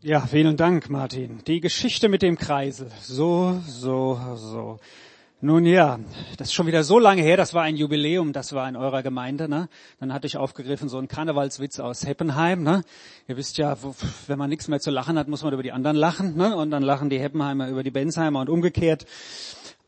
Ja, 0.00 0.20
vielen 0.20 0.56
Dank, 0.56 0.90
Martin. 0.90 1.40
Die 1.48 1.60
Geschichte 1.60 2.08
mit 2.08 2.22
dem 2.22 2.38
Kreisel. 2.38 2.88
So, 3.00 3.60
so, 3.66 4.20
so. 4.36 4.78
Nun 5.40 5.66
ja, 5.66 5.98
das 6.36 6.48
ist 6.48 6.54
schon 6.54 6.68
wieder 6.68 6.84
so 6.84 7.00
lange 7.00 7.22
her, 7.22 7.36
das 7.36 7.52
war 7.52 7.64
ein 7.64 7.74
Jubiläum, 7.74 8.32
das 8.32 8.52
war 8.52 8.68
in 8.68 8.76
eurer 8.76 9.02
Gemeinde, 9.02 9.48
ne? 9.48 9.68
Dann 9.98 10.12
hatte 10.12 10.28
ich 10.28 10.36
aufgegriffen 10.36 10.88
so 10.88 10.98
einen 10.98 11.08
Karnevalswitz 11.08 11.80
aus 11.80 12.06
Heppenheim, 12.06 12.62
ne? 12.62 12.84
Ihr 13.26 13.36
wisst 13.36 13.58
ja, 13.58 13.76
wenn 14.28 14.38
man 14.38 14.50
nichts 14.50 14.68
mehr 14.68 14.78
zu 14.78 14.92
lachen 14.92 15.18
hat, 15.18 15.26
muss 15.26 15.42
man 15.42 15.52
über 15.52 15.64
die 15.64 15.72
anderen 15.72 15.96
lachen, 15.96 16.36
ne? 16.36 16.54
Und 16.54 16.70
dann 16.70 16.84
lachen 16.84 17.10
die 17.10 17.18
Heppenheimer 17.18 17.68
über 17.68 17.82
die 17.82 17.90
Bensheimer 17.90 18.40
und 18.40 18.48
umgekehrt. 18.48 19.04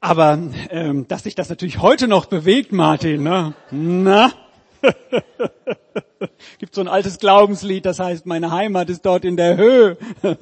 Aber 0.01 0.41
ähm, 0.71 1.07
dass 1.07 1.23
sich 1.23 1.37
das 1.37 1.51
natürlich 1.51 1.79
heute 1.79 2.09
noch 2.09 2.27
bewegt, 2.27 2.73
Martin, 2.73 3.23
ne? 3.23 3.55
Na? 3.71 4.33
Gibt 6.59 6.75
so 6.75 6.81
ein 6.83 6.89
altes 6.89 7.19
Glaubenslied, 7.19 7.87
das 7.87 7.99
heißt, 7.99 8.27
meine 8.27 8.51
Heimat 8.51 8.91
ist 8.91 9.07
dort 9.07 9.25
in 9.25 9.37
der 9.37 9.57
Höhe. 9.57 9.97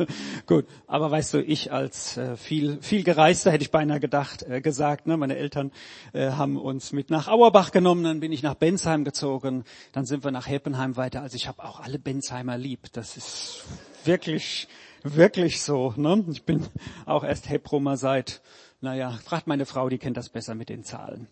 Gut, 0.46 0.66
aber 0.86 1.10
weißt 1.10 1.34
du, 1.34 1.42
ich 1.42 1.72
als 1.72 2.16
äh, 2.16 2.36
viel 2.36 2.78
viel 2.80 3.04
gereister 3.04 3.52
hätte 3.52 3.62
ich 3.62 3.70
beinahe 3.70 4.00
gedacht 4.00 4.42
äh, 4.42 4.60
gesagt. 4.60 5.06
Ne? 5.06 5.16
Meine 5.16 5.36
Eltern 5.36 5.70
äh, 6.12 6.30
haben 6.30 6.56
uns 6.56 6.92
mit 6.92 7.10
nach 7.10 7.28
Auerbach 7.28 7.70
genommen, 7.70 8.02
dann 8.04 8.20
bin 8.20 8.32
ich 8.32 8.42
nach 8.42 8.54
Bensheim 8.54 9.04
gezogen, 9.04 9.64
dann 9.92 10.06
sind 10.06 10.24
wir 10.24 10.32
nach 10.32 10.48
Heppenheim 10.48 10.96
weiter. 10.96 11.22
Also 11.22 11.36
ich 11.36 11.46
habe 11.46 11.62
auch 11.62 11.80
alle 11.80 11.98
Bensheimer 11.98 12.58
lieb. 12.58 12.92
Das 12.92 13.16
ist 13.16 13.64
wirklich 14.04 14.68
wirklich 15.02 15.62
so. 15.62 15.94
Ne? 15.96 16.24
Ich 16.30 16.44
bin 16.44 16.66
auch 17.06 17.24
erst 17.24 17.48
Hepromer 17.48 17.96
seit 17.96 18.40
naja, 18.80 19.10
fragt 19.24 19.48
meine 19.48 19.66
Frau, 19.66 19.88
die 19.88 19.98
kennt 19.98 20.16
das 20.16 20.28
besser 20.28 20.54
mit 20.54 20.68
den 20.68 20.84
Zahlen. 20.84 21.26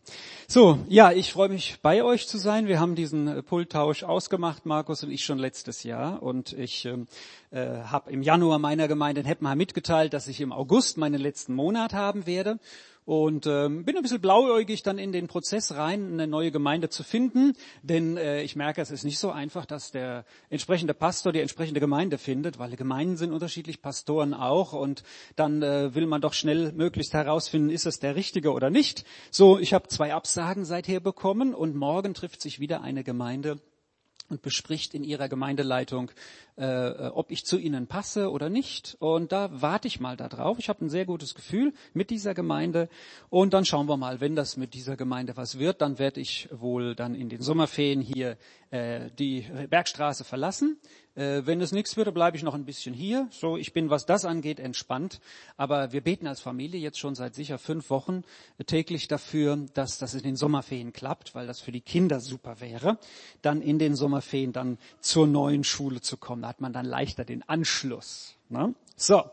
So, 0.48 0.80
ja, 0.88 1.12
ich 1.12 1.32
freue 1.32 1.48
mich 1.48 1.78
bei 1.80 2.02
euch 2.02 2.26
zu 2.26 2.38
sein. 2.38 2.66
Wir 2.66 2.80
haben 2.80 2.96
diesen 2.96 3.28
äh, 3.28 3.42
Pulttausch 3.42 4.02
ausgemacht, 4.02 4.66
Markus 4.66 5.04
und 5.04 5.10
ich 5.10 5.24
schon 5.24 5.38
letztes 5.38 5.84
Jahr. 5.84 6.22
Und 6.22 6.52
ich 6.52 6.86
ähm, 6.86 7.06
äh, 7.52 7.82
habe 7.84 8.10
im 8.10 8.22
Januar 8.22 8.58
meiner 8.58 8.88
Gemeinde 8.88 9.20
in 9.20 9.26
Heppenheim 9.26 9.58
mitgeteilt, 9.58 10.12
dass 10.12 10.26
ich 10.26 10.40
im 10.40 10.52
August 10.52 10.96
meinen 10.96 11.20
letzten 11.20 11.54
Monat 11.54 11.92
haben 11.94 12.26
werde 12.26 12.58
und 13.06 13.46
ähm, 13.46 13.84
bin 13.84 13.96
ein 13.96 14.02
bisschen 14.02 14.20
blauäugig 14.20 14.82
dann 14.82 14.98
in 14.98 15.12
den 15.12 15.28
Prozess 15.28 15.74
rein, 15.76 16.12
eine 16.12 16.26
neue 16.26 16.50
Gemeinde 16.50 16.88
zu 16.88 17.04
finden, 17.04 17.54
denn 17.82 18.16
äh, 18.16 18.42
ich 18.42 18.56
merke, 18.56 18.82
es 18.82 18.90
ist 18.90 19.04
nicht 19.04 19.20
so 19.20 19.30
einfach, 19.30 19.64
dass 19.64 19.92
der 19.92 20.24
entsprechende 20.50 20.92
Pastor 20.92 21.32
die 21.32 21.40
entsprechende 21.40 21.78
Gemeinde 21.78 22.18
findet, 22.18 22.58
weil 22.58 22.74
Gemeinden 22.74 23.16
sind 23.16 23.32
unterschiedlich, 23.32 23.80
Pastoren 23.80 24.34
auch 24.34 24.72
und 24.72 25.04
dann 25.36 25.62
äh, 25.62 25.94
will 25.94 26.06
man 26.06 26.20
doch 26.20 26.34
schnell 26.34 26.72
möglichst 26.72 27.14
herausfinden, 27.14 27.70
ist 27.70 27.86
es 27.86 28.00
der 28.00 28.16
richtige 28.16 28.52
oder 28.52 28.70
nicht. 28.70 29.04
So, 29.30 29.58
ich 29.58 29.72
habe 29.72 29.86
zwei 29.86 30.12
Absagen 30.12 30.64
seither 30.64 30.98
bekommen 30.98 31.54
und 31.54 31.76
morgen 31.76 32.12
trifft 32.12 32.42
sich 32.42 32.58
wieder 32.58 32.82
eine 32.82 33.04
Gemeinde 33.04 33.60
und 34.28 34.42
bespricht 34.42 34.94
in 34.94 35.04
ihrer 35.04 35.28
Gemeindeleitung, 35.28 36.10
äh, 36.58 36.88
äh, 36.88 37.08
ob 37.08 37.30
ich 37.30 37.44
zu 37.44 37.58
ihnen 37.58 37.86
passe 37.86 38.30
oder 38.30 38.48
nicht. 38.48 38.96
Und 38.98 39.30
da 39.30 39.50
warte 39.52 39.88
ich 39.88 40.00
mal 40.00 40.16
darauf. 40.16 40.58
Ich 40.58 40.70
habe 40.70 40.86
ein 40.86 40.88
sehr 40.88 41.04
gutes 41.04 41.34
Gefühl 41.34 41.74
mit 41.92 42.08
dieser 42.08 42.32
Gemeinde. 42.32 42.88
Und 43.28 43.52
dann 43.52 43.66
schauen 43.66 43.86
wir 43.88 43.98
mal, 43.98 44.22
wenn 44.22 44.34
das 44.34 44.56
mit 44.56 44.72
dieser 44.72 44.96
Gemeinde 44.96 45.36
was 45.36 45.58
wird, 45.58 45.82
dann 45.82 45.98
werde 45.98 46.20
ich 46.20 46.48
wohl 46.50 46.94
dann 46.94 47.14
in 47.14 47.28
den 47.28 47.42
Sommerferien 47.42 48.00
hier 48.00 48.38
äh, 48.70 49.10
die 49.18 49.46
Bergstraße 49.68 50.24
verlassen. 50.24 50.78
Äh, 51.16 51.46
wenn 51.46 51.60
es 51.60 51.72
nichts 51.72 51.96
würde, 51.96 52.12
bleibe 52.12 52.36
ich 52.36 52.42
noch 52.42 52.54
ein 52.54 52.66
bisschen 52.66 52.94
hier. 52.94 53.26
So, 53.30 53.56
ich 53.56 53.72
bin, 53.72 53.90
was 53.90 54.04
das 54.04 54.24
angeht, 54.24 54.60
entspannt. 54.60 55.20
Aber 55.56 55.92
wir 55.92 56.02
beten 56.02 56.26
als 56.26 56.40
Familie 56.40 56.78
jetzt 56.78 56.98
schon 56.98 57.14
seit 57.14 57.34
sicher 57.34 57.58
fünf 57.58 57.90
Wochen 57.90 58.22
täglich 58.66 59.08
dafür, 59.08 59.56
dass 59.74 59.98
das 59.98 60.14
in 60.14 60.22
den 60.22 60.36
Sommerferien 60.36 60.92
klappt, 60.92 61.34
weil 61.34 61.46
das 61.46 61.60
für 61.60 61.72
die 61.72 61.80
Kinder 61.80 62.20
super 62.20 62.60
wäre, 62.60 62.98
dann 63.40 63.62
in 63.62 63.78
den 63.78 63.94
Sommerferien 63.94 64.52
dann 64.52 64.78
zur 65.00 65.26
neuen 65.26 65.64
Schule 65.64 66.02
zu 66.02 66.16
kommen. 66.16 66.45
Da 66.46 66.50
hat 66.50 66.60
man 66.60 66.72
dann 66.72 66.86
leichter 66.86 67.24
den 67.24 67.42
Anschluss. 67.48 68.36
Ne? 68.50 68.72
So. 68.94 69.24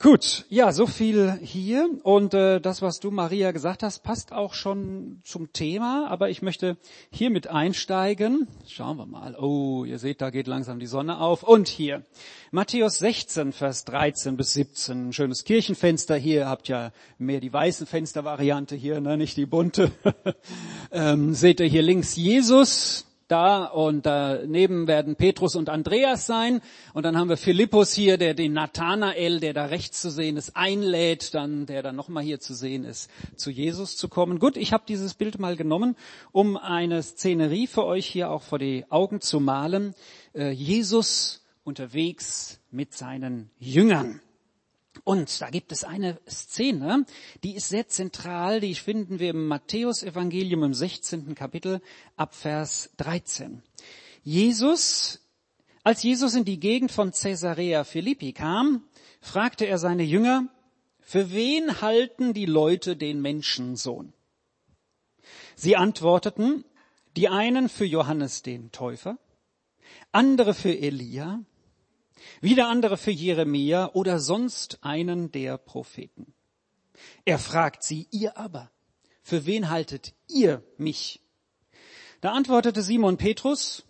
Gut, 0.00 0.46
ja, 0.48 0.72
so 0.72 0.88
viel 0.88 1.38
hier. 1.40 1.88
Und 2.02 2.34
äh, 2.34 2.60
das, 2.60 2.82
was 2.82 2.98
du, 2.98 3.12
Maria, 3.12 3.52
gesagt 3.52 3.84
hast, 3.84 4.02
passt 4.02 4.32
auch 4.32 4.52
schon 4.52 5.20
zum 5.22 5.52
Thema. 5.52 6.08
Aber 6.10 6.30
ich 6.30 6.42
möchte 6.42 6.76
hier 7.12 7.30
mit 7.30 7.46
einsteigen. 7.46 8.48
Schauen 8.66 8.96
wir 8.96 9.06
mal. 9.06 9.36
Oh, 9.36 9.84
ihr 9.84 10.00
seht, 10.00 10.20
da 10.22 10.30
geht 10.30 10.48
langsam 10.48 10.80
die 10.80 10.88
Sonne 10.88 11.20
auf. 11.20 11.44
Und 11.44 11.68
hier, 11.68 12.02
Matthäus 12.50 12.98
16, 12.98 13.52
Vers 13.52 13.84
13 13.84 14.36
bis 14.36 14.54
17. 14.54 15.10
Ein 15.10 15.12
schönes 15.12 15.44
Kirchenfenster 15.44 16.16
hier. 16.16 16.48
Habt 16.48 16.66
ja 16.66 16.90
mehr 17.16 17.38
die 17.38 17.52
weiße 17.52 17.86
Fenstervariante 17.86 18.74
hier, 18.74 19.00
ne? 19.00 19.16
nicht 19.16 19.36
die 19.36 19.46
bunte. 19.46 19.92
ähm, 20.90 21.32
seht 21.32 21.60
ihr 21.60 21.66
hier 21.66 21.82
links 21.82 22.16
Jesus, 22.16 23.06
da 23.28 23.64
und 23.64 24.06
daneben 24.06 24.86
werden 24.86 25.16
Petrus 25.16 25.56
und 25.56 25.68
Andreas 25.68 26.26
sein 26.26 26.60
und 26.92 27.04
dann 27.04 27.16
haben 27.16 27.28
wir 27.28 27.36
Philippus 27.36 27.92
hier, 27.92 28.18
der 28.18 28.34
den 28.34 28.52
Nathanael, 28.52 29.40
der 29.40 29.52
da 29.52 29.66
rechts 29.66 30.00
zu 30.00 30.10
sehen 30.10 30.36
ist, 30.36 30.56
einlädt, 30.56 31.34
dann 31.34 31.66
der 31.66 31.82
dann 31.82 31.96
nochmal 31.96 32.22
hier 32.22 32.40
zu 32.40 32.54
sehen 32.54 32.84
ist, 32.84 33.10
zu 33.36 33.50
Jesus 33.50 33.96
zu 33.96 34.08
kommen. 34.08 34.38
Gut, 34.38 34.56
ich 34.56 34.72
habe 34.72 34.84
dieses 34.86 35.14
Bild 35.14 35.38
mal 35.38 35.56
genommen, 35.56 35.96
um 36.32 36.56
eine 36.56 37.02
Szenerie 37.02 37.66
für 37.66 37.84
euch 37.84 38.06
hier 38.06 38.30
auch 38.30 38.42
vor 38.42 38.58
die 38.58 38.84
Augen 38.90 39.20
zu 39.20 39.40
malen. 39.40 39.94
Äh, 40.34 40.50
Jesus 40.50 41.44
unterwegs 41.64 42.60
mit 42.70 42.94
seinen 42.94 43.50
Jüngern. 43.58 44.20
Und 45.02 45.40
da 45.40 45.50
gibt 45.50 45.72
es 45.72 45.82
eine 45.82 46.20
Szene, 46.28 47.04
die 47.42 47.56
ist 47.56 47.68
sehr 47.68 47.88
zentral, 47.88 48.60
die 48.60 48.74
finden 48.74 49.18
wir 49.18 49.30
im 49.30 49.48
Matthäusevangelium 49.48 50.62
im 50.62 50.74
16. 50.74 51.34
Kapitel 51.34 51.80
ab 52.16 52.34
Vers 52.34 52.90
13. 52.98 53.62
Jesus, 54.22 55.20
als 55.82 56.02
Jesus 56.02 56.34
in 56.34 56.44
die 56.44 56.60
Gegend 56.60 56.92
von 56.92 57.10
Caesarea 57.10 57.84
Philippi 57.84 58.32
kam, 58.32 58.84
fragte 59.20 59.66
er 59.66 59.78
seine 59.78 60.04
Jünger, 60.04 60.48
für 61.00 61.32
wen 61.32 61.82
halten 61.82 62.32
die 62.32 62.46
Leute 62.46 62.96
den 62.96 63.20
Menschensohn? 63.20 64.14
Sie 65.56 65.76
antworteten, 65.76 66.64
die 67.16 67.28
einen 67.28 67.68
für 67.68 67.84
Johannes 67.84 68.42
den 68.42 68.72
Täufer, 68.72 69.18
andere 70.12 70.54
für 70.54 70.76
Elia, 70.76 71.44
wieder 72.44 72.68
andere 72.68 72.98
für 72.98 73.10
Jeremia 73.10 73.90
oder 73.94 74.18
sonst 74.18 74.78
einen 74.82 75.32
der 75.32 75.56
Propheten. 75.56 76.34
Er 77.24 77.38
fragt 77.38 77.82
sie, 77.82 78.06
ihr 78.10 78.36
aber, 78.36 78.70
für 79.22 79.46
wen 79.46 79.70
haltet 79.70 80.12
ihr 80.28 80.62
mich? 80.76 81.22
Da 82.20 82.32
antwortete 82.32 82.82
Simon 82.82 83.16
Petrus, 83.16 83.84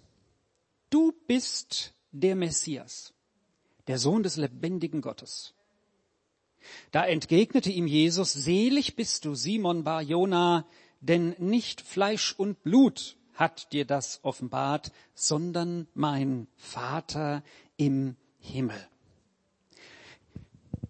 du 0.89 1.13
bist 1.27 1.95
der 2.13 2.37
Messias, 2.37 3.13
der 3.89 3.99
Sohn 3.99 4.23
des 4.23 4.37
lebendigen 4.37 5.01
Gottes. 5.01 5.55
Da 6.93 7.05
entgegnete 7.05 7.73
ihm 7.73 7.89
Jesus, 7.89 8.33
selig 8.33 8.95
bist 8.95 9.25
du, 9.25 9.35
Simon 9.35 9.83
Bar 9.83 10.03
Jona, 10.03 10.65
denn 11.01 11.35
nicht 11.39 11.81
Fleisch 11.81 12.33
und 12.39 12.63
Blut 12.63 13.17
hat 13.35 13.73
dir 13.73 13.85
das 13.85 14.21
offenbart, 14.23 14.93
sondern 15.13 15.89
mein 15.95 16.47
Vater 16.57 17.43
im 17.77 18.17
Himmel. 18.45 18.94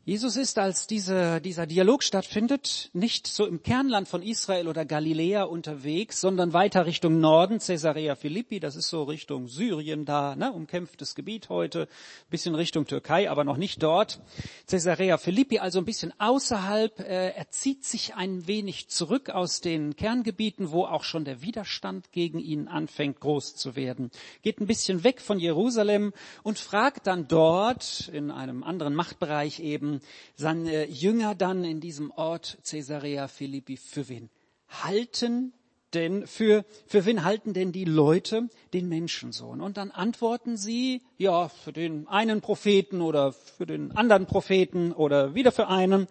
Jesus 0.06 0.36
ist, 0.36 0.58
als 0.58 0.86
diese, 0.86 1.40
dieser 1.40 1.66
Dialog 1.66 2.04
stattfindet, 2.04 2.90
nicht 2.92 3.26
so 3.26 3.46
im 3.46 3.62
Kernland 3.62 4.06
von 4.06 4.22
Israel 4.22 4.68
oder 4.68 4.84
Galiläa 4.84 5.44
unterwegs, 5.44 6.20
sondern 6.20 6.52
weiter 6.52 6.84
Richtung 6.84 7.20
Norden, 7.20 7.58
Caesarea 7.58 8.14
Philippi, 8.14 8.60
das 8.60 8.76
ist 8.76 8.88
so 8.88 9.04
Richtung 9.04 9.48
Syrien 9.48 10.04
da, 10.04 10.36
ne, 10.36 10.52
umkämpftes 10.52 11.14
Gebiet 11.14 11.48
heute, 11.48 11.88
bisschen 12.28 12.54
Richtung 12.54 12.84
Türkei, 12.84 13.30
aber 13.30 13.44
noch 13.44 13.56
nicht 13.56 13.82
dort. 13.82 14.20
Caesarea 14.68 15.16
Philippi, 15.16 15.58
also 15.58 15.78
ein 15.78 15.86
bisschen 15.86 16.12
außerhalb, 16.18 17.00
äh, 17.00 17.30
er 17.30 17.48
zieht 17.48 17.86
sich 17.86 18.14
ein 18.14 18.46
wenig 18.46 18.88
zurück 18.88 19.30
aus 19.30 19.62
den 19.62 19.96
Kerngebieten, 19.96 20.70
wo 20.70 20.84
auch 20.84 21.04
schon 21.04 21.24
der 21.24 21.40
Widerstand 21.40 22.12
gegen 22.12 22.40
ihn 22.40 22.68
anfängt 22.68 23.20
groß 23.20 23.56
zu 23.56 23.74
werden. 23.74 24.10
Geht 24.42 24.60
ein 24.60 24.66
bisschen 24.66 25.02
weg 25.02 25.22
von 25.22 25.38
Jerusalem 25.38 26.12
und 26.42 26.58
fragt 26.58 27.06
dann 27.06 27.26
dort 27.26 28.10
in 28.12 28.30
einem 28.30 28.64
anderen 28.64 28.94
Machtbereich 28.94 29.60
eben, 29.60 29.93
seine 30.36 30.86
Jünger 30.88 31.34
dann 31.34 31.64
in 31.64 31.80
diesem 31.80 32.10
Ort 32.10 32.58
Caesarea 32.68 33.28
Philippi 33.28 33.76
für 33.76 34.08
wen 34.08 34.30
halten 34.68 35.52
denn 35.94 36.26
für, 36.26 36.64
für 36.86 37.06
wen 37.06 37.24
halten 37.24 37.54
denn 37.54 37.72
die 37.72 37.84
Leute 37.84 38.48
den 38.72 38.88
Menschensohn? 38.88 39.60
Und 39.60 39.76
dann 39.76 39.90
antworten 39.90 40.56
sie, 40.56 41.02
ja, 41.16 41.48
für 41.48 41.72
den 41.72 42.08
einen 42.08 42.40
Propheten 42.40 43.00
oder 43.00 43.32
für 43.32 43.66
den 43.66 43.92
anderen 43.92 44.26
Propheten 44.26 44.92
oder 44.92 45.34
wieder 45.34 45.52
für 45.52 45.68
einen. 45.68 46.08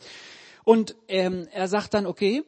Und 0.63 0.95
ähm, 1.07 1.47
er 1.51 1.67
sagt 1.67 1.93
dann, 1.93 2.05
okay, 2.05 2.43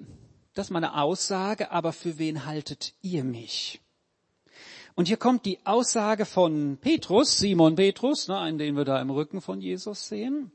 das 0.54 0.68
ist 0.68 0.72
meine 0.72 1.02
Aussage, 1.02 1.72
aber 1.72 1.92
für 1.92 2.18
wen 2.18 2.46
haltet 2.46 2.94
ihr 3.02 3.24
mich? 3.26 3.82
Und 4.96 5.10
hier 5.10 5.18
kommt 5.18 5.46
die 5.46 5.60
Aussage 5.66 6.26
von 6.26 6.78
Petrus, 6.80 7.38
Simon 7.38 7.76
Petrus, 7.76 8.30
ne, 8.30 8.38
einen, 8.38 8.58
den 8.58 8.78
wir 8.78 8.86
da 8.86 9.02
im 9.02 9.10
Rücken 9.10 9.42
von 9.42 9.60
Jesus 9.60 10.08
sehen. 10.08 10.52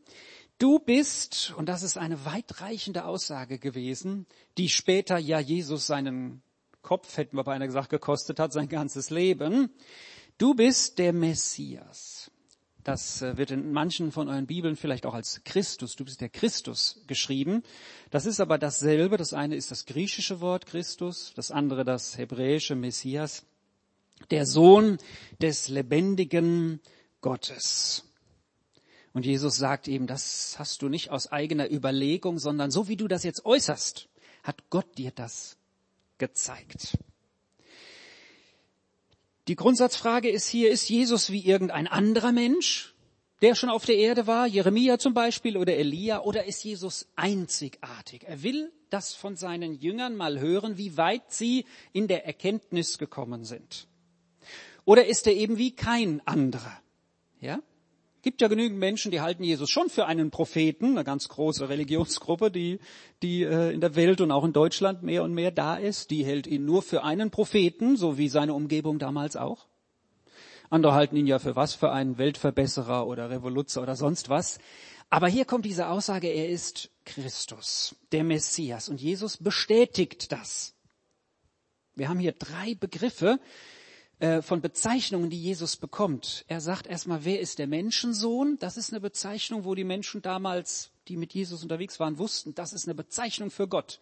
Du 0.61 0.79
bist, 0.79 1.55
und 1.57 1.71
das 1.71 1.83
ist 1.83 1.97
eine 1.97 2.27
weitreichende 2.27 3.07
Aussage 3.07 3.59
gewesen, 3.59 4.27
die 4.59 4.69
später 4.69 5.17
ja 5.17 5.41
Jesus 5.41 5.87
seinen 5.87 6.43
Kopf, 6.83 7.17
hätten 7.17 7.39
wir 7.39 7.45
beinahe 7.45 7.67
gesagt, 7.67 7.89
gekostet 7.89 8.39
hat, 8.39 8.53
sein 8.53 8.69
ganzes 8.69 9.09
Leben. 9.09 9.71
Du 10.37 10.53
bist 10.53 10.99
der 10.99 11.15
Messias. 11.15 12.31
Das 12.85 13.23
äh, 13.23 13.39
wird 13.39 13.53
in 13.53 13.73
manchen 13.73 14.13
von 14.13 14.29
euren 14.29 14.47
Bibeln 14.47 14.77
vielleicht 14.77 15.07
auch 15.07 15.15
als 15.15 15.41
Christus, 15.45 15.97
du 15.97 16.05
bist 16.05 16.21
der 16.21 16.29
Christus 16.29 17.01
geschrieben. 17.07 17.63
Das 18.11 18.27
ist 18.27 18.39
aber 18.39 18.59
dasselbe. 18.59 19.17
Das 19.17 19.33
eine 19.33 19.57
ist 19.57 19.71
das 19.71 19.87
griechische 19.87 20.43
Wort 20.43 20.67
Christus, 20.67 21.33
das 21.35 21.51
andere 21.51 21.85
das 21.85 22.19
hebräische 22.19 22.75
Messias, 22.75 23.47
der 24.31 24.45
Sohn 24.45 24.99
des 25.41 25.69
lebendigen 25.69 26.81
Gottes. 27.23 28.10
Und 29.13 29.27
Jesus 29.27 29.57
sagt 29.57 29.89
eben, 29.89 30.07
das 30.07 30.57
hast 30.59 30.83
du 30.83 30.89
nicht 30.89 31.11
aus 31.11 31.33
eigener 31.33 31.71
Überlegung, 31.71 32.39
sondern 32.39 32.71
so 32.71 32.89
wie 32.89 32.97
du 32.97 33.09
das 33.09 33.25
jetzt 33.25 33.45
äußerst, 33.45 34.09
hat 34.43 34.71
Gott 34.71 34.99
dir 34.99 35.11
das 35.11 35.57
gezeigt. 36.19 36.97
Die 39.49 39.57
Grundsatzfrage 39.57 40.31
ist 40.31 40.47
hier, 40.47 40.71
ist 40.71 40.89
Jesus 40.89 41.31
wie 41.31 41.45
irgendein 41.45 41.89
anderer 41.89 42.31
Mensch, 42.31 42.95
der 43.43 43.55
schon 43.55 43.71
auf 43.71 43.85
der 43.85 43.97
Erde 43.97 44.27
war, 44.27 44.47
Jeremia 44.47 44.99
zum 44.99 45.15
Beispiel 45.15 45.57
oder 45.57 45.75
Elia, 45.75 46.21
oder 46.23 46.45
ist 46.45 46.63
Jesus 46.63 47.09
einzigartig? 47.17 48.25
Er 48.27 48.43
will 48.43 48.71
das 48.91 49.15
von 49.15 49.35
seinen 49.35 49.75
Jüngern 49.75 50.15
mal 50.15 50.39
hören, 50.39 50.77
wie 50.77 50.97
weit 50.97 51.33
sie 51.33 51.65
in 51.93 52.07
der 52.07 52.27
Erkenntnis 52.27 52.99
gekommen 52.99 53.45
sind. 53.45 53.89
Oder 54.85 55.07
ist 55.07 55.27
er 55.27 55.35
eben 55.35 55.59
wie 55.59 55.75
kein 55.75 56.21
anderer? 56.27 56.81
Ja? 57.41 57.61
Gibt 58.23 58.43
ja 58.43 58.49
genügend 58.49 58.79
Menschen, 58.79 59.11
die 59.11 59.23
halten 59.23 59.43
Jesus 59.43 59.71
schon 59.71 59.89
für 59.89 60.07
einen 60.07 60.31
Propheten, 60.31 60.91
eine 60.91 61.05
ganz 61.05 61.29
große 61.29 61.69
Religionsgruppe, 61.69 62.51
die, 62.51 62.79
die 63.23 63.43
äh, 63.45 63.73
in 63.73 63.81
der 63.81 63.95
Welt 63.95 64.21
und 64.21 64.31
auch 64.31 64.45
in 64.45 64.53
Deutschland 64.53 65.03
mehr 65.03 65.23
und 65.23 65.33
mehr 65.33 65.51
da 65.51 65.77
ist. 65.77 66.11
Die 66.11 66.25
hält 66.25 66.47
ihn 66.47 66.67
nur 66.67 66.83
für 66.83 67.03
einen 67.03 67.31
Propheten, 67.31 67.97
so 67.97 68.19
wie 68.19 68.29
seine 68.29 68.53
Umgebung 68.53 68.99
damals 68.99 69.37
auch. 69.37 69.67
Andere 70.69 70.93
halten 70.93 71.17
ihn 71.17 71.27
ja 71.27 71.39
für 71.39 71.57
was? 71.57 71.75
Für 71.75 71.93
einen 71.93 72.19
Weltverbesserer 72.19 73.07
oder 73.07 73.31
Revoluzer 73.31 73.83
oder 73.83 73.97
sonst 73.97 74.29
was. 74.29 74.59
Aber 75.09 75.27
hier 75.27 75.45
kommt 75.45 75.65
diese 75.65 75.89
Aussage, 75.89 76.29
er 76.29 76.49
ist 76.49 76.91
Christus, 77.05 77.97
der 78.13 78.23
Messias. 78.23 78.89
Und 78.89 79.01
Jesus 79.01 79.39
bestätigt 79.39 80.31
das. 80.31 80.75
Wir 81.97 82.09
haben 82.09 82.21
hier 82.21 82.33
drei 82.33 82.77
Begriffe, 82.77 83.41
äh, 84.21 84.43
von 84.43 84.61
Bezeichnungen, 84.61 85.31
die 85.31 85.41
Jesus 85.41 85.77
bekommt. 85.77 86.45
Er 86.47 86.61
sagt 86.61 86.87
erstmal, 86.87 87.25
wer 87.25 87.41
ist 87.41 87.59
der 87.59 87.67
Menschensohn? 87.67 88.59
Das 88.59 88.77
ist 88.77 88.93
eine 88.93 89.01
Bezeichnung, 89.01 89.65
wo 89.65 89.75
die 89.75 89.83
Menschen 89.83 90.21
damals, 90.21 90.91
die 91.09 91.17
mit 91.17 91.33
Jesus 91.33 91.63
unterwegs 91.63 91.99
waren, 91.99 92.19
wussten, 92.19 92.55
das 92.55 92.75
ist 92.75 92.87
eine 92.87 92.95
Bezeichnung 92.95 93.51
für 93.51 93.67
Gott. 93.67 93.99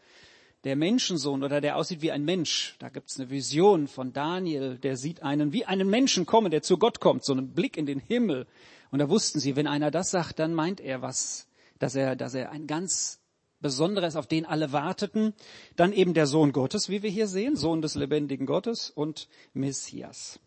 Der 0.65 0.75
Menschensohn 0.75 1.45
oder 1.45 1.61
der 1.61 1.77
aussieht 1.77 2.03
wie 2.03 2.11
ein 2.11 2.25
Mensch. 2.25 2.75
Da 2.81 2.89
gibt's 2.89 3.21
eine 3.21 3.31
Vision 3.31 3.87
von 3.87 4.13
Daniel, 4.13 4.77
der 4.77 4.97
sieht 4.97 5.23
einen 5.23 5.53
wie 5.53 5.67
einen 5.67 5.89
Menschen 5.89 6.27
kommen, 6.27 6.51
der 6.51 6.63
zu 6.63 6.79
Gott 6.79 6.99
kommt, 6.99 7.25
so 7.25 7.33
einen 7.33 7.55
Blick 7.55 7.77
in 7.77 7.87
den 7.87 8.01
Himmel. 8.01 8.49
Und 8.91 8.99
da 8.99 9.09
wussten 9.09 9.39
sie, 9.39 9.55
wenn 9.55 9.69
einer 9.69 9.93
das 9.93 10.11
sagt, 10.11 10.41
dann 10.41 10.53
meint 10.53 10.81
er 10.81 11.01
was, 11.01 11.47
dass 11.79 11.95
er, 11.95 12.17
dass 12.17 12.35
er 12.35 12.51
ein 12.51 12.67
ganz 12.67 13.21
Besonderes, 13.61 14.17
auf 14.17 14.27
den 14.27 14.47
alle 14.47 14.73
warteten. 14.73 15.35
Dann 15.77 15.93
eben 15.93 16.15
der 16.15 16.27
Sohn 16.27 16.53
Gottes, 16.53 16.89
wie 16.89 17.03
wir 17.03 17.11
hier 17.11 17.27
sehen, 17.27 17.57
Sohn 17.57 17.83
des 17.83 17.95
lebendigen 17.95 18.47
Gottes 18.47 18.91
und 18.91 19.29
Messias. 19.53 20.41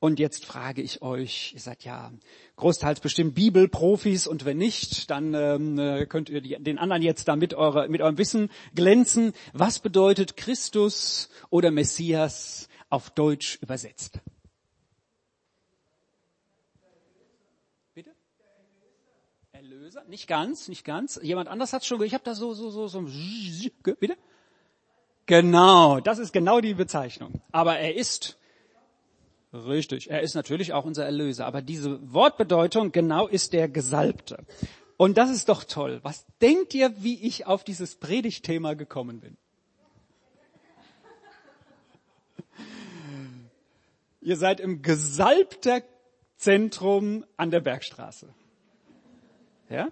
Und 0.00 0.20
jetzt 0.20 0.44
frage 0.44 0.80
ich 0.80 1.02
euch, 1.02 1.52
ihr 1.54 1.60
seid 1.60 1.82
ja 1.82 2.12
großteils 2.54 3.00
bestimmt 3.00 3.34
Bibelprofis 3.34 4.28
und 4.28 4.44
wenn 4.44 4.56
nicht, 4.56 5.10
dann 5.10 5.34
ähm, 5.34 5.76
äh, 5.76 6.06
könnt 6.06 6.28
ihr 6.28 6.40
die, 6.40 6.56
den 6.62 6.78
anderen 6.78 7.02
jetzt 7.02 7.26
da 7.26 7.34
mit, 7.34 7.54
eure, 7.54 7.88
mit 7.88 8.00
eurem 8.00 8.16
Wissen 8.16 8.48
glänzen. 8.76 9.32
Was 9.52 9.80
bedeutet 9.80 10.36
Christus 10.36 11.30
oder 11.50 11.72
Messias 11.72 12.68
auf 12.90 13.10
Deutsch 13.10 13.58
übersetzt? 13.60 14.20
Erlöser? 19.50 19.97
Nicht 20.08 20.26
ganz, 20.26 20.68
nicht 20.68 20.86
ganz. 20.86 21.20
Jemand 21.22 21.50
anders 21.50 21.74
hat 21.74 21.84
schon, 21.84 22.02
ich 22.02 22.14
habe 22.14 22.24
da 22.24 22.34
so, 22.34 22.54
so, 22.54 22.70
so, 22.70 22.88
so, 22.88 23.02
bitte? 24.00 24.16
Genau, 25.26 26.00
das 26.00 26.18
ist 26.18 26.32
genau 26.32 26.62
die 26.62 26.72
Bezeichnung. 26.72 27.42
Aber 27.52 27.78
er 27.78 27.94
ist, 27.94 28.38
richtig, 29.52 30.10
er 30.10 30.22
ist 30.22 30.34
natürlich 30.34 30.72
auch 30.72 30.86
unser 30.86 31.04
Erlöser. 31.04 31.44
Aber 31.44 31.60
diese 31.60 32.00
Wortbedeutung 32.10 32.90
genau 32.90 33.26
ist 33.26 33.52
der 33.52 33.68
Gesalbte. 33.68 34.46
Und 34.96 35.18
das 35.18 35.28
ist 35.28 35.50
doch 35.50 35.64
toll. 35.64 36.00
Was 36.02 36.24
denkt 36.40 36.72
ihr, 36.72 36.94
wie 37.02 37.26
ich 37.26 37.46
auf 37.46 37.62
dieses 37.62 37.94
Predigtthema 37.96 38.72
gekommen 38.72 39.20
bin? 39.20 39.36
Ihr 44.22 44.38
seid 44.38 44.60
im 44.60 44.80
gesalbter 44.80 45.82
Zentrum 46.38 47.26
an 47.36 47.50
der 47.50 47.60
Bergstraße. 47.60 48.34
Ja? 49.70 49.88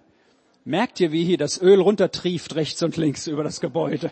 Merkt 0.65 0.99
ihr, 0.99 1.11
wie 1.11 1.23
hier 1.23 1.37
das 1.37 1.61
Öl 1.61 1.79
runtertrieft 1.79 2.55
rechts 2.55 2.83
und 2.83 2.97
links 2.97 3.27
über 3.27 3.43
das 3.43 3.61
Gebäude? 3.61 4.11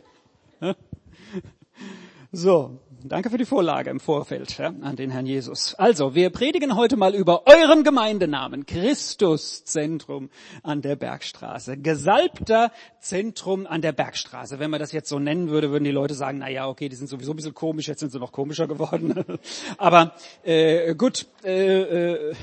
So, 2.31 2.79
danke 3.01 3.29
für 3.29 3.37
die 3.37 3.45
Vorlage 3.45 3.89
im 3.89 3.99
Vorfeld 3.99 4.57
ja, 4.57 4.67
an 4.67 4.95
den 4.95 5.09
Herrn 5.09 5.25
Jesus. 5.25 5.73
Also, 5.75 6.15
wir 6.15 6.29
predigen 6.31 6.75
heute 6.75 6.97
mal 6.97 7.15
über 7.15 7.43
euren 7.45 7.83
Gemeindenamen, 7.83 8.65
Christuszentrum 8.65 10.29
an 10.63 10.81
der 10.81 10.95
Bergstraße, 10.95 11.77
gesalbter 11.77 12.71
Zentrum 12.99 13.67
an 13.67 13.81
der 13.81 13.93
Bergstraße. 13.93 14.59
Wenn 14.59 14.69
man 14.69 14.79
das 14.79 14.91
jetzt 14.91 15.07
so 15.07 15.17
nennen 15.17 15.49
würde, 15.49 15.71
würden 15.71 15.85
die 15.85 15.91
Leute 15.91 16.13
sagen, 16.13 16.39
na 16.39 16.49
ja, 16.49 16.67
okay, 16.67 16.89
die 16.89 16.95
sind 16.95 17.07
sowieso 17.07 17.31
ein 17.31 17.37
bisschen 17.37 17.53
komisch, 17.53 17.87
jetzt 17.87 18.01
sind 18.01 18.11
sie 18.11 18.19
noch 18.19 18.31
komischer 18.31 18.67
geworden. 18.67 19.23
Aber 19.77 20.13
äh, 20.43 20.93
gut, 20.95 21.27
äh, 21.43 22.11
äh, 22.11 22.35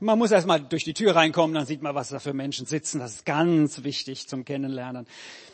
man 0.00 0.18
muss 0.18 0.30
erstmal 0.30 0.60
durch 0.60 0.84
die 0.84 0.94
Tür 0.94 1.14
reinkommen, 1.14 1.54
dann 1.54 1.66
sieht 1.66 1.82
man, 1.82 1.94
was 1.94 2.08
da 2.08 2.18
für 2.18 2.32
Menschen 2.32 2.66
sitzen. 2.66 2.98
Das 2.98 3.16
ist 3.16 3.26
ganz 3.26 3.84
wichtig 3.84 4.26
zum 4.28 4.44
Kennenlernen. 4.44 5.06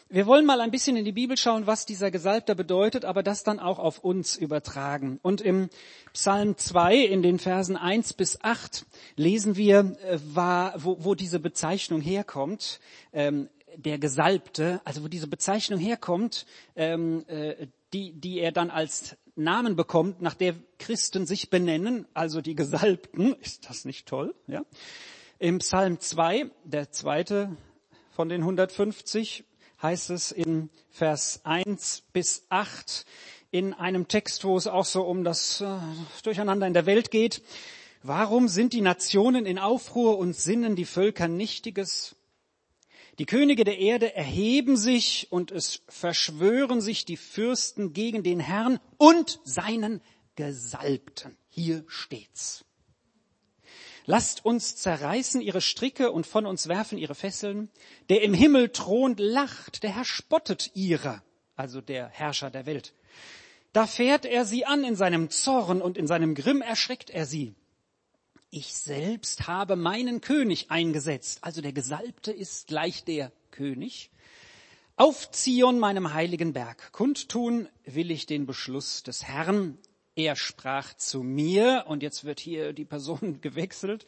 Wir 0.08 0.26
wollen 0.26 0.46
mal 0.46 0.60
ein 0.60 0.70
bisschen 0.70 0.96
in 0.96 1.04
die 1.04 1.12
Bibel 1.12 1.36
schauen, 1.36 1.66
was 1.66 1.84
dieser 1.84 2.12
Gesalbter 2.12 2.54
bedeutet, 2.54 3.04
aber 3.04 3.24
das 3.24 3.42
dann 3.42 3.58
auch 3.58 3.80
auf 3.80 3.98
uns 3.98 4.36
übertragen. 4.36 5.18
Und 5.20 5.40
im 5.40 5.68
Psalm 6.12 6.56
2 6.56 6.96
in 6.96 7.22
den 7.22 7.40
Versen 7.40 7.76
1 7.76 8.12
bis 8.12 8.40
8 8.40 8.86
lesen 9.16 9.56
wir, 9.56 9.96
äh, 10.04 10.18
wo, 10.76 11.16
diese 11.16 11.40
Bezeichnung 11.40 12.00
herkommt. 12.00 12.78
Ähm, 13.12 13.48
der 13.74 13.98
Gesalbte, 13.98 14.80
also 14.84 15.02
wo 15.02 15.08
diese 15.08 15.26
Bezeichnung 15.26 15.80
herkommt, 15.80 16.46
ähm, 16.76 17.24
äh, 17.26 17.66
die 17.92 18.38
er 18.38 18.52
dann 18.52 18.70
als 18.70 19.16
Namen 19.36 19.76
bekommt, 19.76 20.22
nach 20.22 20.34
der 20.34 20.54
Christen 20.78 21.26
sich 21.26 21.50
benennen, 21.50 22.06
also 22.14 22.40
die 22.40 22.54
Gesalbten. 22.54 23.34
Ist 23.40 23.68
das 23.68 23.84
nicht 23.84 24.08
toll? 24.08 24.34
Ja. 24.46 24.64
Im 25.38 25.58
Psalm 25.58 26.00
2, 26.00 26.50
der 26.64 26.90
zweite 26.90 27.56
von 28.10 28.28
den 28.28 28.40
150, 28.40 29.44
heißt 29.82 30.10
es 30.10 30.32
in 30.32 30.70
Vers 30.90 31.40
1 31.44 32.04
bis 32.12 32.46
8 32.48 33.04
in 33.50 33.74
einem 33.74 34.08
Text, 34.08 34.44
wo 34.44 34.56
es 34.56 34.66
auch 34.66 34.86
so 34.86 35.02
um 35.02 35.22
das 35.22 35.60
äh, 35.60 35.78
Durcheinander 36.24 36.66
in 36.66 36.74
der 36.74 36.86
Welt 36.86 37.10
geht. 37.10 37.42
Warum 38.02 38.48
sind 38.48 38.72
die 38.72 38.80
Nationen 38.80 39.46
in 39.46 39.58
Aufruhr 39.58 40.18
und 40.18 40.34
sinnen 40.34 40.76
die 40.76 40.84
Völker 40.84 41.28
Nichtiges? 41.28 42.15
Die 43.18 43.26
Könige 43.26 43.64
der 43.64 43.78
Erde 43.78 44.14
erheben 44.14 44.76
sich 44.76 45.28
und 45.30 45.50
es 45.50 45.82
verschwören 45.88 46.82
sich 46.82 47.06
die 47.06 47.16
Fürsten 47.16 47.94
gegen 47.94 48.22
den 48.22 48.40
Herrn 48.40 48.78
und 48.98 49.40
seinen 49.44 50.02
Gesalbten. 50.34 51.36
Hier 51.48 51.84
steht's. 51.86 52.64
Lasst 54.04 54.44
uns 54.44 54.76
zerreißen 54.76 55.40
ihre 55.40 55.62
Stricke 55.62 56.12
und 56.12 56.26
von 56.26 56.44
uns 56.44 56.68
werfen 56.68 56.98
ihre 56.98 57.14
Fesseln. 57.14 57.70
Der 58.10 58.22
im 58.22 58.34
Himmel 58.34 58.68
thront 58.68 59.18
lacht, 59.18 59.82
der 59.82 59.96
Herr 59.96 60.04
spottet 60.04 60.72
ihrer, 60.74 61.24
also 61.56 61.80
der 61.80 62.08
Herrscher 62.08 62.50
der 62.50 62.66
Welt. 62.66 62.92
Da 63.72 63.86
fährt 63.86 64.26
er 64.26 64.44
sie 64.44 64.66
an 64.66 64.84
in 64.84 64.94
seinem 64.94 65.30
Zorn 65.30 65.80
und 65.80 65.96
in 65.96 66.06
seinem 66.06 66.34
Grimm 66.34 66.60
erschreckt 66.60 67.08
er 67.08 67.24
sie 67.24 67.54
ich 68.56 68.74
selbst 68.74 69.48
habe 69.48 69.76
meinen 69.76 70.22
König 70.22 70.70
eingesetzt. 70.70 71.40
Also 71.42 71.60
der 71.60 71.74
Gesalbte 71.74 72.32
ist 72.32 72.68
gleich 72.68 73.04
der 73.04 73.30
König. 73.50 74.10
Auf 74.96 75.30
Zion, 75.30 75.78
meinem 75.78 76.14
heiligen 76.14 76.54
Berg, 76.54 76.90
kundtun 76.92 77.68
will 77.84 78.10
ich 78.10 78.24
den 78.24 78.46
Beschluss 78.46 79.02
des 79.02 79.24
Herrn. 79.24 79.76
Er 80.14 80.36
sprach 80.36 80.94
zu 80.94 81.22
mir, 81.22 81.84
und 81.86 82.02
jetzt 82.02 82.24
wird 82.24 82.40
hier 82.40 82.72
die 82.72 82.86
Person 82.86 83.40
gewechselt, 83.42 84.06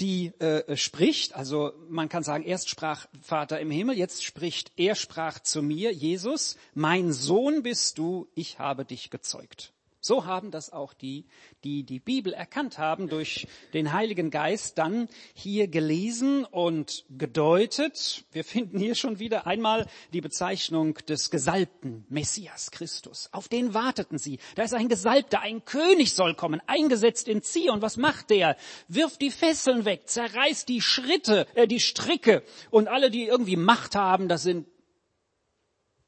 die 0.00 0.26
äh, 0.38 0.76
spricht. 0.76 1.34
Also 1.34 1.72
man 1.88 2.08
kann 2.08 2.22
sagen, 2.22 2.44
erst 2.44 2.68
sprach 2.68 3.08
Vater 3.20 3.58
im 3.58 3.72
Himmel, 3.72 3.98
jetzt 3.98 4.22
spricht 4.22 4.70
er 4.76 4.94
sprach 4.94 5.40
zu 5.40 5.62
mir, 5.62 5.92
Jesus, 5.92 6.56
mein 6.74 7.12
Sohn 7.12 7.64
bist 7.64 7.98
du, 7.98 8.28
ich 8.36 8.60
habe 8.60 8.84
dich 8.84 9.10
gezeugt. 9.10 9.72
So 10.02 10.24
haben 10.24 10.50
das 10.50 10.72
auch 10.72 10.94
die, 10.94 11.26
die 11.62 11.84
die 11.84 12.00
Bibel 12.00 12.32
erkannt 12.32 12.78
haben, 12.78 13.08
durch 13.08 13.46
den 13.74 13.92
Heiligen 13.92 14.30
Geist 14.30 14.78
dann 14.78 15.08
hier 15.34 15.68
gelesen 15.68 16.46
und 16.46 17.04
gedeutet. 17.10 18.24
Wir 18.32 18.44
finden 18.44 18.78
hier 18.78 18.94
schon 18.94 19.18
wieder 19.18 19.46
einmal 19.46 19.86
die 20.14 20.22
Bezeichnung 20.22 20.94
des 21.06 21.30
gesalbten 21.30 22.06
Messias 22.08 22.70
Christus. 22.70 23.28
Auf 23.32 23.48
den 23.48 23.74
warteten 23.74 24.16
sie. 24.16 24.38
Da 24.54 24.62
ist 24.62 24.72
ein 24.72 24.88
Gesalbter, 24.88 25.40
ein 25.40 25.66
König 25.66 26.14
soll 26.14 26.34
kommen, 26.34 26.62
eingesetzt 26.66 27.28
in 27.28 27.42
Zion. 27.42 27.82
Was 27.82 27.98
macht 27.98 28.30
der? 28.30 28.56
Wirft 28.88 29.20
die 29.20 29.30
Fesseln 29.30 29.84
weg, 29.84 30.08
zerreißt 30.08 30.66
die 30.68 30.80
Schritte, 30.80 31.46
äh, 31.54 31.66
die 31.66 31.80
Stricke 31.80 32.42
und 32.70 32.88
alle, 32.88 33.10
die 33.10 33.26
irgendwie 33.26 33.56
Macht 33.56 33.94
haben, 33.94 34.28
das 34.28 34.42
sind 34.42 34.66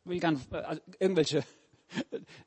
will 0.05 0.19
gar 0.19 0.33
nicht, 0.33 0.53
also 0.53 0.81
irgendwelche 0.99 1.45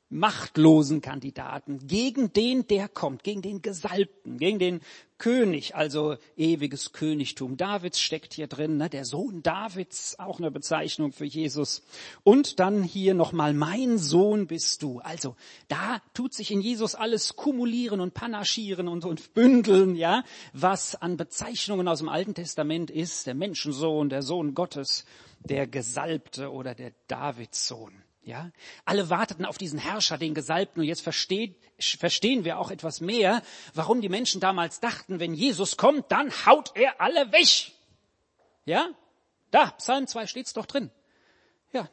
machtlosen 0.08 1.00
Kandidaten, 1.00 1.86
gegen 1.86 2.32
den 2.32 2.66
der 2.68 2.88
kommt, 2.88 3.24
gegen 3.24 3.42
den 3.42 3.60
Gesalbten, 3.60 4.38
gegen 4.38 4.58
den 4.58 4.80
König, 5.18 5.74
also 5.74 6.16
ewiges 6.36 6.92
Königtum. 6.92 7.56
Davids 7.56 8.00
steckt 8.00 8.34
hier 8.34 8.46
drin, 8.46 8.76
ne? 8.76 8.90
der 8.90 9.04
Sohn 9.04 9.42
Davids, 9.42 10.18
auch 10.18 10.38
eine 10.38 10.50
Bezeichnung 10.50 11.12
für 11.12 11.24
Jesus. 11.24 11.82
Und 12.22 12.60
dann 12.60 12.82
hier 12.82 13.14
nochmal, 13.14 13.54
mein 13.54 13.98
Sohn 13.98 14.46
bist 14.46 14.82
du. 14.82 15.00
Also 15.00 15.34
da 15.68 16.00
tut 16.12 16.34
sich 16.34 16.50
in 16.50 16.60
Jesus 16.60 16.94
alles 16.94 17.34
kumulieren 17.34 18.00
und 18.00 18.14
panaschieren 18.14 18.88
und, 18.88 19.04
und 19.04 19.32
bündeln, 19.34 19.96
ja, 19.96 20.22
was 20.52 20.94
an 20.94 21.16
Bezeichnungen 21.16 21.88
aus 21.88 21.98
dem 21.98 22.08
Alten 22.08 22.34
Testament 22.34 22.90
ist, 22.90 23.26
der 23.26 23.34
Menschensohn, 23.34 24.08
der 24.08 24.22
Sohn 24.22 24.54
Gottes, 24.54 25.04
der 25.40 25.66
Gesalbte 25.66 26.52
oder 26.52 26.74
der 26.74 26.92
Davidssohn. 27.08 28.05
Ja, 28.26 28.50
alle 28.84 29.08
warteten 29.08 29.44
auf 29.44 29.56
diesen 29.56 29.78
Herrscher, 29.78 30.18
den 30.18 30.34
Gesalbten. 30.34 30.80
Und 30.80 30.88
jetzt 30.88 31.00
versteht, 31.00 31.54
verstehen 31.78 32.44
wir 32.44 32.58
auch 32.58 32.72
etwas 32.72 33.00
mehr, 33.00 33.40
warum 33.72 34.00
die 34.00 34.08
Menschen 34.08 34.40
damals 34.40 34.80
dachten, 34.80 35.20
wenn 35.20 35.32
Jesus 35.32 35.76
kommt, 35.76 36.10
dann 36.10 36.32
haut 36.44 36.72
er 36.74 37.00
alle 37.00 37.30
weg. 37.30 37.70
Ja, 38.64 38.88
da, 39.52 39.70
Psalm 39.78 40.08
2 40.08 40.26
steht's 40.26 40.52
doch 40.52 40.66
drin. 40.66 40.90
Ja, 41.72 41.88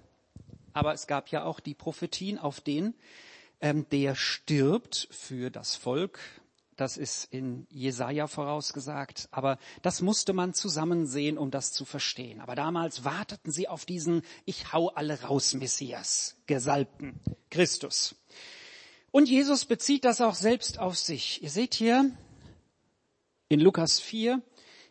aber 0.74 0.94
es 0.94 1.06
gab 1.06 1.30
ja 1.30 1.44
auch 1.44 1.60
die 1.60 1.76
Prophetien 1.76 2.40
auf 2.40 2.62
den, 2.62 2.96
ähm, 3.62 3.88
der 3.92 4.16
stirbt 4.16 5.08
für 5.12 5.52
das 5.52 5.76
Volk, 5.76 6.20
das 6.76 6.98
ist 6.98 7.26
in 7.26 7.68
Jesaja 7.70 8.28
vorausgesagt. 8.28 9.28
Aber 9.32 9.58
das 9.82 10.02
musste 10.02 10.34
man 10.34 10.54
zusammen 10.54 11.06
sehen, 11.06 11.38
um 11.38 11.52
das 11.52 11.72
zu 11.72 11.86
verstehen. 11.86 12.42
Aber 12.42 12.56
damals 12.56 13.04
warteten 13.04 13.52
sie 13.52 13.68
auf 13.68 13.86
diesen 13.86 14.22
Ich 14.46 14.74
hau 14.74 14.90
alle 14.90 15.22
raus 15.22 15.54
Messias, 15.54 16.36
Gesalbten, 16.48 17.20
Christus. 17.50 18.16
Und 19.12 19.30
Jesus 19.30 19.66
bezieht 19.66 20.06
das 20.06 20.22
auch 20.22 20.36
selbst 20.36 20.80
auf 20.80 20.98
sich. 20.98 21.44
Ihr 21.44 21.50
seht 21.50 21.76
hier 21.76 22.12
in 23.50 23.60
Lukas 23.60 24.00
4, 24.00 24.42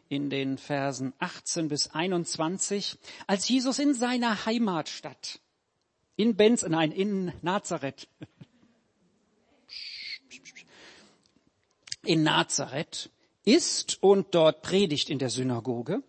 in 0.08 0.30
den 0.30 0.58
Versen 0.58 1.12
18 1.18 1.68
bis 1.68 1.90
21, 1.90 2.98
als 3.26 3.48
Jesus 3.48 3.78
in 3.78 3.94
seiner 3.94 4.46
Heimatstadt, 4.46 5.40
in 6.16 6.36
Benz, 6.36 6.64
nein, 6.68 6.92
in 6.92 7.32
Nazareth, 7.42 8.08
in 12.04 12.22
Nazareth 12.22 13.10
ist 13.44 14.02
und 14.02 14.34
dort 14.34 14.62
predigt 14.62 15.10
in 15.10 15.18
der 15.18 15.30
Synagoge, 15.30 16.02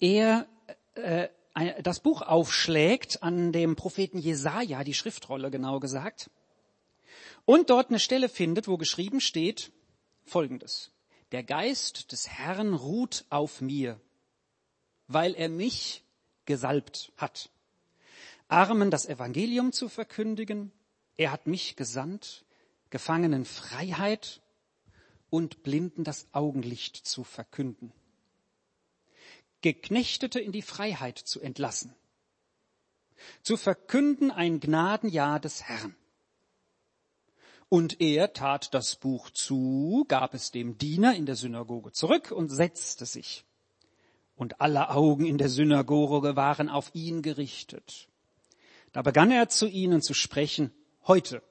er 0.00 0.46
äh, 0.94 1.28
das 1.82 2.00
Buch 2.00 2.22
aufschlägt 2.22 3.22
an 3.22 3.52
dem 3.52 3.74
Propheten 3.74 4.18
Jesaja, 4.18 4.84
die 4.84 4.94
Schriftrolle 4.94 5.50
genau 5.50 5.80
gesagt, 5.80 6.30
und 7.44 7.70
dort 7.70 7.88
eine 7.88 7.98
Stelle 7.98 8.28
findet, 8.28 8.68
wo 8.68 8.76
geschrieben 8.76 9.20
steht 9.20 9.72
Folgendes. 10.24 10.90
Der 11.32 11.42
Geist 11.42 12.12
des 12.12 12.28
Herrn 12.28 12.74
ruht 12.74 13.24
auf 13.30 13.60
mir, 13.60 14.00
weil 15.08 15.34
er 15.34 15.48
mich 15.48 16.04
gesalbt 16.44 17.12
hat, 17.16 17.50
Armen 18.48 18.90
das 18.90 19.06
Evangelium 19.06 19.72
zu 19.72 19.88
verkündigen. 19.88 20.72
Er 21.16 21.32
hat 21.32 21.46
mich 21.46 21.76
gesandt, 21.76 22.44
Gefangenen 22.90 23.44
Freiheit 23.44 24.40
und 25.30 25.62
Blinden 25.62 26.04
das 26.04 26.26
Augenlicht 26.32 26.96
zu 26.96 27.24
verkünden, 27.24 27.92
Geknechtete 29.60 30.40
in 30.40 30.52
die 30.52 30.62
Freiheit 30.62 31.18
zu 31.18 31.40
entlassen, 31.40 31.94
zu 33.42 33.56
verkünden 33.56 34.30
ein 34.30 34.60
Gnadenjahr 34.60 35.40
des 35.40 35.64
Herrn. 35.64 35.96
Und 37.68 38.00
er 38.00 38.32
tat 38.32 38.72
das 38.72 38.96
Buch 38.96 39.30
zu, 39.30 40.06
gab 40.08 40.32
es 40.32 40.52
dem 40.52 40.78
Diener 40.78 41.14
in 41.14 41.26
der 41.26 41.36
Synagoge 41.36 41.92
zurück 41.92 42.30
und 42.30 42.48
setzte 42.48 43.04
sich. 43.04 43.44
Und 44.36 44.60
alle 44.60 44.90
Augen 44.90 45.26
in 45.26 45.36
der 45.36 45.48
Synagoge 45.48 46.36
waren 46.36 46.70
auf 46.70 46.94
ihn 46.94 47.20
gerichtet. 47.20 48.08
Da 48.92 49.02
begann 49.02 49.30
er 49.30 49.48
zu 49.48 49.66
ihnen 49.66 50.00
zu 50.00 50.14
sprechen, 50.14 50.72
heute 51.06 51.42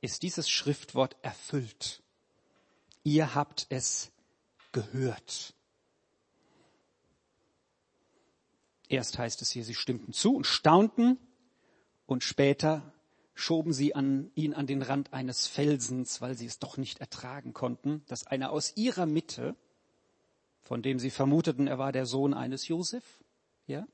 ist 0.00 0.22
dieses 0.22 0.48
Schriftwort 0.48 1.16
erfüllt 1.22 2.02
ihr 3.02 3.34
habt 3.34 3.66
es 3.68 4.12
gehört. 4.72 5.54
Erst 8.88 9.18
heißt 9.18 9.40
es 9.42 9.50
hier, 9.50 9.64
sie 9.64 9.74
stimmten 9.74 10.12
zu 10.12 10.34
und 10.34 10.46
staunten 10.46 11.18
und 12.06 12.24
später 12.24 12.92
schoben 13.34 13.72
sie 13.72 13.94
an, 13.94 14.30
ihn 14.34 14.52
an 14.52 14.66
den 14.66 14.82
Rand 14.82 15.12
eines 15.12 15.46
Felsens, 15.46 16.20
weil 16.20 16.36
sie 16.36 16.46
es 16.46 16.58
doch 16.58 16.76
nicht 16.76 17.00
ertragen 17.00 17.52
konnten, 17.52 18.04
dass 18.06 18.26
einer 18.26 18.50
aus 18.50 18.76
ihrer 18.76 19.06
Mitte, 19.06 19.56
von 20.60 20.82
dem 20.82 20.98
sie 20.98 21.10
vermuteten, 21.10 21.66
er 21.68 21.78
war 21.78 21.92
der 21.92 22.04
Sohn 22.04 22.34
eines 22.34 22.68
Josef, 22.68 23.04
ja, 23.66 23.86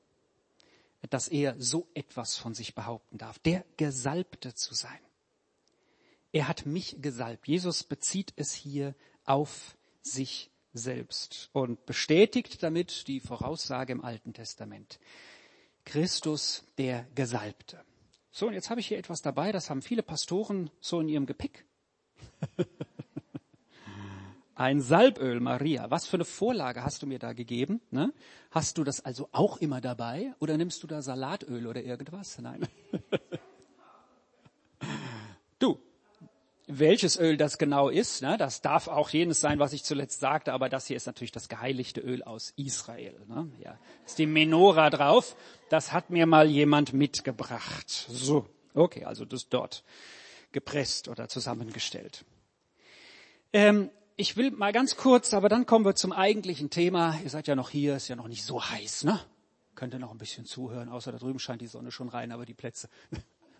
dass 1.09 1.27
er 1.27 1.55
so 1.59 1.87
etwas 1.93 2.35
von 2.35 2.53
sich 2.53 2.75
behaupten 2.75 3.17
darf, 3.17 3.39
der 3.39 3.63
Gesalbte 3.77 4.53
zu 4.53 4.73
sein. 4.73 4.99
Er 6.31 6.47
hat 6.47 6.65
mich 6.65 7.01
gesalbt. 7.01 7.47
Jesus 7.47 7.83
bezieht 7.83 8.33
es 8.35 8.53
hier 8.53 8.95
auf 9.25 9.77
sich 10.01 10.51
selbst 10.73 11.49
und 11.53 11.85
bestätigt 11.85 12.61
damit 12.63 13.07
die 13.07 13.19
Voraussage 13.19 13.93
im 13.93 14.03
Alten 14.03 14.33
Testament. 14.33 14.99
Christus 15.85 16.65
der 16.77 17.07
Gesalbte. 17.15 17.83
So, 18.31 18.47
und 18.47 18.53
jetzt 18.53 18.69
habe 18.69 18.79
ich 18.79 18.87
hier 18.87 18.97
etwas 18.97 19.21
dabei, 19.21 19.51
das 19.51 19.69
haben 19.69 19.81
viele 19.81 20.03
Pastoren 20.03 20.69
so 20.79 20.99
in 20.99 21.09
ihrem 21.09 21.25
Gepäck. 21.25 21.65
Ein 24.55 24.81
Salböl, 24.81 25.39
Maria. 25.39 25.91
Was 25.91 26.07
für 26.07 26.17
eine 26.17 26.25
Vorlage 26.25 26.83
hast 26.83 27.03
du 27.03 27.07
mir 27.07 27.19
da 27.19 27.33
gegeben? 27.33 27.79
Ne? 27.91 28.11
Hast 28.49 28.79
du 28.79 28.83
das 28.83 29.05
also 29.05 29.29
auch 29.31 29.57
immer 29.57 29.81
dabei? 29.81 30.33
Oder 30.39 30.57
nimmst 30.57 30.81
du 30.81 30.87
da 30.87 31.03
Salatöl 31.03 31.67
oder 31.67 31.83
irgendwas? 31.83 32.39
Nein. 32.39 32.67
du, 35.59 35.79
welches 36.67 37.17
Öl 37.17 37.37
das 37.37 37.57
genau 37.57 37.89
ist, 37.89 38.21
ne, 38.21 38.37
das 38.37 38.61
darf 38.61 38.89
auch 38.89 39.09
jenes 39.09 39.39
sein, 39.39 39.57
was 39.57 39.71
ich 39.71 39.83
zuletzt 39.83 40.19
sagte, 40.19 40.51
aber 40.51 40.67
das 40.67 40.85
hier 40.85 40.97
ist 40.97 41.07
natürlich 41.07 41.31
das 41.31 41.47
geheiligte 41.47 42.01
Öl 42.01 42.23
aus 42.23 42.53
Israel. 42.57 43.15
Ne? 43.27 43.49
Ja, 43.63 43.79
ist 44.05 44.19
die 44.19 44.25
Menora 44.25 44.89
drauf. 44.89 45.35
Das 45.69 45.93
hat 45.93 46.09
mir 46.09 46.25
mal 46.25 46.49
jemand 46.49 46.93
mitgebracht. 46.93 47.89
So, 47.89 48.45
okay, 48.73 49.05
also 49.05 49.23
das 49.23 49.47
dort 49.47 49.83
gepresst 50.51 51.07
oder 51.07 51.29
zusammengestellt. 51.29 52.25
Ähm, 53.53 53.89
ich 54.17 54.35
will 54.35 54.51
mal 54.51 54.73
ganz 54.73 54.97
kurz, 54.97 55.33
aber 55.33 55.47
dann 55.47 55.65
kommen 55.65 55.85
wir 55.85 55.95
zum 55.95 56.11
eigentlichen 56.11 56.69
Thema. 56.69 57.17
Ihr 57.23 57.29
seid 57.29 57.47
ja 57.47 57.55
noch 57.55 57.69
hier, 57.69 57.95
ist 57.95 58.09
ja 58.09 58.15
noch 58.15 58.27
nicht 58.27 58.43
so 58.43 58.63
heiß, 58.63 59.05
ne? 59.05 59.19
Könnt 59.75 59.93
ihr 59.93 59.99
noch 59.99 60.11
ein 60.11 60.17
bisschen 60.17 60.45
zuhören, 60.45 60.89
außer 60.89 61.11
da 61.11 61.19
drüben 61.19 61.37
scheint 61.37 61.61
die 61.61 61.67
Sonne 61.67 61.91
schon 61.91 62.09
rein, 62.09 62.31
aber 62.31 62.45
die 62.45 62.55
Plätze 62.55 62.89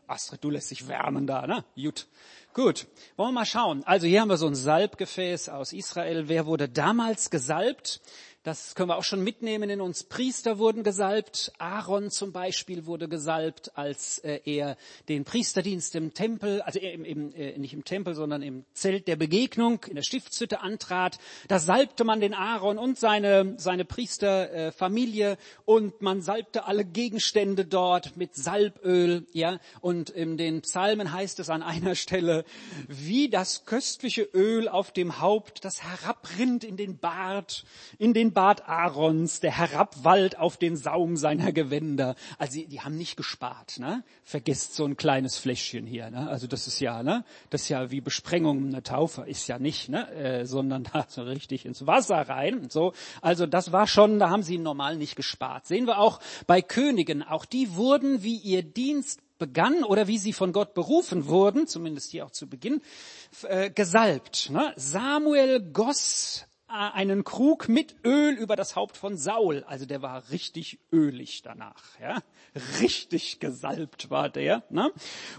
Astrid, 0.08 0.44
du 0.44 0.50
lässt 0.50 0.72
dich 0.72 0.88
wärmen 0.88 1.28
da, 1.28 1.46
ne? 1.46 1.66
Gut. 1.76 2.08
Gut. 2.54 2.88
Wollen 3.18 3.30
wir 3.30 3.42
mal 3.42 3.46
schauen. 3.46 3.84
Also 3.84 4.08
hier 4.08 4.22
haben 4.22 4.30
wir 4.30 4.38
so 4.38 4.48
ein 4.48 4.56
Salbgefäß 4.56 5.50
aus 5.50 5.74
Israel. 5.74 6.28
Wer 6.28 6.46
wurde 6.46 6.70
damals 6.70 7.30
gesalbt? 7.30 8.02
Das 8.48 8.76
können 8.76 8.88
wir 8.88 8.96
auch 8.96 9.04
schon 9.04 9.26
mitnehmen 9.26 9.70
in 9.70 9.82
uns. 9.82 10.06
Priester 10.06 10.58
wurden 10.58 10.84
gesalbt. 10.84 11.52
Aaron 11.58 12.10
zum 12.10 12.32
Beispiel 12.32 12.86
wurde 12.86 13.10
gesalbt, 13.10 13.78
als 13.78 14.20
äh, 14.20 14.40
er 14.46 14.78
den 15.10 15.26
Priesterdienst 15.26 15.96
im 15.96 16.14
Tempel, 16.14 16.62
also 16.62 16.80
im, 16.80 17.04
im, 17.04 17.34
äh, 17.34 17.58
nicht 17.58 17.74
im 17.74 17.84
Tempel, 17.84 18.16
sondern 18.16 18.42
im 18.42 18.64
Zelt 18.72 19.10
der 19.10 19.18
Begegnung 19.18 19.84
in 19.90 19.96
der 19.96 20.02
Stiftshütte 20.02 20.62
antrat. 20.62 21.20
Da 21.50 21.60
salbte 21.60 22.06
man 22.06 22.22
den 22.22 22.34
Aaron 22.34 22.78
und 22.78 22.98
seine, 22.98 23.56
seine 23.58 23.84
Priesterfamilie 23.84 25.32
äh, 25.34 25.38
und 25.66 26.02
man 26.02 26.22
salbte 26.22 26.64
alle 26.68 26.86
Gegenstände 26.86 27.66
dort 27.66 28.16
mit 28.16 28.34
Salböl. 28.34 29.28
Ja, 29.34 29.60
und 29.82 30.10
in 30.10 30.38
den 30.38 30.62
Psalmen 30.62 31.12
heißt 31.12 31.42
es 31.42 31.50
an 31.50 31.64
einer 31.64 31.96
Stelle, 31.96 32.46
wie 32.88 33.28
das 33.28 33.66
köstliche 33.66 34.22
Öl 34.22 34.70
auf 34.70 34.94
dem 34.94 35.20
Haupt, 35.20 35.66
das 35.66 35.84
herabrinnt 35.84 36.64
in 36.64 36.78
den 36.78 36.98
Bart, 36.98 37.66
in 37.98 38.14
den 38.14 38.37
Bart 38.38 38.70
Aarons, 38.70 39.40
der 39.40 39.58
herabwallt 39.58 40.38
auf 40.38 40.58
den 40.58 40.78
Saum 40.78 41.18
seiner 41.18 41.52
Gewänder. 41.52 42.14
Also 42.38 42.60
die, 42.60 42.68
die 42.68 42.82
haben 42.82 42.96
nicht 42.96 43.18
gespart, 43.18 43.80
ne? 43.80 44.04
Vergesst 44.24 44.76
so 44.76 44.86
ein 44.86 44.96
kleines 44.96 45.40
Fläschchen 45.40 45.88
hier, 45.88 46.12
ne? 46.12 46.30
Also 46.30 46.46
das 46.46 46.68
ist 46.68 46.80
ja, 46.80 47.02
ne? 47.02 47.26
Das 47.50 47.64
ist 47.64 47.70
ja 47.70 47.90
wie 47.90 48.00
Besprengung 48.00 48.68
eine 48.68 48.84
Taufe, 48.84 49.24
ist 49.24 49.48
ja 49.48 49.58
nicht, 49.58 49.90
ne? 49.90 50.08
Äh, 50.12 50.46
sondern 50.46 50.84
da 50.94 51.08
so 51.08 51.24
richtig 51.24 51.66
ins 51.66 51.88
Wasser 51.88 52.30
rein. 52.30 52.70
So, 52.70 52.94
also 53.24 53.48
das 53.48 53.72
war 53.72 53.88
schon, 53.88 54.20
da 54.20 54.30
haben 54.30 54.44
sie 54.44 54.60
normal 54.60 54.98
nicht 54.98 55.16
gespart. 55.16 55.66
Sehen 55.66 55.88
wir 55.88 55.98
auch 55.98 56.20
bei 56.46 56.62
Königen, 56.62 57.24
auch 57.24 57.44
die 57.44 57.76
wurden 57.76 58.22
wie 58.22 58.38
ihr 58.38 58.62
Dienst 58.62 59.20
begann 59.40 59.84
oder 59.84 60.08
wie 60.08 60.20
sie 60.20 60.34
von 60.34 60.54
Gott 60.54 60.76
berufen 60.76 61.26
wurden, 61.26 61.66
zumindest 61.66 62.12
hier 62.12 62.24
auch 62.24 62.32
zu 62.32 62.48
Beginn, 62.48 62.84
äh, 63.48 63.72
gesalbt. 63.72 64.52
Ne? 64.52 64.74
Samuel 64.76 65.60
goss 65.74 66.47
einen 66.68 67.24
Krug 67.24 67.70
mit 67.70 67.96
Öl 68.04 68.34
über 68.34 68.56
das 68.56 68.76
Haupt 68.76 68.98
von 68.98 69.16
Saul. 69.16 69.64
Also 69.68 69.86
der 69.86 70.02
war 70.02 70.30
richtig 70.32 70.80
ölig 70.92 71.42
danach, 71.42 71.84
ja. 72.02 72.20
Richtig 72.82 73.40
gesalbt 73.40 74.10
war 74.10 74.30
der. 74.30 74.64
Ne? 74.70 74.92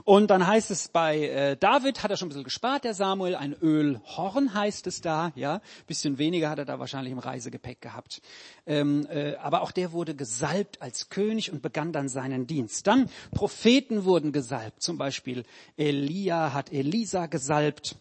Und 0.04 0.30
dann 0.30 0.46
heißt 0.46 0.70
es 0.70 0.88
bei 0.88 1.28
äh, 1.28 1.56
David, 1.56 2.02
hat 2.02 2.10
er 2.10 2.16
schon 2.16 2.26
ein 2.26 2.30
bisschen 2.30 2.44
gespart, 2.44 2.84
der 2.84 2.94
Samuel, 2.94 3.34
ein 3.34 3.54
Ölhorn 3.60 4.54
heißt 4.54 4.86
es 4.86 5.00
da, 5.00 5.32
ja. 5.34 5.60
Bisschen 5.86 6.18
weniger 6.18 6.48
hat 6.48 6.58
er 6.58 6.64
da 6.64 6.78
wahrscheinlich 6.78 7.12
im 7.12 7.18
Reisegepäck 7.18 7.80
gehabt. 7.80 8.22
Ähm, 8.66 9.06
äh, 9.10 9.34
aber 9.36 9.62
auch 9.62 9.72
der 9.72 9.92
wurde 9.92 10.14
gesalbt 10.14 10.80
als 10.80 11.10
König 11.10 11.52
und 11.52 11.60
begann 11.60 11.92
dann 11.92 12.08
seinen 12.08 12.46
Dienst. 12.46 12.86
Dann 12.86 13.10
Propheten 13.32 14.04
wurden 14.04 14.32
gesalbt. 14.32 14.82
Zum 14.82 14.96
Beispiel 14.96 15.44
Elia 15.76 16.52
hat 16.54 16.72
Elisa 16.72 17.26
gesalbt. 17.26 17.96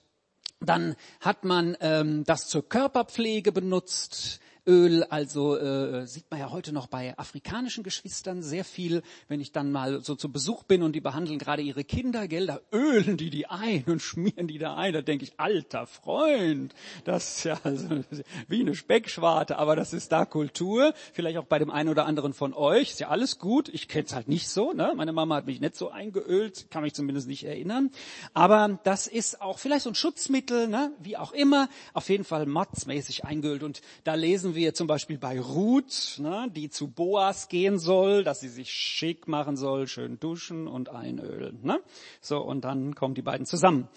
Dann 0.59 0.95
hat 1.19 1.43
man 1.43 1.77
ähm, 1.81 2.23
das 2.23 2.47
zur 2.47 2.67
Körperpflege 2.67 3.51
benutzt. 3.51 4.39
Öl, 4.67 5.03
also 5.05 5.57
äh, 5.57 6.05
sieht 6.05 6.29
man 6.29 6.41
ja 6.41 6.51
heute 6.51 6.73
noch 6.73 6.87
bei 6.87 7.17
afrikanischen 7.17 7.83
Geschwistern 7.83 8.43
sehr 8.43 8.65
viel, 8.65 9.01
wenn 9.29 9.39
ich 9.39 9.53
dann 9.53 9.71
mal 9.71 10.01
so 10.01 10.15
zu 10.15 10.29
Besuch 10.29 10.63
bin 10.63 10.83
und 10.83 10.93
die 10.93 10.99
behandeln 10.99 11.39
gerade 11.39 11.61
ihre 11.61 11.85
Kinder, 11.85 12.27
gell, 12.27 12.47
da 12.47 12.59
ölen 12.73 13.15
die 13.15 13.29
die 13.29 13.47
ein 13.47 13.85
und 13.85 14.01
schmieren 14.01 14.47
die 14.47 14.57
da 14.57 14.75
ein, 14.75 14.91
da 14.91 15.01
denke 15.01 15.23
ich, 15.23 15.39
alter 15.39 15.87
Freund, 15.87 16.73
das 17.05 17.37
ist 17.37 17.43
ja 17.45 17.59
also, 17.63 17.87
wie 18.49 18.59
eine 18.59 18.75
Speckschwarte, 18.75 19.57
aber 19.57 19.77
das 19.77 19.93
ist 19.93 20.11
da 20.11 20.25
Kultur, 20.25 20.93
vielleicht 21.13 21.37
auch 21.37 21.45
bei 21.45 21.59
dem 21.59 21.71
einen 21.71 21.89
oder 21.89 22.05
anderen 22.05 22.33
von 22.33 22.53
euch, 22.53 22.91
ist 22.91 22.99
ja 22.99 23.07
alles 23.07 23.39
gut, 23.39 23.69
ich 23.69 23.87
kenne 23.87 24.05
es 24.05 24.13
halt 24.13 24.27
nicht 24.27 24.49
so, 24.49 24.73
ne? 24.73 24.93
meine 24.97 25.13
Mama 25.13 25.35
hat 25.35 25.45
mich 25.45 25.61
nicht 25.61 25.77
so 25.77 25.89
eingeölt, 25.89 26.67
kann 26.71 26.83
mich 26.83 26.93
zumindest 26.93 27.29
nicht 27.29 27.45
erinnern, 27.45 27.89
aber 28.33 28.79
das 28.83 29.07
ist 29.07 29.41
auch 29.41 29.59
vielleicht 29.59 29.83
so 29.83 29.91
ein 29.91 29.95
Schutzmittel, 29.95 30.67
ne? 30.67 30.91
wie 30.99 31.15
auch 31.15 31.31
immer, 31.31 31.69
auf 31.93 32.09
jeden 32.09 32.25
Fall 32.25 32.45
motzmäßig 32.45 33.23
eingeölt. 33.23 33.63
Und 33.63 33.81
da 34.03 34.15
lesen 34.15 34.55
wir 34.55 34.56
wir 34.57 34.73
zum 34.73 34.87
Beispiel 34.87 35.17
bei 35.17 35.39
Ruth, 35.39 36.17
ne, 36.17 36.49
die 36.53 36.69
zu 36.69 36.89
Boas 36.89 37.47
gehen 37.47 37.79
soll, 37.79 38.25
dass 38.25 38.41
sie 38.41 38.49
sich 38.49 38.69
schick 38.69 39.27
machen 39.29 39.55
soll, 39.55 39.87
schön 39.87 40.19
duschen 40.19 40.67
und 40.67 40.89
einölen. 40.89 41.59
Ne? 41.63 41.79
So, 42.19 42.39
und 42.39 42.65
dann 42.65 42.95
kommen 42.95 43.15
die 43.15 43.21
beiden 43.21 43.45
zusammen. 43.45 43.87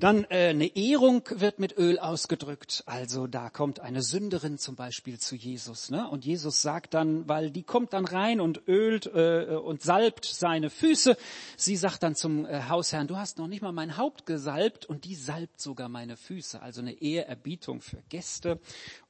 Dann 0.00 0.24
äh, 0.30 0.48
eine 0.48 0.74
Ehrung 0.74 1.22
wird 1.30 1.58
mit 1.58 1.76
Öl 1.76 1.98
ausgedrückt. 1.98 2.84
Also 2.86 3.26
da 3.26 3.50
kommt 3.50 3.80
eine 3.80 4.02
Sünderin 4.02 4.56
zum 4.56 4.76
Beispiel 4.76 5.18
zu 5.18 5.36
Jesus. 5.36 5.90
Ne? 5.90 6.08
Und 6.08 6.24
Jesus 6.24 6.62
sagt 6.62 6.94
dann, 6.94 7.28
weil 7.28 7.50
die 7.50 7.62
kommt 7.62 7.92
dann 7.92 8.06
rein 8.06 8.40
und 8.40 8.68
ölt 8.68 9.06
äh, 9.06 9.56
und 9.56 9.82
salbt 9.82 10.24
seine 10.24 10.70
Füße. 10.70 11.16
Sie 11.56 11.76
sagt 11.76 12.02
dann 12.02 12.14
zum 12.14 12.46
äh, 12.46 12.62
Hausherrn, 12.68 13.08
du 13.08 13.16
hast 13.16 13.38
noch 13.38 13.48
nicht 13.48 13.62
mal 13.62 13.72
mein 13.72 13.96
Haupt 13.96 14.24
gesalbt 14.24 14.86
und 14.86 15.04
die 15.04 15.14
salbt 15.14 15.60
sogar 15.60 15.88
meine 15.88 16.16
Füße. 16.16 16.62
Also 16.62 16.80
eine 16.80 17.02
Ehrerbietung 17.02 17.80
für 17.80 18.02
Gäste. 18.08 18.60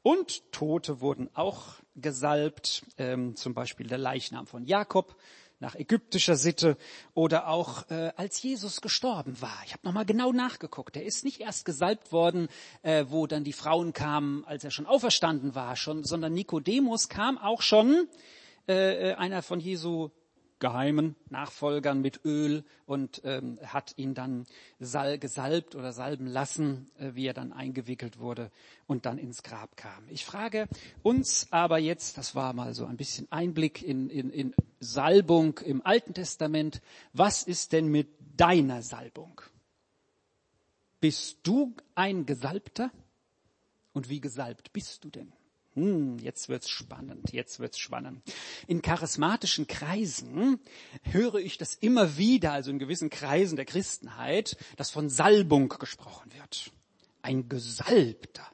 Und 0.06 0.52
Tote 0.52 1.00
wurden 1.00 1.30
auch 1.34 1.74
gesalbt, 1.96 2.86
ähm, 2.96 3.34
zum 3.34 3.54
Beispiel 3.54 3.88
der 3.88 3.98
Leichnam 3.98 4.46
von 4.46 4.64
Jakob 4.64 5.16
nach 5.58 5.74
ägyptischer 5.74 6.36
Sitte 6.36 6.76
oder 7.12 7.48
auch 7.48 7.90
äh, 7.90 8.12
als 8.14 8.40
Jesus 8.40 8.80
gestorben 8.80 9.42
war. 9.42 9.58
Ich 9.66 9.72
habe 9.72 9.84
nochmal 9.84 10.06
genau 10.06 10.30
nachgeguckt. 10.30 10.96
Er 10.96 11.04
ist 11.04 11.24
nicht 11.24 11.40
erst 11.40 11.64
gesalbt 11.64 12.12
worden, 12.12 12.46
äh, 12.82 13.06
wo 13.08 13.26
dann 13.26 13.42
die 13.42 13.52
Frauen 13.52 13.92
kamen, 13.92 14.44
als 14.44 14.62
er 14.62 14.70
schon 14.70 14.86
auferstanden 14.86 15.56
war, 15.56 15.74
schon, 15.74 16.04
sondern 16.04 16.34
Nikodemus 16.34 17.08
kam 17.08 17.36
auch 17.36 17.60
schon, 17.60 18.06
äh, 18.68 19.10
äh 19.10 19.14
einer 19.14 19.42
von 19.42 19.58
Jesu 19.58 20.10
geheimen 20.58 21.16
Nachfolgern 21.28 22.00
mit 22.00 22.24
Öl 22.24 22.64
und 22.86 23.20
ähm, 23.24 23.58
hat 23.64 23.94
ihn 23.96 24.14
dann 24.14 24.46
sal 24.78 25.18
gesalbt 25.18 25.74
oder 25.74 25.92
salben 25.92 26.26
lassen, 26.26 26.90
äh, 26.98 27.10
wie 27.14 27.26
er 27.26 27.34
dann 27.34 27.52
eingewickelt 27.52 28.18
wurde 28.18 28.50
und 28.86 29.06
dann 29.06 29.18
ins 29.18 29.42
Grab 29.42 29.76
kam. 29.76 30.08
Ich 30.08 30.24
frage 30.24 30.68
uns 31.02 31.48
aber 31.50 31.78
jetzt, 31.78 32.16
das 32.16 32.34
war 32.34 32.52
mal 32.52 32.74
so 32.74 32.86
ein 32.86 32.96
bisschen 32.96 33.30
Einblick 33.30 33.82
in, 33.82 34.08
in, 34.08 34.30
in 34.30 34.54
Salbung 34.80 35.58
im 35.58 35.84
Alten 35.84 36.14
Testament, 36.14 36.80
was 37.12 37.42
ist 37.42 37.72
denn 37.72 37.88
mit 37.88 38.08
deiner 38.36 38.82
Salbung? 38.82 39.40
Bist 41.00 41.38
du 41.42 41.74
ein 41.94 42.26
Gesalbter? 42.26 42.90
Und 43.92 44.10
wie 44.10 44.20
gesalbt 44.20 44.72
bist 44.72 45.04
du 45.04 45.10
denn? 45.10 45.32
Hm, 45.76 46.18
jetzt 46.20 46.48
wird's 46.48 46.70
spannend, 46.70 47.32
jetzt 47.32 47.60
wird's 47.60 47.78
spannend. 47.78 48.22
In 48.66 48.80
charismatischen 48.80 49.66
Kreisen 49.66 50.58
höre 51.02 51.34
ich 51.34 51.58
das 51.58 51.74
immer 51.74 52.16
wieder, 52.16 52.52
also 52.52 52.70
in 52.70 52.78
gewissen 52.78 53.10
Kreisen 53.10 53.56
der 53.56 53.66
Christenheit, 53.66 54.56
dass 54.76 54.90
von 54.90 55.10
Salbung 55.10 55.68
gesprochen 55.68 56.32
wird. 56.32 56.72
Ein 57.20 57.50
Gesalbter. 57.50 58.46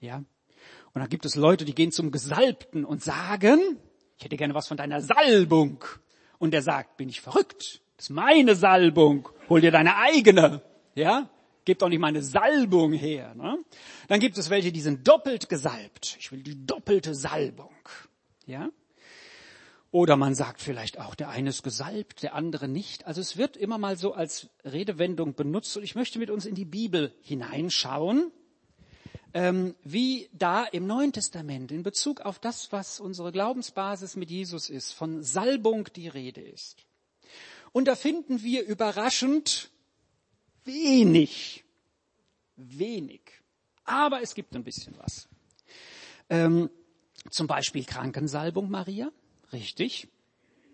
Ja? 0.00 0.16
Und 0.16 1.00
dann 1.00 1.08
gibt 1.08 1.24
es 1.24 1.34
Leute, 1.34 1.64
die 1.64 1.74
gehen 1.74 1.92
zum 1.92 2.10
Gesalbten 2.10 2.84
und 2.84 3.02
sagen, 3.02 3.78
ich 4.18 4.24
hätte 4.24 4.36
gerne 4.36 4.52
was 4.52 4.68
von 4.68 4.76
deiner 4.76 5.00
Salbung. 5.00 5.82
Und 6.38 6.50
der 6.50 6.60
sagt, 6.60 6.98
bin 6.98 7.08
ich 7.08 7.22
verrückt? 7.22 7.80
Das 7.96 8.06
ist 8.06 8.10
meine 8.10 8.54
Salbung. 8.54 9.30
Hol 9.48 9.62
dir 9.62 9.70
deine 9.70 9.96
eigene. 9.96 10.60
Ja? 10.94 11.30
Gebt 11.70 11.84
auch 11.84 11.88
nicht 11.88 12.00
meine 12.00 12.20
Salbung 12.20 12.92
her. 12.92 13.32
Ne? 13.36 13.56
Dann 14.08 14.18
gibt 14.18 14.36
es 14.38 14.50
welche, 14.50 14.72
die 14.72 14.80
sind 14.80 15.06
doppelt 15.06 15.48
gesalbt. 15.48 16.16
Ich 16.18 16.32
will 16.32 16.42
die 16.42 16.66
doppelte 16.66 17.14
Salbung. 17.14 17.76
Ja? 18.44 18.70
Oder 19.92 20.16
man 20.16 20.34
sagt 20.34 20.60
vielleicht 20.62 20.98
auch, 20.98 21.14
der 21.14 21.28
eine 21.28 21.50
ist 21.50 21.62
gesalbt, 21.62 22.24
der 22.24 22.34
andere 22.34 22.66
nicht. 22.66 23.06
Also 23.06 23.20
es 23.20 23.36
wird 23.36 23.56
immer 23.56 23.78
mal 23.78 23.96
so 23.96 24.14
als 24.14 24.48
Redewendung 24.64 25.34
benutzt 25.34 25.76
und 25.76 25.84
ich 25.84 25.94
möchte 25.94 26.18
mit 26.18 26.28
uns 26.28 26.44
in 26.44 26.56
die 26.56 26.64
Bibel 26.64 27.14
hineinschauen, 27.22 28.32
ähm, 29.32 29.76
wie 29.84 30.28
da 30.32 30.64
im 30.64 30.88
Neuen 30.88 31.12
Testament 31.12 31.70
in 31.70 31.84
Bezug 31.84 32.20
auf 32.20 32.40
das, 32.40 32.72
was 32.72 32.98
unsere 32.98 33.30
Glaubensbasis 33.30 34.16
mit 34.16 34.28
Jesus 34.28 34.70
ist, 34.70 34.90
von 34.90 35.22
Salbung 35.22 35.86
die 35.94 36.08
Rede 36.08 36.40
ist. 36.40 36.84
Und 37.70 37.86
da 37.86 37.94
finden 37.94 38.42
wir 38.42 38.66
überraschend 38.66 39.69
wenig. 40.64 41.64
Wenig. 42.56 43.20
Aber 43.84 44.22
es 44.22 44.34
gibt 44.34 44.54
ein 44.54 44.64
bisschen 44.64 44.96
was. 44.98 45.28
Ähm, 46.28 46.70
zum 47.30 47.46
Beispiel 47.46 47.84
Krankensalbung 47.84 48.70
Maria. 48.70 49.10
Richtig. 49.52 50.08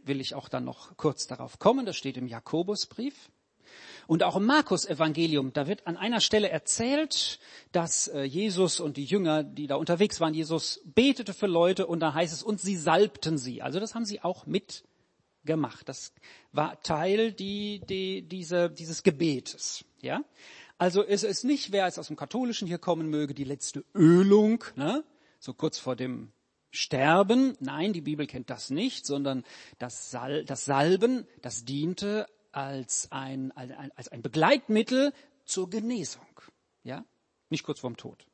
Will 0.04 0.20
ich 0.20 0.34
auch 0.34 0.48
dann 0.48 0.64
noch 0.64 0.96
kurz 0.96 1.26
darauf 1.26 1.58
kommen. 1.58 1.86
Das 1.86 1.96
steht 1.96 2.16
im 2.16 2.28
Jakobusbrief. 2.28 3.30
Und 4.06 4.22
auch 4.22 4.36
im 4.36 4.44
Markus-Evangelium, 4.46 5.52
da 5.52 5.66
wird 5.66 5.86
an 5.86 5.96
einer 5.96 6.20
Stelle 6.20 6.48
erzählt, 6.48 7.40
dass 7.72 8.06
äh, 8.08 8.22
Jesus 8.22 8.78
und 8.78 8.96
die 8.96 9.04
Jünger, 9.04 9.42
die 9.42 9.66
da 9.66 9.74
unterwegs 9.74 10.20
waren, 10.20 10.34
Jesus 10.34 10.80
betete 10.84 11.34
für 11.34 11.48
Leute 11.48 11.86
und 11.86 12.00
da 12.00 12.14
heißt 12.14 12.32
es, 12.32 12.42
und 12.42 12.60
sie 12.60 12.76
salbten 12.76 13.36
sie. 13.36 13.62
Also 13.62 13.80
das 13.80 13.94
haben 13.94 14.04
sie 14.04 14.22
auch 14.22 14.46
mit 14.46 14.84
gemacht. 15.46 15.88
Das 15.88 16.12
war 16.52 16.80
Teil 16.82 17.32
die, 17.32 17.80
die, 17.88 18.22
diese, 18.22 18.70
dieses 18.70 19.02
Gebetes. 19.02 19.84
Ja? 20.00 20.24
Also 20.78 21.02
es 21.02 21.22
ist 21.22 21.44
nicht, 21.44 21.72
wer 21.72 21.86
jetzt 21.86 21.98
aus 21.98 22.08
dem 22.08 22.16
Katholischen 22.16 22.68
hier 22.68 22.78
kommen 22.78 23.08
möge, 23.08 23.32
die 23.32 23.44
letzte 23.44 23.84
Ölung, 23.94 24.62
ne? 24.74 25.04
so 25.38 25.54
kurz 25.54 25.78
vor 25.78 25.96
dem 25.96 26.32
Sterben. 26.70 27.56
Nein, 27.60 27.92
die 27.92 28.02
Bibel 28.02 28.26
kennt 28.26 28.50
das 28.50 28.70
nicht, 28.70 29.06
sondern 29.06 29.44
das, 29.78 30.10
Sal 30.10 30.44
das 30.44 30.66
Salben, 30.66 31.26
das 31.40 31.64
diente 31.64 32.26
als 32.52 33.10
ein, 33.10 33.52
als 33.52 34.08
ein 34.08 34.22
Begleitmittel 34.22 35.12
zur 35.44 35.70
Genesung. 35.70 36.26
Ja? 36.84 37.04
Nicht 37.48 37.64
kurz 37.64 37.80
vorm 37.80 37.96
Tod. 37.96 38.26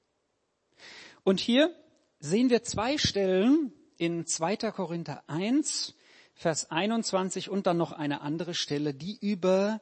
Und 1.23 1.39
hier 1.39 1.75
sehen 2.19 2.51
wir 2.51 2.63
zwei 2.65 2.99
Stellen 2.99 3.73
in 3.99 4.27
2. 4.27 4.57
Korinther 4.73 5.23
1, 5.29 5.95
Vers 6.43 6.73
21 6.73 7.51
und 7.51 7.69
dann 7.69 7.77
noch 7.77 7.93
eine 7.93 8.21
andere 8.21 8.55
Stelle, 8.55 8.95
die 8.95 9.17
über 9.17 9.81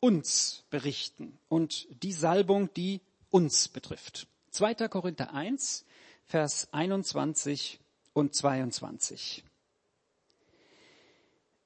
uns 0.00 0.64
berichten 0.70 1.38
und 1.50 1.86
die 2.02 2.14
Salbung, 2.14 2.72
die 2.72 3.02
uns 3.28 3.68
betrifft. 3.68 4.26
2. 4.52 4.88
Korinther 4.88 5.34
1, 5.34 5.84
Vers 6.24 6.72
21 6.72 7.78
und 8.14 8.34
22. 8.34 9.44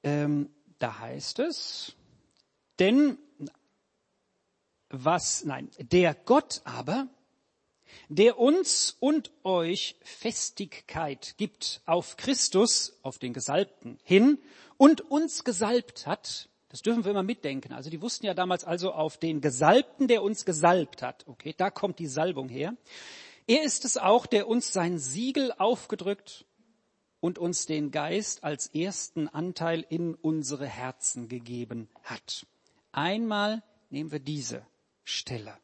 Ähm, 0.03 0.49
da 0.79 0.99
heißt 0.99 1.39
es, 1.39 1.95
denn 2.79 3.17
was, 4.89 5.45
nein, 5.45 5.71
der 5.79 6.13
Gott 6.15 6.59
aber, 6.65 7.07
der 8.09 8.39
uns 8.39 8.97
und 8.99 9.31
euch 9.43 9.95
Festigkeit 10.01 11.35
gibt 11.37 11.81
auf 11.85 12.17
Christus, 12.17 12.97
auf 13.01 13.19
den 13.19 13.33
Gesalbten 13.33 13.99
hin 14.03 14.39
und 14.77 15.01
uns 15.01 15.43
gesalbt 15.43 16.07
hat. 16.07 16.49
Das 16.69 16.81
dürfen 16.81 17.03
wir 17.03 17.11
immer 17.11 17.23
mitdenken. 17.23 17.73
Also 17.73 17.89
die 17.89 18.01
wussten 18.01 18.25
ja 18.25 18.33
damals 18.33 18.63
also 18.63 18.93
auf 18.93 19.17
den 19.17 19.41
Gesalbten, 19.41 20.07
der 20.07 20.23
uns 20.23 20.45
gesalbt 20.45 21.01
hat. 21.01 21.27
Okay, 21.27 21.53
da 21.55 21.69
kommt 21.69 21.99
die 21.99 22.07
Salbung 22.07 22.49
her. 22.49 22.75
Er 23.45 23.63
ist 23.63 23.85
es 23.85 23.97
auch, 23.97 24.25
der 24.25 24.47
uns 24.47 24.73
sein 24.73 24.97
Siegel 24.97 25.53
aufgedrückt 25.57 26.45
und 27.19 27.37
uns 27.37 27.65
den 27.65 27.91
Geist 27.91 28.43
als 28.43 28.67
ersten 28.67 29.27
Anteil 29.27 29.85
in 29.87 30.15
unsere 30.15 30.65
Herzen 30.65 31.27
gegeben 31.27 31.89
hat. 32.03 32.45
Einmal 32.91 33.63
nehmen 33.89 34.11
wir 34.11 34.19
diese 34.19 34.65
Stelle 35.03 35.57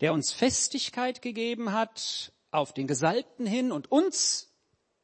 der 0.00 0.12
uns 0.12 0.32
Festigkeit 0.32 1.22
gegeben 1.22 1.72
hat 1.72 2.32
auf 2.50 2.72
den 2.72 2.86
Gesalbten 2.86 3.46
hin 3.46 3.72
und 3.72 3.90
uns, 3.90 4.54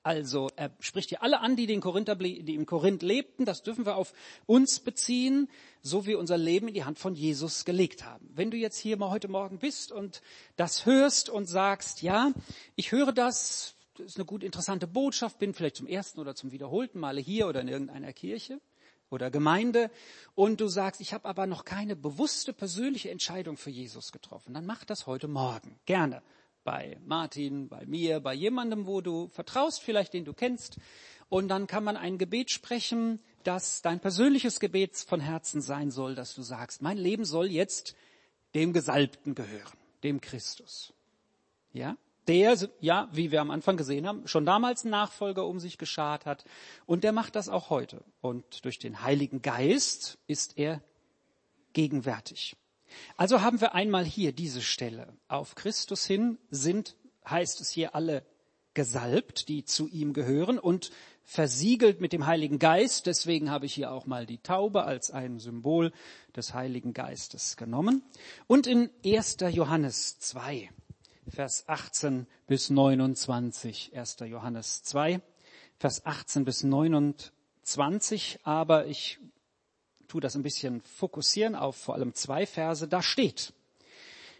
also 0.02 0.48
er 0.56 0.74
spricht 0.80 1.11
hier 1.11 1.22
alle 1.22 1.40
an, 1.40 1.56
die, 1.56 1.66
den 1.66 1.80
Korinther, 1.80 2.14
die 2.14 2.54
im 2.54 2.64
Korinth 2.64 3.02
lebten, 3.02 3.44
das 3.44 3.62
dürfen 3.62 3.85
wir 3.85 3.96
auf 3.96 4.14
uns 4.46 4.80
beziehen, 4.80 5.48
so 5.83 6.06
wie 6.06 6.14
unser 6.14 6.38
Leben 6.38 6.68
in 6.68 6.74
die 6.74 6.85
Hand 6.85 6.98
von 6.98 7.14
Jesus 7.14 7.64
gelegt 7.64 8.04
haben. 8.04 8.30
Wenn 8.35 8.50
du 8.50 8.56
jetzt 8.56 8.78
hier 8.78 8.96
mal 8.96 9.11
heute 9.11 9.28
Morgen 9.28 9.59
bist 9.59 9.92
und 9.92 10.22
das 10.56 10.87
hörst 10.87 11.28
und 11.28 11.46
sagst, 11.46 12.02
ja, 12.02 12.33
ich 12.76 12.92
höre 12.92 13.12
das, 13.12 13.74
das 13.96 14.06
ist 14.06 14.16
eine 14.16 14.24
gut 14.24 14.42
interessante 14.42 14.87
Botschaft, 14.87 15.38
bin 15.38 15.52
vielleicht 15.52 15.76
zum 15.76 15.87
ersten 15.87 16.20
oder 16.20 16.35
zum 16.35 16.52
wiederholten 16.52 16.98
Male 16.98 17.20
hier 17.20 17.46
oder 17.46 17.61
in 17.61 17.68
irgendeiner 17.68 18.12
Kirche, 18.14 18.61
oder 19.11 19.31
Gemeinde 19.31 19.90
und 20.35 20.61
du 20.61 20.68
sagst, 20.68 21.01
ich 21.01 21.12
habe 21.12 21.29
aber 21.29 21.46
noch 21.46 21.64
keine 21.64 21.96
bewusste 21.96 22.53
persönliche 22.53 23.11
Entscheidung 23.11 23.57
für 23.57 23.70
Jesus 23.70 24.12
getroffen, 24.12 24.55
dann 24.55 24.66
mach 24.66 24.85
das 24.85 25.07
heute 25.07 25.29
Morgen. 25.29 25.79
Gerne. 25.87 26.23
Bei 26.62 26.99
Martin, 27.05 27.68
bei 27.68 27.87
mir, 27.87 28.20
bei 28.20 28.35
jemandem, 28.35 28.87
wo 28.87 29.01
du 29.01 29.29
vertraust, 29.29 29.83
vielleicht 29.83 30.12
den 30.12 30.25
du 30.25 30.35
kennst. 30.35 30.79
Und 31.31 31.49
dann 31.49 31.66
kann 31.66 31.85
man 31.85 31.96
ein 31.96 32.18
Gebet 32.18 32.51
sprechen, 32.51 33.20
das 33.44 33.83
dein 33.83 34.01
persönliches 34.01 34.61
Gebet 34.61 34.96
von 34.96 35.20
Herzen 35.20 35.62
sein 35.62 35.90
soll, 35.90 36.14
dass 36.14 36.35
du 36.35 36.42
sagst, 36.42 36.83
mein 36.83 36.99
Leben 36.99 37.25
soll 37.25 37.46
jetzt 37.51 37.94
dem 38.55 38.73
Gesalbten 38.73 39.35
gehören, 39.35 39.79
dem 40.03 40.20
Christus. 40.20 40.92
Ja? 41.73 41.96
Der, 42.31 42.57
ja, 42.79 43.09
wie 43.11 43.33
wir 43.33 43.40
am 43.40 43.51
Anfang 43.51 43.77
gesehen 43.77 44.07
haben, 44.07 44.29
schon 44.29 44.47
damals 44.47 44.85
einen 44.85 44.93
Nachfolger 44.93 45.45
um 45.47 45.59
sich 45.59 45.79
geschart 45.79 46.27
hat. 46.27 46.45
Und 46.87 47.03
der 47.03 47.11
macht 47.11 47.35
das 47.35 47.49
auch 47.49 47.71
heute. 47.71 48.05
Und 48.21 48.64
durch 48.64 48.79
den 48.79 49.03
Heiligen 49.03 49.43
Geist 49.43 50.16
ist 50.29 50.57
er 50.57 50.81
gegenwärtig. 51.73 52.57
Also 53.16 53.43
haben 53.43 53.61
wir 53.61 53.75
einmal 53.75 54.05
hier 54.05 54.31
diese 54.31 54.62
Stelle. 54.62 55.12
Auf 55.27 55.57
Christus 55.57 56.07
hin 56.07 56.38
sind, 56.51 56.95
heißt 57.29 57.61
es 57.61 57.71
hier 57.71 57.97
alle 57.97 58.25
gesalbt, 58.75 59.49
die 59.49 59.64
zu 59.64 59.88
ihm 59.88 60.12
gehören 60.12 60.61
und 60.61 60.93
versiegelt 61.25 62.01
mit 62.01 62.12
dem 62.12 62.27
Heiligen 62.27 62.61
Geist. 62.61 63.07
Deswegen 63.07 63.51
habe 63.51 63.66
ich 63.66 63.75
hier 63.75 63.90
auch 63.90 64.07
mal 64.07 64.25
die 64.25 64.38
Taube 64.38 64.85
als 64.85 65.11
ein 65.11 65.40
Symbol 65.40 65.90
des 66.37 66.55
Heiligen 66.55 66.93
Geistes 66.93 67.57
genommen. 67.57 68.05
Und 68.47 68.69
in 68.69 68.88
1. 69.05 69.38
Johannes 69.51 70.21
2 70.21 70.71
Vers 71.31 71.64
18 71.69 72.27
bis 72.49 72.71
29, 72.71 73.93
1. 73.95 74.16
Johannes 74.27 74.83
2, 74.83 75.21
Vers 75.79 76.05
18 76.05 76.45
bis 76.45 76.64
29, 76.64 78.40
aber 78.43 78.87
ich 78.87 79.21
tue 80.09 80.21
das 80.21 80.35
ein 80.35 80.43
bisschen 80.43 80.81
fokussieren 80.81 81.55
auf 81.55 81.77
vor 81.77 81.95
allem 81.95 82.14
zwei 82.14 82.47
Verse. 82.47 82.88
Da 82.88 83.01
steht 83.01 83.53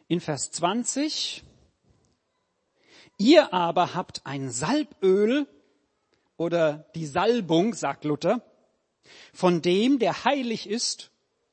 in 0.09 0.21
Vers 0.21 0.51
20, 0.51 1.45
ihr 3.19 3.55
aber 3.55 3.95
habt 3.95 4.27
ein 4.27 4.51
Salböl 4.51 5.47
oder 6.37 6.91
die 6.97 7.07
Salbung, 7.07 7.75
sagt 7.75 8.05
Luther, 8.05 8.43
von 9.33 9.63
dem, 9.63 10.01
der 10.01 10.25
heilig 10.25 10.69
ist, 10.69 11.13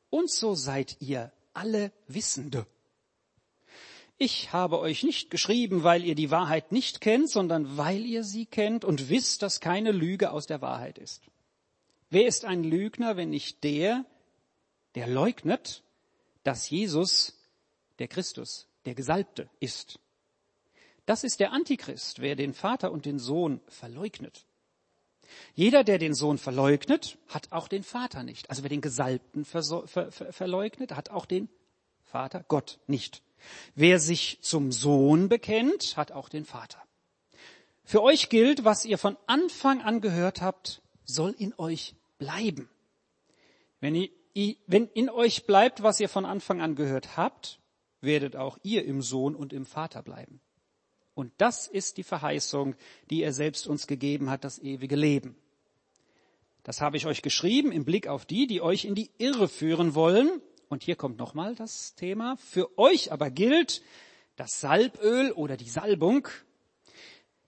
und 0.10 0.32
so 0.32 0.56
seid 0.56 0.98
ihr 1.00 1.32
alle 1.54 1.92
Wissende. 2.08 2.66
Ich 4.20 4.52
habe 4.52 4.80
euch 4.80 5.04
nicht 5.04 5.30
geschrieben, 5.30 5.84
weil 5.84 6.04
ihr 6.04 6.16
die 6.16 6.32
Wahrheit 6.32 6.72
nicht 6.72 7.02
kennt, 7.02 7.30
sondern 7.30 7.78
weil 7.78 8.04
ihr 8.04 8.24
sie 8.24 8.48
kennt 8.48 8.84
und 8.84 9.10
wisst, 9.10 9.44
dass 9.44 9.60
keine 9.60 9.92
Lüge 9.92 10.32
aus 10.32 10.48
der 10.48 10.62
Wahrheit 10.62 10.98
ist. 10.98 11.24
Wer 12.10 12.26
ist 12.26 12.44
ein 12.44 12.64
Lügner, 12.64 13.16
wenn 13.16 13.30
nicht 13.30 13.64
der, 13.64 14.06
der 14.96 15.08
leugnet, 15.08 15.84
dass 16.44 16.70
Jesus 16.70 17.38
der 18.00 18.08
Christus, 18.08 18.68
der 18.86 18.96
Gesalbte 18.96 19.50
ist? 19.60 20.00
Das 21.06 21.24
ist 21.24 21.40
der 21.40 21.52
Antichrist, 21.52 22.20
wer 22.20 22.36
den 22.36 22.54
Vater 22.54 22.92
und 22.92 23.06
den 23.06 23.20
Sohn 23.20 23.62
verleugnet. 23.68 24.46
Jeder, 25.54 25.84
der 25.84 26.00
den 26.00 26.16
Sohn 26.16 26.40
verleugnet, 26.40 27.20
hat 27.28 27.52
auch 27.52 27.68
den 27.68 27.84
Vater 27.84 28.24
nicht. 28.24 28.50
Also 28.50 28.64
wer 28.64 28.70
den 28.70 28.82
Gesalbten 28.82 29.46
ver 29.46 29.64
ver 29.88 30.12
verleugnet, 30.12 30.96
hat 30.96 31.12
auch 31.12 31.26
den 31.26 31.50
Vater, 32.04 32.44
Gott 32.48 32.80
nicht. 32.88 33.22
Wer 33.76 34.00
sich 34.00 34.40
zum 34.42 34.72
Sohn 34.72 35.30
bekennt, 35.30 35.98
hat 35.98 36.12
auch 36.12 36.30
den 36.30 36.46
Vater. 36.46 36.82
Für 37.84 38.04
euch 38.04 38.30
gilt, 38.30 38.66
was 38.66 38.86
ihr 38.86 38.98
von 38.98 39.18
Anfang 39.28 39.82
an 39.82 40.02
gehört 40.02 40.42
habt, 40.42 40.82
soll 41.06 41.34
in 41.38 41.54
euch 41.58 41.96
bleiben. 42.18 42.70
Wenn, 43.80 43.96
ihr, 43.96 44.10
wenn 44.68 44.88
in 44.88 45.10
euch 45.10 45.46
bleibt, 45.46 45.84
was 45.84 46.00
ihr 46.00 46.10
von 46.10 46.26
Anfang 46.26 46.62
an 46.62 46.76
gehört 46.76 47.16
habt, 47.16 47.60
werdet 48.02 48.36
auch 48.36 48.58
ihr 48.64 48.86
im 48.86 49.02
Sohn 49.02 49.36
und 49.36 49.54
im 49.54 49.66
Vater 49.66 50.04
bleiben. 50.04 50.42
Und 51.14 51.32
das 51.38 51.68
ist 51.68 51.98
die 51.98 52.04
Verheißung, 52.04 52.76
die 53.10 53.24
er 53.24 53.34
selbst 53.34 53.68
uns 53.68 53.88
gegeben 53.88 54.30
hat, 54.30 54.44
das 54.44 54.60
ewige 54.60 54.96
Leben. 54.96 55.36
Das 56.64 56.82
habe 56.82 56.98
ich 56.98 57.06
euch 57.06 57.22
geschrieben 57.22 57.72
im 57.72 57.86
Blick 57.86 58.08
auf 58.08 58.26
die, 58.26 58.46
die 58.46 58.62
euch 58.62 58.86
in 58.86 58.94
die 58.94 59.10
Irre 59.18 59.48
führen 59.48 59.96
wollen. 59.96 60.42
Und 60.70 60.84
hier 60.84 60.96
kommt 60.96 61.18
nochmal 61.18 61.56
das 61.56 61.96
Thema. 61.96 62.38
Für 62.38 62.78
euch 62.78 63.12
aber 63.12 63.30
gilt 63.30 63.82
das 64.36 64.60
Salböl 64.60 65.32
oder 65.32 65.58
die 65.58 65.70
Salbung, 65.70 66.28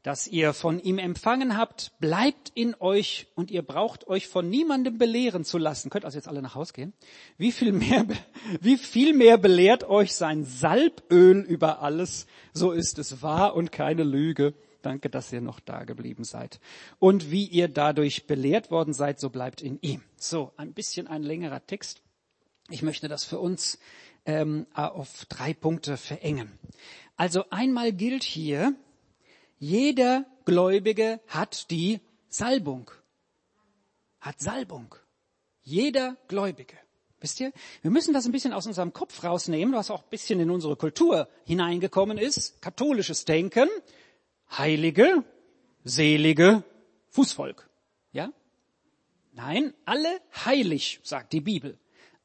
das 0.01 0.27
ihr 0.27 0.53
von 0.53 0.79
ihm 0.79 0.97
empfangen 0.97 1.57
habt, 1.57 1.91
bleibt 1.99 2.51
in 2.55 2.73
euch 2.79 3.27
und 3.35 3.51
ihr 3.51 3.61
braucht 3.61 4.07
euch 4.07 4.27
von 4.27 4.49
niemandem 4.49 4.97
belehren 4.97 5.43
zu 5.43 5.57
lassen. 5.57 5.89
Könnt 5.89 6.05
also 6.05 6.17
jetzt 6.17 6.29
alle 6.29 6.41
nach 6.41 6.55
Hause 6.55 6.73
gehen. 6.73 6.93
Wie 7.37 7.51
viel 7.51 7.73
mehr, 7.73 8.05
wie 8.61 8.77
viel 8.77 9.13
mehr 9.13 9.37
belehrt 9.37 9.83
euch 9.83 10.15
sein 10.15 10.45
Salböl 10.45 11.41
über 11.41 11.81
alles? 11.81 12.27
So 12.53 12.71
ist 12.71 12.97
es 12.97 13.21
wahr 13.21 13.55
und 13.55 13.71
keine 13.71 14.03
Lüge. 14.03 14.53
Danke, 14.81 15.09
dass 15.09 15.33
ihr 15.33 15.41
noch 15.41 15.59
da 15.59 15.83
geblieben 15.83 16.23
seid. 16.23 16.61
Und 16.99 17.31
wie 17.31 17.45
ihr 17.45 17.67
dadurch 17.67 18.27
belehrt 18.27 18.71
worden 18.71 18.93
seid, 18.93 19.19
so 19.19 19.29
bleibt 19.29 19.61
in 19.61 19.77
ihm. 19.81 20.01
So, 20.15 20.53
ein 20.55 20.73
bisschen 20.73 21.07
ein 21.07 21.23
längerer 21.23 21.65
Text. 21.65 22.01
Ich 22.71 22.83
möchte 22.83 23.07
das 23.07 23.23
für 23.23 23.39
uns 23.39 23.79
ähm, 24.25 24.67
auf 24.73 25.25
drei 25.25 25.53
Punkte 25.53 25.97
verengen. 25.97 26.51
Also 27.17 27.45
einmal 27.49 27.91
gilt 27.91 28.23
hier, 28.23 28.75
jeder 29.57 30.25
Gläubige 30.45 31.19
hat 31.27 31.71
die 31.71 31.99
Salbung. 32.29 32.91
Hat 34.21 34.39
Salbung. 34.39 34.93
Jeder 35.63 36.15
Gläubige. 36.27 36.75
Wisst 37.19 37.39
ihr? 37.39 37.51
Wir 37.81 37.91
müssen 37.91 38.13
das 38.13 38.25
ein 38.25 38.31
bisschen 38.31 38.53
aus 38.53 38.67
unserem 38.67 38.93
Kopf 38.93 39.23
rausnehmen, 39.23 39.73
was 39.73 39.89
auch 39.89 40.03
ein 40.03 40.09
bisschen 40.09 40.39
in 40.39 40.51
unsere 40.51 40.75
Kultur 40.75 41.27
hineingekommen 41.45 42.17
ist. 42.17 42.61
Katholisches 42.61 43.25
Denken. 43.25 43.67
Heilige, 44.51 45.23
selige, 45.83 46.63
Fußvolk. 47.09 47.67
Ja? 48.11 48.31
Nein, 49.33 49.73
alle 49.85 50.21
heilig, 50.45 50.99
sagt 51.03 51.33
die 51.33 51.41
Bibel 51.41 51.77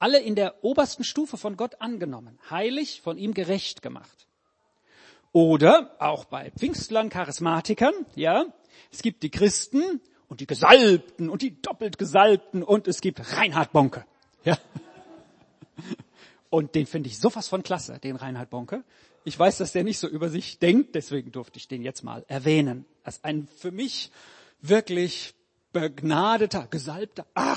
alle 0.05 0.21
in 0.21 0.35
der 0.35 0.63
obersten 0.63 1.03
Stufe 1.03 1.39
von 1.39 1.57
Gott 1.57 1.81
angenommen, 1.81 2.39
heilig, 2.51 3.01
von 3.01 3.17
ihm 3.17 3.33
gerecht 3.33 3.81
gemacht. 3.81 4.27
Oder 5.33 5.97
auch 5.99 6.27
bei 6.27 6.51
Pfingstlern, 6.51 7.09
Charismatikern, 7.09 7.95
ja, 8.15 8.45
es 8.93 9.01
gibt 9.01 9.23
die 9.23 9.31
Christen 9.31 10.03
und 10.29 10.41
die 10.41 10.47
Gesalbten 10.47 11.31
und 11.31 11.41
die 11.41 11.59
doppelt 11.63 11.97
Gesalbten 11.97 12.63
und 12.63 12.87
es 12.87 13.01
gibt 13.01 13.19
Reinhard 13.35 13.73
Bonke, 13.73 14.05
ja. 14.45 14.59
Und 16.51 16.75
den 16.75 16.85
finde 16.85 17.09
ich 17.09 17.19
sowas 17.19 17.49
von 17.49 17.63
klasse, 17.63 17.99
den 17.99 18.17
Reinhard 18.17 18.51
Bonke. 18.51 18.85
Ich 19.25 19.39
weiß, 19.39 19.57
dass 19.57 19.73
der 19.73 19.85
nicht 19.85 19.99
so 19.99 20.07
über 20.07 20.29
sich 20.29 20.59
denkt, 20.59 20.95
deswegen 20.95 21.33
durfte 21.33 21.59
ich 21.59 21.67
den 21.67 21.83
jetzt 21.83 22.05
mal 22.05 22.27
erwähnen. 22.29 22.85
Als 23.05 23.25
ein 23.25 23.49
für 23.57 23.71
mich 23.71 24.11
wirklich 24.61 25.33
begnadeter, 25.73 26.67
gesalbter, 26.67 27.27
ah, 27.35 27.57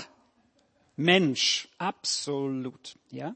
Mensch, 0.97 1.69
absolut, 1.77 2.97
ja. 3.11 3.35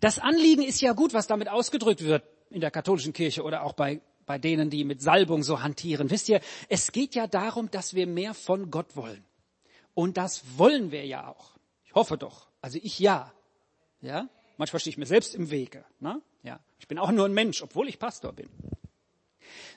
Das 0.00 0.18
Anliegen 0.18 0.62
ist 0.62 0.80
ja 0.80 0.92
gut, 0.92 1.14
was 1.14 1.26
damit 1.26 1.48
ausgedrückt 1.48 2.04
wird 2.04 2.22
in 2.50 2.60
der 2.60 2.70
katholischen 2.70 3.12
Kirche 3.12 3.42
oder 3.42 3.62
auch 3.62 3.72
bei, 3.72 4.00
bei 4.26 4.38
denen, 4.38 4.70
die 4.70 4.84
mit 4.84 5.00
Salbung 5.00 5.42
so 5.42 5.62
hantieren. 5.62 6.10
Wisst 6.10 6.28
ihr, 6.28 6.40
es 6.68 6.92
geht 6.92 7.14
ja 7.14 7.26
darum, 7.26 7.70
dass 7.70 7.94
wir 7.94 8.06
mehr 8.06 8.34
von 8.34 8.70
Gott 8.70 8.94
wollen. 8.94 9.24
Und 9.94 10.16
das 10.16 10.42
wollen 10.56 10.90
wir 10.92 11.06
ja 11.06 11.28
auch. 11.28 11.52
Ich 11.84 11.94
hoffe 11.94 12.18
doch. 12.18 12.48
Also 12.60 12.78
ich 12.82 12.98
ja. 12.98 13.32
Ja. 14.00 14.28
Manchmal 14.56 14.80
stehe 14.80 14.92
ich 14.92 14.98
mir 14.98 15.06
selbst 15.06 15.34
im 15.34 15.50
Wege. 15.50 15.84
Ne? 16.00 16.20
Ja. 16.42 16.60
Ich 16.78 16.88
bin 16.88 16.98
auch 16.98 17.10
nur 17.10 17.26
ein 17.26 17.34
Mensch, 17.34 17.62
obwohl 17.62 17.88
ich 17.88 17.98
Pastor 17.98 18.32
bin. 18.32 18.48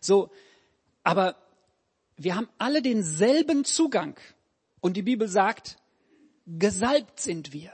So, 0.01 0.31
aber 1.03 1.35
wir 2.17 2.35
haben 2.35 2.49
alle 2.57 2.81
denselben 2.81 3.65
Zugang. 3.65 4.17
Und 4.79 4.97
die 4.97 5.01
Bibel 5.01 5.27
sagt, 5.27 5.77
gesalbt 6.45 7.19
sind 7.19 7.53
wir. 7.53 7.71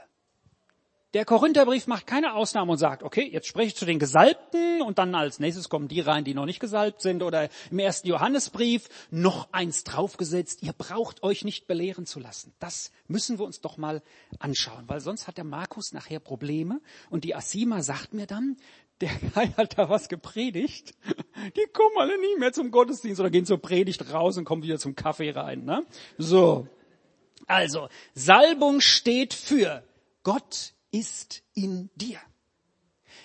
Der 1.14 1.26
Korintherbrief 1.26 1.86
macht 1.88 2.06
keine 2.06 2.32
Ausnahme 2.32 2.72
und 2.72 2.78
sagt, 2.78 3.02
okay, 3.02 3.28
jetzt 3.30 3.46
spreche 3.46 3.68
ich 3.68 3.76
zu 3.76 3.84
den 3.84 3.98
Gesalbten 3.98 4.80
und 4.80 4.96
dann 4.96 5.14
als 5.14 5.40
nächstes 5.40 5.68
kommen 5.68 5.86
die 5.86 6.00
rein, 6.00 6.24
die 6.24 6.32
noch 6.32 6.46
nicht 6.46 6.58
gesalbt 6.58 7.02
sind. 7.02 7.22
Oder 7.22 7.50
im 7.70 7.78
ersten 7.78 8.08
Johannesbrief 8.08 8.88
noch 9.10 9.52
eins 9.52 9.84
draufgesetzt, 9.84 10.62
ihr 10.62 10.72
braucht 10.72 11.22
euch 11.22 11.44
nicht 11.44 11.66
belehren 11.66 12.06
zu 12.06 12.18
lassen. 12.18 12.54
Das 12.60 12.92
müssen 13.08 13.38
wir 13.38 13.44
uns 13.44 13.60
doch 13.60 13.76
mal 13.76 14.00
anschauen, 14.38 14.84
weil 14.86 15.00
sonst 15.00 15.28
hat 15.28 15.36
der 15.36 15.44
Markus 15.44 15.92
nachher 15.92 16.18
Probleme. 16.18 16.80
Und 17.10 17.24
die 17.24 17.34
Asima 17.34 17.82
sagt 17.82 18.14
mir 18.14 18.26
dann, 18.26 18.56
der 19.02 19.10
Kai 19.34 19.48
hat 19.48 19.76
da 19.76 19.90
was 19.90 20.08
gepredigt. 20.08 20.94
Die 21.56 21.66
kommen 21.74 21.98
alle 21.98 22.18
nie 22.18 22.38
mehr 22.38 22.54
zum 22.54 22.70
Gottesdienst 22.70 23.20
oder 23.20 23.28
gehen 23.28 23.44
zur 23.44 23.58
Predigt 23.58 24.10
raus 24.14 24.38
und 24.38 24.46
kommen 24.46 24.62
wieder 24.62 24.78
zum 24.78 24.96
Kaffee 24.96 25.32
rein. 25.32 25.66
Ne? 25.66 25.84
So. 26.16 26.68
Also, 27.46 27.88
Salbung 28.14 28.80
steht 28.80 29.34
für 29.34 29.82
Gott 30.22 30.72
ist 30.90 31.42
in 31.54 31.90
dir. 31.96 32.20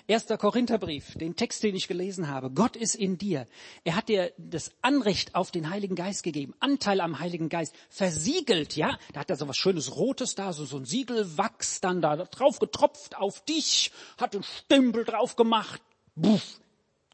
Erster 0.10 0.38
Korintherbrief, 0.38 1.16
den 1.16 1.36
Text, 1.36 1.64
den 1.64 1.76
ich 1.76 1.90
gelesen 1.90 2.30
habe. 2.30 2.50
Gott 2.50 2.78
ist 2.78 2.96
in 2.96 3.18
dir. 3.18 3.46
Er 3.84 3.98
hat 3.98 4.08
dir 4.08 4.32
das 4.38 4.72
Anrecht 4.82 5.36
auf 5.36 5.52
den 5.52 5.70
Heiligen 5.70 5.96
Geist 5.96 6.24
gegeben, 6.24 6.54
Anteil 6.62 7.02
am 7.02 7.20
Heiligen 7.20 7.50
Geist, 7.50 7.76
versiegelt, 7.90 8.78
ja. 8.78 8.98
Da 9.12 9.20
hat 9.20 9.30
er 9.30 9.36
so 9.36 9.50
was 9.50 9.58
Schönes 9.58 9.98
Rotes 9.98 10.34
da, 10.36 10.54
so, 10.54 10.64
so 10.64 10.78
ein 10.78 10.86
Siegelwachs 10.86 11.82
dann 11.82 12.02
da 12.02 12.16
drauf 12.16 12.60
getropft 12.60 13.18
auf 13.18 13.44
dich, 13.44 13.92
hat 14.18 14.34
einen 14.34 14.44
Stempel 14.44 15.04
drauf 15.04 15.36
gemacht, 15.36 15.82
buff, 16.16 16.62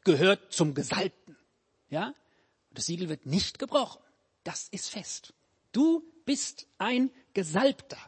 gehört 0.04 0.52
zum 0.52 0.74
Gesalbten, 0.74 1.36
ja. 1.90 2.14
Das 2.70 2.86
Siegel 2.86 3.08
wird 3.08 3.26
nicht 3.26 3.58
gebrochen. 3.58 4.00
Das 4.44 4.68
ist 4.68 4.90
fest. 4.90 5.32
Du 5.72 6.04
bist 6.24 6.66
ein 6.78 7.10
Gesalbter. 7.32 7.98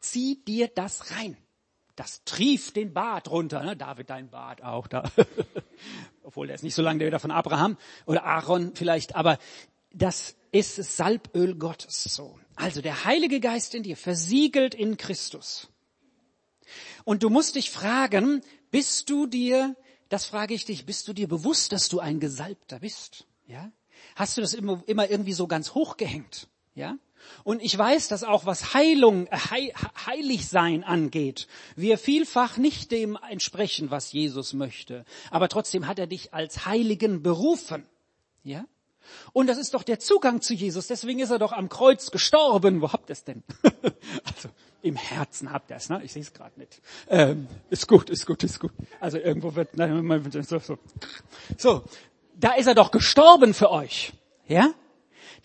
Zieh 0.00 0.42
dir 0.44 0.68
das 0.68 1.10
rein 1.12 1.36
das 1.96 2.22
trieft 2.24 2.76
den 2.76 2.92
Bart 2.92 3.30
runter. 3.30 3.64
Ne? 3.64 3.76
David, 3.76 4.10
dein 4.10 4.28
Bart 4.30 4.62
auch 4.62 4.86
da. 4.86 5.10
Obwohl, 6.22 6.46
der 6.46 6.54
ist 6.54 6.62
nicht 6.62 6.74
so 6.74 6.82
lange 6.82 6.98
der 6.98 7.08
wieder 7.08 7.18
von 7.18 7.30
Abraham 7.30 7.76
oder 8.04 8.24
Aaron 8.24 8.76
vielleicht, 8.76 9.16
aber 9.16 9.38
das 9.92 10.36
ist 10.52 10.76
Salböl 10.76 11.56
Gottes 11.56 12.04
so. 12.04 12.38
Also 12.54 12.82
der 12.82 13.04
Heilige 13.04 13.40
Geist 13.40 13.74
in 13.74 13.82
dir, 13.82 13.96
versiegelt 13.96 14.74
in 14.74 14.98
Christus. 14.98 15.68
Und 17.04 17.22
du 17.22 17.30
musst 17.30 17.54
dich 17.54 17.70
fragen, 17.70 18.42
bist 18.70 19.08
du 19.08 19.26
dir, 19.26 19.74
das 20.10 20.26
frage 20.26 20.54
ich 20.54 20.66
dich, 20.66 20.84
bist 20.84 21.08
du 21.08 21.14
dir 21.14 21.28
bewusst, 21.28 21.72
dass 21.72 21.88
du 21.88 22.00
ein 22.00 22.20
Gesalbter 22.20 22.80
bist? 22.80 23.26
Ja? 23.46 23.72
Hast 24.16 24.36
du 24.36 24.42
das 24.42 24.52
immer, 24.52 24.82
immer 24.86 25.08
irgendwie 25.08 25.32
so 25.32 25.46
ganz 25.46 25.74
hochgehängt? 25.74 26.48
Ja? 26.74 26.98
Und 27.44 27.62
ich 27.62 27.76
weiß, 27.76 28.08
dass 28.08 28.24
auch 28.24 28.46
was 28.46 28.74
Heilung, 28.74 29.26
äh, 29.28 29.38
He 29.38 29.72
Heiligsein 30.06 30.84
angeht, 30.84 31.46
wir 31.74 31.98
vielfach 31.98 32.56
nicht 32.56 32.90
dem 32.90 33.18
entsprechen, 33.28 33.90
was 33.90 34.12
Jesus 34.12 34.52
möchte. 34.52 35.04
Aber 35.30 35.48
trotzdem 35.48 35.86
hat 35.86 35.98
er 35.98 36.06
dich 36.06 36.34
als 36.34 36.66
Heiligen 36.66 37.22
berufen. 37.22 37.86
Ja? 38.42 38.64
Und 39.32 39.46
das 39.46 39.58
ist 39.58 39.74
doch 39.74 39.82
der 39.82 39.98
Zugang 39.98 40.40
zu 40.40 40.54
Jesus. 40.54 40.86
Deswegen 40.86 41.20
ist 41.20 41.30
er 41.30 41.38
doch 41.38 41.52
am 41.52 41.68
Kreuz 41.68 42.10
gestorben. 42.10 42.80
Wo 42.80 42.92
habt 42.92 43.10
ihr 43.10 43.12
es 43.12 43.24
denn? 43.24 43.42
also 44.24 44.48
im 44.82 44.96
Herzen 44.96 45.52
habt 45.52 45.70
ihr 45.70 45.76
es, 45.76 45.88
ne? 45.88 46.00
Ich 46.04 46.12
sehe 46.12 46.22
es 46.22 46.32
gerade 46.32 46.58
nicht. 46.58 46.80
Ähm, 47.08 47.48
ist 47.70 47.88
gut, 47.88 48.10
ist 48.10 48.26
gut, 48.26 48.42
ist 48.44 48.60
gut. 48.60 48.72
Also 49.00 49.18
irgendwo 49.18 49.54
wird 49.54 49.76
nein, 49.76 50.30
so, 50.30 50.58
so. 50.58 50.78
so, 51.58 51.84
da 52.34 52.52
ist 52.52 52.66
er 52.66 52.74
doch 52.74 52.90
gestorben 52.90 53.54
für 53.54 53.70
euch, 53.70 54.12
ja? 54.46 54.72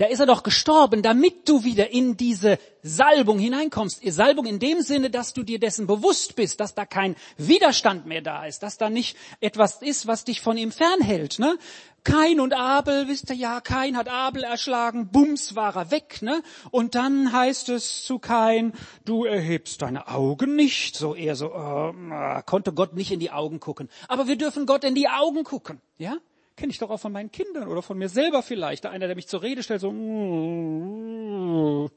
Da 0.02 0.08
ist 0.08 0.20
er 0.20 0.26
doch 0.26 0.42
gestorben, 0.42 1.04
damit 1.04 1.48
du 1.48 1.64
wieder 1.64 1.92
in 1.92 2.18
diese 2.18 2.58
Salbung 2.82 3.38
hineinkommst. 3.38 4.02
Salbung 4.12 4.48
in 4.48 4.58
dem 4.58 4.82
Sinne, 4.82 5.12
dass 5.12 5.34
du 5.34 5.44
dir 5.44 5.60
dessen 5.60 5.86
bewusst 5.86 6.36
bist, 6.36 6.60
dass 6.60 6.74
da 6.74 6.88
kein 6.88 7.16
Widerstand 7.38 8.08
mehr 8.08 8.24
da 8.24 8.48
ist, 8.48 8.64
dass 8.64 8.80
da 8.80 8.90
nicht 8.90 9.16
etwas 9.42 9.84
ist, 9.84 10.08
was 10.08 10.24
dich 10.24 10.42
von 10.42 10.58
ihm 10.58 10.72
fernhält. 10.72 11.38
Ne? 11.38 11.56
Kain 12.04 12.40
und 12.40 12.56
Abel, 12.56 13.08
wisst 13.10 13.30
ihr 13.30 13.36
ja, 13.36 13.62
Kain 13.62 13.96
hat 13.96 14.10
Abel 14.10 14.44
erschlagen, 14.44 15.10
bums 15.12 15.56
war 15.56 15.76
er 15.76 15.92
weg, 15.92 16.24
ne? 16.24 16.42
Und 16.72 16.96
dann 16.96 17.32
heißt 17.32 17.70
es 17.70 18.04
zu 18.04 18.18
Kain, 18.18 18.74
du 19.06 19.26
erhebst 19.26 19.84
deine 19.84 20.08
Augen 20.08 20.56
nicht, 20.56 20.96
so 20.96 21.14
eher 21.14 21.36
so, 21.36 21.52
äh, 21.54 22.42
konnte 22.48 22.74
Gott 22.74 22.96
nicht 22.96 23.12
in 23.12 23.20
die 23.20 23.30
Augen 23.30 23.60
gucken. 23.60 23.88
Aber 24.08 24.26
wir 24.26 24.36
dürfen 24.36 24.66
Gott 24.66 24.84
in 24.84 24.96
die 24.96 25.10
Augen 25.10 25.44
gucken, 25.44 25.80
ja? 26.00 26.18
Kenne 26.56 26.72
ich 26.72 26.78
doch 26.78 26.90
auch 26.90 27.00
von 27.00 27.12
meinen 27.12 27.32
Kindern 27.32 27.68
oder 27.68 27.82
von 27.82 27.98
mir 27.98 28.10
selber 28.10 28.44
vielleicht. 28.44 28.86
Einer, 28.86 29.08
der 29.08 29.16
mich 29.16 29.28
zur 29.28 29.42
Rede 29.42 29.64
stellt, 29.64 29.82
so, 29.82 29.92
ne? 29.92 31.90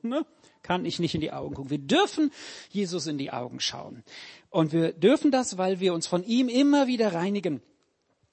kann 0.62 0.84
ich 0.84 0.98
nicht 0.98 1.14
in 1.14 1.20
die 1.20 1.32
Augen 1.32 1.54
gucken. 1.54 1.70
Wir 1.70 1.78
dürfen 1.78 2.32
Jesus 2.70 3.06
in 3.06 3.18
die 3.18 3.30
Augen 3.30 3.60
schauen. 3.60 4.02
Und 4.50 4.72
wir 4.72 4.92
dürfen 4.92 5.30
das, 5.30 5.58
weil 5.58 5.78
wir 5.78 5.94
uns 5.94 6.06
von 6.06 6.24
ihm 6.24 6.48
immer 6.48 6.86
wieder 6.86 7.12
reinigen 7.12 7.62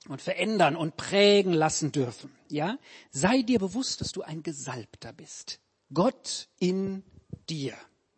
und 0.07 0.21
verändern 0.21 0.75
und 0.75 0.97
prägen 0.97 1.53
lassen 1.53 1.91
dürfen. 1.91 2.31
Ja? 2.49 2.77
Sei 3.11 3.43
dir 3.43 3.59
bewusst, 3.59 4.01
dass 4.01 4.11
du 4.11 4.23
ein 4.23 4.41
Gesalbter 4.41 5.13
bist. 5.13 5.59
Gott 5.93 6.47
in 6.59 7.03
dir. 7.49 7.73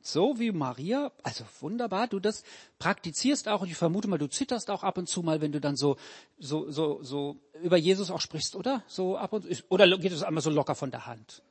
So 0.05 0.37
wie 0.37 0.51
Maria, 0.51 1.13
also 1.23 1.45
wunderbar, 1.61 2.07
du 2.07 2.19
das 2.19 2.43
praktizierst 2.77 3.47
auch 3.47 3.61
und 3.61 3.69
ich 3.69 3.77
vermute 3.77 4.09
mal, 4.09 4.17
du 4.17 4.27
zitterst 4.27 4.69
auch 4.69 4.83
ab 4.83 4.97
und 4.97 5.07
zu 5.07 5.23
mal, 5.23 5.39
wenn 5.39 5.53
du 5.53 5.61
dann 5.61 5.77
so, 5.77 5.95
so, 6.37 6.69
so, 6.69 7.01
so 7.01 7.37
über 7.63 7.77
Jesus 7.77 8.11
auch 8.11 8.19
sprichst, 8.19 8.57
oder? 8.57 8.83
So 8.85 9.17
ab 9.17 9.31
und 9.31 9.45
oder 9.69 9.87
geht 9.97 10.11
es 10.11 10.21
einmal 10.21 10.43
so 10.43 10.49
locker 10.49 10.75
von 10.75 10.91
der 10.91 11.05
Hand? 11.05 11.41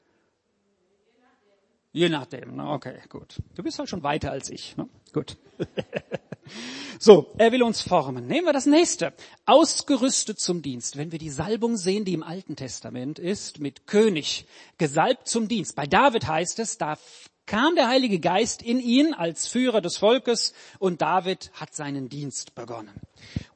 Je 1.93 2.11
nachdem, 2.11 2.57
ne? 2.57 2.69
okay, 2.69 3.01
gut. 3.09 3.37
Du 3.55 3.63
bist 3.63 3.79
halt 3.79 3.89
schon 3.89 4.03
weiter 4.03 4.31
als 4.31 4.51
ich, 4.51 4.77
ne? 4.77 4.87
Gut. 5.15 5.39
so, 6.99 7.33
er 7.39 7.53
will 7.53 7.63
uns 7.63 7.81
formen. 7.81 8.27
Nehmen 8.27 8.47
wir 8.47 8.55
das 8.55 8.65
nächste. 8.67 9.15
Ausgerüstet 9.45 10.41
zum 10.41 10.63
Dienst. 10.63 10.97
Wenn 10.97 11.13
wir 11.13 11.19
die 11.19 11.31
Salbung 11.31 11.77
sehen, 11.77 12.07
die 12.07 12.15
im 12.15 12.23
Alten 12.23 12.57
Testament 12.57 13.19
ist, 13.19 13.61
mit 13.61 13.87
König, 13.87 14.47
gesalbt 14.79 15.29
zum 15.29 15.49
Dienst. 15.49 15.77
Bei 15.77 15.87
David 15.87 16.27
heißt 16.27 16.59
es, 16.61 16.79
da 16.79 16.97
kam 17.47 17.75
der 17.75 17.89
Heilige 17.89 18.21
Geist 18.21 18.63
in 18.63 18.81
ihn 18.81 19.15
als 19.15 19.47
Führer 19.49 19.81
des 19.81 19.97
Volkes 19.97 20.55
und 20.79 21.03
David 21.03 21.51
hat 21.55 21.75
seinen 21.75 22.09
Dienst 22.09 22.55
begonnen. 22.55 22.95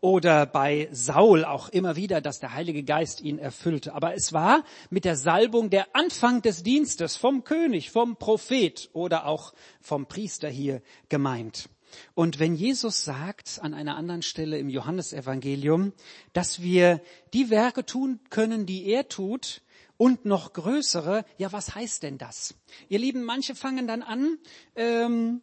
Oder 0.01 0.47
bei 0.47 0.89
Saul 0.93 1.45
auch 1.45 1.69
immer 1.69 1.97
wieder, 1.97 2.21
dass 2.21 2.41
der 2.41 2.55
Heilige 2.55 2.83
Geist 2.83 3.21
ihn 3.21 3.39
erfüllte. 3.39 3.95
Aber 3.95 4.15
es 4.15 4.33
war 4.33 4.65
mit 4.91 5.05
der 5.05 5.17
Salbung 5.17 5.71
der 5.71 5.95
Anfang 5.95 6.43
des 6.43 6.63
Dienstes 6.63 7.17
vom 7.17 7.45
König, 7.45 7.91
vom 7.91 8.17
Prophet 8.17 8.91
oder 8.93 9.27
auch 9.27 9.53
vom 9.81 10.07
Priester 10.07 10.49
hier 10.49 10.83
gemeint. 11.09 11.69
Und 12.15 12.39
wenn 12.39 12.55
Jesus 12.55 13.05
sagt 13.05 13.61
an 13.63 13.75
einer 13.75 13.97
anderen 13.97 14.23
Stelle 14.23 14.59
im 14.59 14.69
Johannesevangelium, 14.69 15.93
dass 16.33 16.61
wir 16.61 17.01
die 17.33 17.51
Werke 17.51 17.87
tun 17.87 18.21
können, 18.31 18.67
die 18.67 18.87
er 18.87 19.09
tut, 19.09 19.63
und 19.97 20.25
noch 20.25 20.53
größere. 20.53 21.25
Ja, 21.39 21.53
was 21.53 21.75
heißt 21.75 22.03
denn 22.03 22.19
das? 22.19 22.55
Ihr 22.89 22.99
Lieben, 22.99 23.25
manche 23.25 23.55
fangen 23.55 23.87
dann 23.87 24.03
an, 24.03 24.39
ähm, 24.75 25.43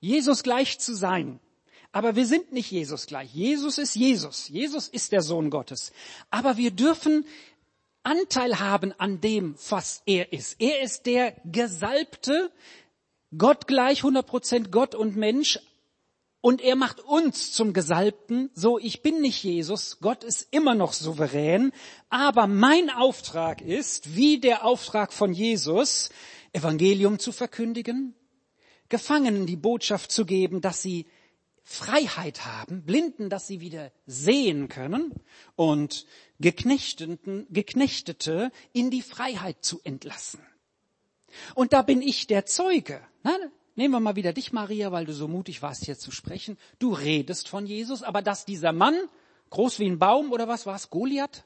Jesus 0.00 0.42
gleich 0.42 0.78
zu 0.78 0.94
sein. 0.94 1.40
Aber 1.92 2.14
wir 2.14 2.26
sind 2.26 2.52
nicht 2.52 2.70
Jesus 2.70 3.06
gleich. 3.06 3.34
Jesus 3.34 3.78
ist 3.78 3.96
Jesus. 3.96 4.48
Jesus 4.48 4.88
ist 4.88 5.12
der 5.12 5.22
Sohn 5.22 5.50
Gottes. 5.50 5.92
Aber 6.30 6.56
wir 6.56 6.70
dürfen 6.70 7.26
Anteil 8.02 8.60
haben 8.60 8.92
an 8.98 9.20
dem, 9.20 9.56
was 9.68 10.02
er 10.06 10.32
ist. 10.32 10.60
Er 10.60 10.80
ist 10.80 11.06
der 11.06 11.36
Gesalbte, 11.44 12.50
Gott 13.36 13.66
gleich, 13.66 14.02
100% 14.02 14.70
Gott 14.70 14.94
und 14.94 15.16
Mensch, 15.16 15.58
und 16.40 16.62
er 16.62 16.76
macht 16.76 17.00
uns 17.00 17.52
zum 17.52 17.72
Gesalbten, 17.72 18.50
so 18.54 18.78
ich 18.78 19.02
bin 19.02 19.20
nicht 19.20 19.42
Jesus, 19.42 19.98
Gott 20.00 20.24
ist 20.24 20.48
immer 20.52 20.74
noch 20.74 20.92
souverän, 20.92 21.72
aber 22.08 22.46
mein 22.46 22.90
Auftrag 22.90 23.60
ist, 23.60 24.16
wie 24.16 24.40
der 24.40 24.64
Auftrag 24.64 25.12
von 25.12 25.32
Jesus, 25.32 26.10
Evangelium 26.52 27.18
zu 27.18 27.32
verkündigen, 27.32 28.14
Gefangenen 28.88 29.46
die 29.46 29.56
Botschaft 29.56 30.10
zu 30.10 30.24
geben, 30.24 30.60
dass 30.60 30.82
sie 30.82 31.06
Freiheit 31.62 32.44
haben, 32.44 32.84
Blinden, 32.84 33.30
dass 33.30 33.46
sie 33.46 33.60
wieder 33.60 33.92
sehen 34.06 34.68
können 34.68 35.14
und 35.54 36.06
Geknechteten, 36.40 37.46
Geknechtete 37.50 38.50
in 38.72 38.90
die 38.90 39.02
Freiheit 39.02 39.64
zu 39.64 39.80
entlassen. 39.84 40.40
Und 41.54 41.72
da 41.72 41.82
bin 41.82 42.02
ich 42.02 42.26
der 42.26 42.46
Zeuge. 42.46 43.00
Nehmen 43.76 43.94
wir 43.94 44.00
mal 44.00 44.16
wieder 44.16 44.32
dich, 44.32 44.52
Maria, 44.52 44.92
weil 44.92 45.06
du 45.06 45.12
so 45.12 45.28
mutig 45.28 45.62
warst, 45.62 45.84
hier 45.84 45.98
zu 45.98 46.10
sprechen. 46.10 46.58
Du 46.78 46.92
redest 46.92 47.48
von 47.48 47.66
Jesus, 47.66 48.02
aber 48.02 48.22
dass 48.22 48.44
dieser 48.44 48.72
Mann, 48.72 48.96
groß 49.50 49.78
wie 49.78 49.86
ein 49.86 49.98
Baum 49.98 50.32
oder 50.32 50.48
was 50.48 50.66
war 50.66 50.76
es, 50.76 50.90
Goliath? 50.90 51.44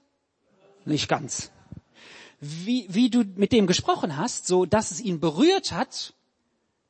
Nicht 0.84 1.08
ganz. 1.08 1.50
Wie, 2.40 2.86
wie 2.88 3.10
du 3.10 3.24
mit 3.36 3.52
dem 3.52 3.66
gesprochen 3.66 4.16
hast, 4.16 4.46
so 4.46 4.66
dass 4.66 4.90
es 4.90 5.00
ihn 5.00 5.20
berührt 5.20 5.72
hat, 5.72 6.14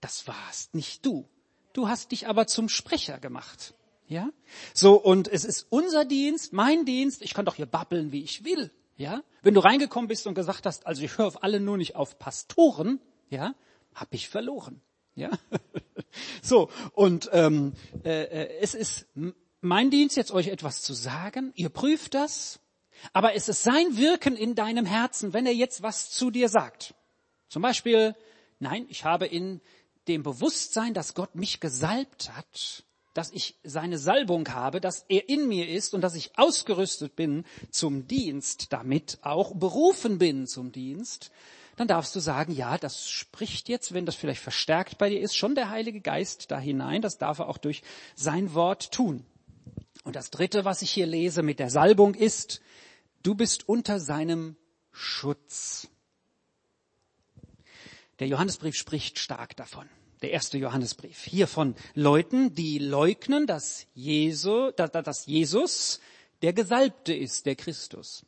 das 0.01 0.27
warst 0.27 0.75
nicht 0.75 1.05
du. 1.07 1.29
Du 1.73 1.89
hast 1.89 2.13
dich 2.13 2.29
aber 2.29 2.47
zum 2.47 2.69
Sprecher 2.69 3.19
gemacht. 3.19 3.75
Ja? 4.09 4.31
So, 4.75 4.95
und 4.95 5.29
es 5.29 5.45
ist 5.45 5.67
unser 5.71 6.05
Dienst, 6.05 6.53
mein 6.53 6.85
Dienst, 6.85 7.23
ich 7.23 7.35
kann 7.35 7.45
doch 7.45 7.55
hier 7.55 7.67
babbeln, 7.67 8.13
wie 8.13 8.23
ich 8.23 8.45
will. 8.45 8.71
Ja? 8.97 9.23
Wenn 9.43 9.55
du 9.55 9.61
reingekommen 9.61 10.09
bist 10.09 10.27
und 10.27 10.35
gesagt 10.35 10.67
hast, 10.67 10.87
also 10.87 11.03
ich 11.03 11.19
höre 11.19 11.27
auf 11.27 11.43
alle 11.43 11.61
nur 11.61 11.77
nicht 11.77 11.97
auf 11.97 12.19
Pastoren, 12.19 13.01
ja, 13.29 13.55
hab 13.95 14.13
ich 14.15 14.29
verloren. 14.29 14.81
Ja? 15.15 15.31
so, 16.43 16.71
und 16.93 17.29
ähm, 17.33 17.73
äh, 18.05 18.25
äh 18.25 18.59
es 18.61 18.75
ist 18.75 19.07
mein 19.61 19.91
Dienst, 19.91 20.17
jetzt 20.17 20.33
euch 20.33 20.49
etwas 20.49 20.83
zu 20.83 20.95
sagen. 20.95 21.53
Ihr 21.55 21.69
prüft 21.69 22.15
das, 22.15 22.61
aber 23.13 23.35
es 23.35 23.49
ist 23.49 23.63
sein 23.63 23.97
Wirken 23.97 24.37
in 24.37 24.55
deinem 24.55 24.87
Herzen, 24.87 25.33
wenn 25.33 25.47
er 25.47 25.55
jetzt 25.55 25.83
was 25.83 26.11
zu 26.11 26.31
dir 26.31 26.49
sagt. 26.49 26.95
Zum 27.49 27.63
Beispiel, 27.63 28.15
nein, 28.59 28.87
ich 28.89 29.05
habe 29.05 29.27
in 29.27 29.61
dem 30.09 30.23
Bewusstsein, 30.23 30.95
dass 30.95 31.15
Gott 31.15 31.35
mich 31.35 31.61
gesalbt 31.61 32.31
hat, 32.37 32.85
dass 33.15 33.31
ich 33.31 33.57
seine 33.63 33.99
Salbung 33.99 34.49
habe, 34.49 34.81
dass 34.81 35.05
er 35.09 35.29
in 35.29 35.49
mir 35.49 35.69
ist 35.69 35.95
und 35.95 36.01
dass 36.01 36.17
ich 36.17 36.37
ausgerüstet 36.37 37.17
bin 37.17 37.45
zum 37.71 38.07
Dienst, 38.07 38.73
damit 38.73 39.19
auch 39.23 39.55
berufen 39.55 40.19
bin 40.19 40.47
zum 40.47 40.73
Dienst, 40.73 41.31
dann 41.77 41.89
darfst 41.89 42.15
du 42.15 42.21
sagen, 42.21 42.55
ja, 42.55 42.79
das 42.79 43.11
spricht 43.11 43.69
jetzt, 43.69 43.95
wenn 43.95 44.07
das 44.07 44.15
vielleicht 44.15 44.43
verstärkt 44.43 44.99
bei 44.99 45.11
dir 45.11 45.21
ist, 45.21 45.37
schon 45.37 45.55
der 45.55 45.71
Heilige 45.71 46.01
Geist 46.01 46.51
da 46.51 46.59
hinein. 46.59 47.03
Das 47.03 47.19
darf 47.19 47.39
er 47.39 47.49
auch 47.49 47.59
durch 47.59 47.83
sein 48.15 48.55
Wort 48.55 48.93
tun. 48.93 49.25
Und 50.05 50.17
das 50.17 50.31
Dritte, 50.31 50.65
was 50.65 50.83
ich 50.83 50.91
hier 50.91 51.07
lese 51.07 51.43
mit 51.43 51.59
der 51.59 51.71
Salbung 51.71 52.15
ist, 52.15 52.61
du 53.23 53.35
bist 53.35 53.69
unter 53.69 53.99
seinem 53.99 54.57
Schutz. 54.93 55.89
Der 58.19 58.29
Johannesbrief 58.29 58.77
spricht 58.77 59.19
stark 59.19 59.57
davon. 59.57 59.89
Der 60.23 60.31
erste 60.31 60.57
Johannesbrief. 60.57 61.25
Hier 61.25 61.49
von 61.49 61.75
Leuten, 61.95 62.55
die 62.55 62.79
leugnen, 62.79 63.47
dass, 63.47 63.87
Jesu, 63.95 64.71
dass 64.71 65.27
Jesus 65.27 66.01
der 66.43 66.53
Gesalbte 66.53 67.13
ist, 67.13 67.47
der 67.47 67.57
Christus. 67.57 68.25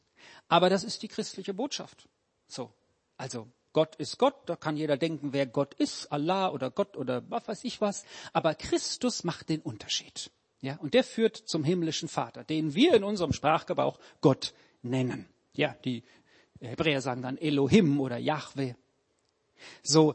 Aber 0.48 0.68
das 0.70 0.84
ist 0.84 1.02
die 1.02 1.08
christliche 1.08 1.54
Botschaft. 1.54 2.08
So. 2.48 2.72
Also, 3.16 3.48
Gott 3.72 3.96
ist 3.96 4.18
Gott, 4.18 4.36
da 4.46 4.56
kann 4.56 4.76
jeder 4.76 4.96
denken, 4.96 5.32
wer 5.32 5.46
Gott 5.46 5.74
ist, 5.74 6.10
Allah 6.10 6.48
oder 6.48 6.70
Gott 6.70 6.96
oder 6.96 7.28
was 7.30 7.46
weiß 7.46 7.64
ich 7.64 7.80
was. 7.80 8.04
Aber 8.32 8.54
Christus 8.54 9.22
macht 9.22 9.50
den 9.50 9.60
Unterschied. 9.60 10.30
Ja, 10.62 10.76
und 10.76 10.94
der 10.94 11.04
führt 11.04 11.36
zum 11.36 11.62
himmlischen 11.62 12.08
Vater, 12.08 12.42
den 12.42 12.74
wir 12.74 12.94
in 12.94 13.04
unserem 13.04 13.34
Sprachgebrauch 13.34 13.98
Gott 14.22 14.54
nennen. 14.82 15.28
Ja, 15.52 15.76
die 15.84 16.04
Hebräer 16.60 17.02
sagen 17.02 17.22
dann 17.22 17.36
Elohim 17.36 18.00
oder 18.00 18.16
Yahweh. 18.16 18.74
So, 19.82 20.14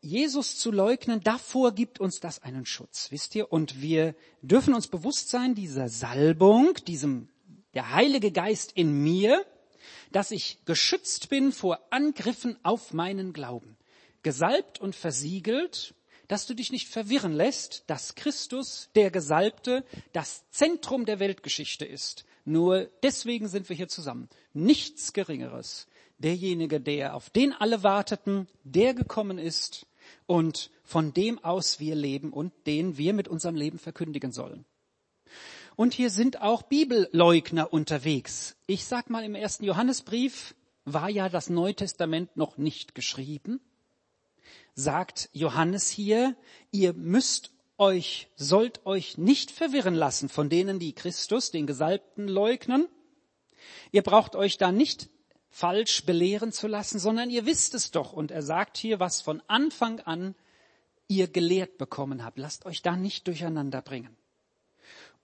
Jesus 0.00 0.58
zu 0.58 0.70
leugnen, 0.70 1.20
davor 1.22 1.72
gibt 1.72 1.98
uns 1.98 2.20
das 2.20 2.42
einen 2.42 2.66
Schutz, 2.66 3.10
wisst 3.10 3.34
ihr? 3.34 3.52
Und 3.52 3.80
wir 3.80 4.14
dürfen 4.42 4.74
uns 4.74 4.88
bewusst 4.88 5.30
sein, 5.30 5.54
dieser 5.54 5.88
Salbung, 5.88 6.74
diesem, 6.86 7.28
der 7.72 7.94
Heilige 7.94 8.30
Geist 8.30 8.72
in 8.72 9.02
mir, 9.02 9.44
dass 10.14 10.30
ich 10.30 10.58
geschützt 10.64 11.28
bin 11.28 11.50
vor 11.50 11.80
Angriffen 11.90 12.56
auf 12.62 12.92
meinen 12.92 13.32
Glauben. 13.32 13.76
Gesalbt 14.22 14.80
und 14.80 14.94
versiegelt, 14.94 15.92
dass 16.28 16.46
du 16.46 16.54
dich 16.54 16.70
nicht 16.70 16.86
verwirren 16.86 17.32
lässt, 17.32 17.82
dass 17.88 18.14
Christus, 18.14 18.90
der 18.94 19.10
Gesalbte, 19.10 19.84
das 20.12 20.48
Zentrum 20.50 21.04
der 21.04 21.18
Weltgeschichte 21.18 21.84
ist. 21.84 22.24
Nur 22.44 22.88
deswegen 23.02 23.48
sind 23.48 23.68
wir 23.68 23.74
hier 23.74 23.88
zusammen. 23.88 24.28
Nichts 24.52 25.14
Geringeres. 25.14 25.88
Derjenige, 26.18 26.80
der 26.80 27.16
auf 27.16 27.28
den 27.28 27.52
alle 27.52 27.82
warteten, 27.82 28.46
der 28.62 28.94
gekommen 28.94 29.38
ist 29.38 29.84
und 30.26 30.70
von 30.84 31.12
dem 31.12 31.42
aus 31.42 31.80
wir 31.80 31.96
leben 31.96 32.32
und 32.32 32.52
den 32.68 32.98
wir 32.98 33.14
mit 33.14 33.26
unserem 33.26 33.56
Leben 33.56 33.80
verkündigen 33.80 34.30
sollen. 34.30 34.64
Und 35.76 35.94
hier 35.94 36.10
sind 36.10 36.40
auch 36.40 36.62
Bibelleugner 36.62 37.72
unterwegs. 37.72 38.56
Ich 38.66 38.84
sag 38.84 39.10
mal, 39.10 39.24
im 39.24 39.34
ersten 39.34 39.64
Johannesbrief 39.64 40.54
war 40.84 41.08
ja 41.08 41.28
das 41.28 41.50
Neue 41.50 41.74
Testament 41.74 42.36
noch 42.36 42.56
nicht 42.58 42.94
geschrieben. 42.94 43.60
Sagt 44.74 45.30
Johannes 45.32 45.88
hier, 45.88 46.36
ihr 46.70 46.92
müsst 46.92 47.50
euch, 47.78 48.28
sollt 48.36 48.86
euch 48.86 49.18
nicht 49.18 49.50
verwirren 49.50 49.94
lassen 49.94 50.28
von 50.28 50.48
denen, 50.48 50.78
die 50.78 50.92
Christus, 50.92 51.50
den 51.50 51.66
Gesalbten, 51.66 52.28
leugnen. 52.28 52.88
Ihr 53.90 54.02
braucht 54.02 54.36
euch 54.36 54.58
da 54.58 54.70
nicht 54.70 55.08
falsch 55.48 56.04
belehren 56.04 56.52
zu 56.52 56.66
lassen, 56.66 56.98
sondern 56.98 57.30
ihr 57.30 57.46
wisst 57.46 57.74
es 57.74 57.90
doch. 57.90 58.12
Und 58.12 58.30
er 58.30 58.42
sagt 58.42 58.76
hier, 58.76 59.00
was 59.00 59.20
von 59.20 59.42
Anfang 59.46 60.00
an 60.00 60.34
ihr 61.08 61.28
gelehrt 61.28 61.78
bekommen 61.78 62.24
habt. 62.24 62.38
Lasst 62.38 62.66
euch 62.66 62.82
da 62.82 62.96
nicht 62.96 63.26
durcheinander 63.26 63.82
bringen. 63.82 64.16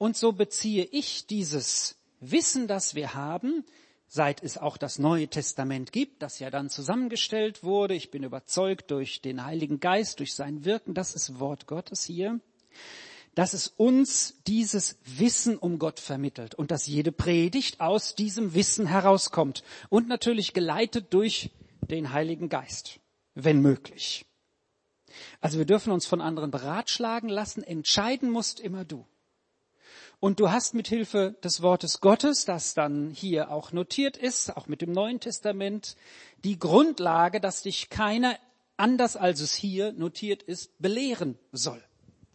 Und 0.01 0.17
so 0.17 0.33
beziehe 0.33 0.85
ich 0.93 1.27
dieses 1.27 1.99
Wissen, 2.21 2.67
das 2.67 2.95
wir 2.95 3.13
haben, 3.13 3.67
seit 4.07 4.43
es 4.43 4.57
auch 4.57 4.79
das 4.79 4.99
Neue 4.99 5.29
Testament 5.29 5.93
gibt, 5.93 6.23
das 6.23 6.39
ja 6.39 6.49
dann 6.49 6.71
zusammengestellt 6.71 7.63
wurde. 7.65 7.93
Ich 7.95 8.11
bin 8.11 8.23
überzeugt 8.23 8.91
durch 8.91 9.21
den 9.21 9.45
Heiligen 9.45 9.79
Geist, 9.79 10.19
durch 10.19 10.35
sein 10.35 10.65
Wirken, 10.65 10.95
das 10.95 11.15
ist 11.15 11.39
Wort 11.39 11.67
Gottes 11.67 12.03
hier, 12.03 12.41
dass 13.35 13.53
es 13.53 13.67
uns 13.67 14.41
dieses 14.47 14.99
Wissen 15.05 15.59
um 15.59 15.79
Gott 15.79 16.01
vermittelt 16.01 16.55
und 16.55 16.71
dass 16.71 16.87
jede 16.87 17.13
Predigt 17.13 17.83
aus 17.83 18.15
diesem 18.15 18.55
Wissen 18.55 18.87
herauskommt 18.87 19.65
und 19.91 20.09
natürlich 20.09 20.55
geleitet 20.55 21.13
durch 21.13 21.51
den 21.83 22.15
Heiligen 22.15 22.49
Geist, 22.49 23.01
wenn 23.35 23.61
möglich. 23.61 24.25
Also 25.43 25.59
wir 25.59 25.67
dürfen 25.67 25.93
uns 25.93 26.07
von 26.07 26.23
anderen 26.23 26.51
beratschlagen 26.51 27.29
lassen, 27.29 27.63
entscheiden 27.63 28.31
musst 28.31 28.61
immer 28.61 28.87
du. 28.87 29.05
Und 30.21 30.39
du 30.39 30.51
hast 30.51 30.75
mit 30.75 30.87
Hilfe 30.87 31.35
des 31.43 31.63
Wortes 31.63 32.01
Gottes, 32.03 32.45
das 32.45 32.75
dann 32.75 33.11
hier 33.11 33.51
auch 33.51 33.73
notiert 33.73 34.19
ist, 34.19 34.55
auch 34.55 34.67
mit 34.67 34.83
dem 34.83 34.93
Neuen 34.93 35.19
Testament, 35.19 35.97
die 36.45 36.59
Grundlage, 36.59 37.41
dass 37.41 37.63
dich 37.63 37.89
keiner 37.89 38.37
anders 38.77 39.17
als 39.17 39.41
es 39.41 39.55
hier 39.55 39.93
notiert 39.93 40.43
ist, 40.43 40.79
belehren 40.79 41.39
soll. 41.53 41.83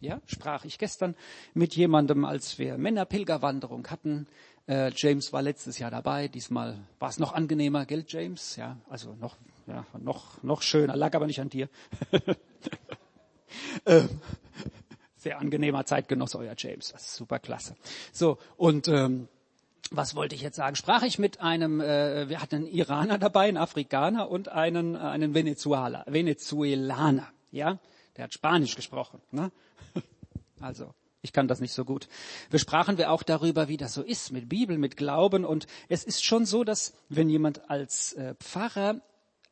Ja, 0.00 0.20
sprach 0.26 0.64
ich 0.64 0.78
gestern 0.78 1.14
mit 1.54 1.76
jemandem, 1.76 2.24
als 2.24 2.58
wir 2.58 2.76
Männerpilgerwanderung 2.76 3.86
hatten. 3.88 4.26
Äh, 4.66 4.90
James 4.94 5.32
war 5.32 5.42
letztes 5.42 5.78
Jahr 5.78 5.90
dabei. 5.90 6.26
Diesmal 6.28 6.78
war 6.98 7.08
es 7.08 7.18
noch 7.18 7.32
angenehmer, 7.32 7.86
gell, 7.86 8.04
James? 8.06 8.56
Ja, 8.56 8.76
also 8.90 9.14
noch, 9.14 9.36
ja, 9.66 9.86
noch, 9.98 10.42
noch 10.42 10.62
schöner. 10.62 10.96
Lag 10.96 11.14
aber 11.14 11.26
nicht 11.26 11.40
an 11.40 11.50
dir. 11.50 11.68
ähm, 13.86 14.08
sehr 15.26 15.40
angenehmer 15.40 15.84
Zeitgenosse, 15.84 16.38
euer 16.38 16.54
James. 16.56 16.92
Das 16.92 17.02
ist 17.02 17.16
super 17.16 17.40
klasse. 17.40 17.74
So, 18.12 18.38
und 18.56 18.86
ähm, 18.86 19.26
was 19.90 20.14
wollte 20.14 20.36
ich 20.36 20.40
jetzt 20.40 20.54
sagen? 20.54 20.76
Sprach 20.76 21.02
ich 21.02 21.18
mit 21.18 21.40
einem, 21.40 21.80
äh, 21.80 22.28
wir 22.28 22.40
hatten 22.40 22.54
einen 22.54 22.66
Iraner 22.68 23.18
dabei, 23.18 23.48
einen 23.48 23.56
Afrikaner 23.56 24.30
und 24.30 24.46
einen, 24.46 24.94
äh, 24.94 24.98
einen 24.98 25.34
Venezuela, 25.34 26.04
Venezuelaner. 26.06 27.26
Ja, 27.50 27.80
der 28.16 28.24
hat 28.24 28.34
Spanisch 28.34 28.76
gesprochen. 28.76 29.20
Ne? 29.32 29.50
Also, 30.60 30.94
ich 31.20 31.34
kann 31.34 31.48
das 31.48 31.60
nicht 31.60 31.72
so 31.72 31.84
gut. 31.84 32.08
Wir 32.48 32.58
sprachen 32.58 32.96
wir 32.96 33.10
auch 33.10 33.22
darüber, 33.24 33.68
wie 33.68 33.76
das 33.76 33.92
so 33.92 34.02
ist 34.02 34.32
mit 34.32 34.48
Bibel, 34.48 34.78
mit 34.78 34.96
Glauben. 34.96 35.44
Und 35.44 35.66
es 35.88 36.02
ist 36.02 36.24
schon 36.24 36.46
so, 36.46 36.64
dass 36.64 36.94
wenn 37.10 37.28
jemand 37.28 37.68
als 37.68 38.14
äh, 38.14 38.36
Pfarrer 38.36 39.02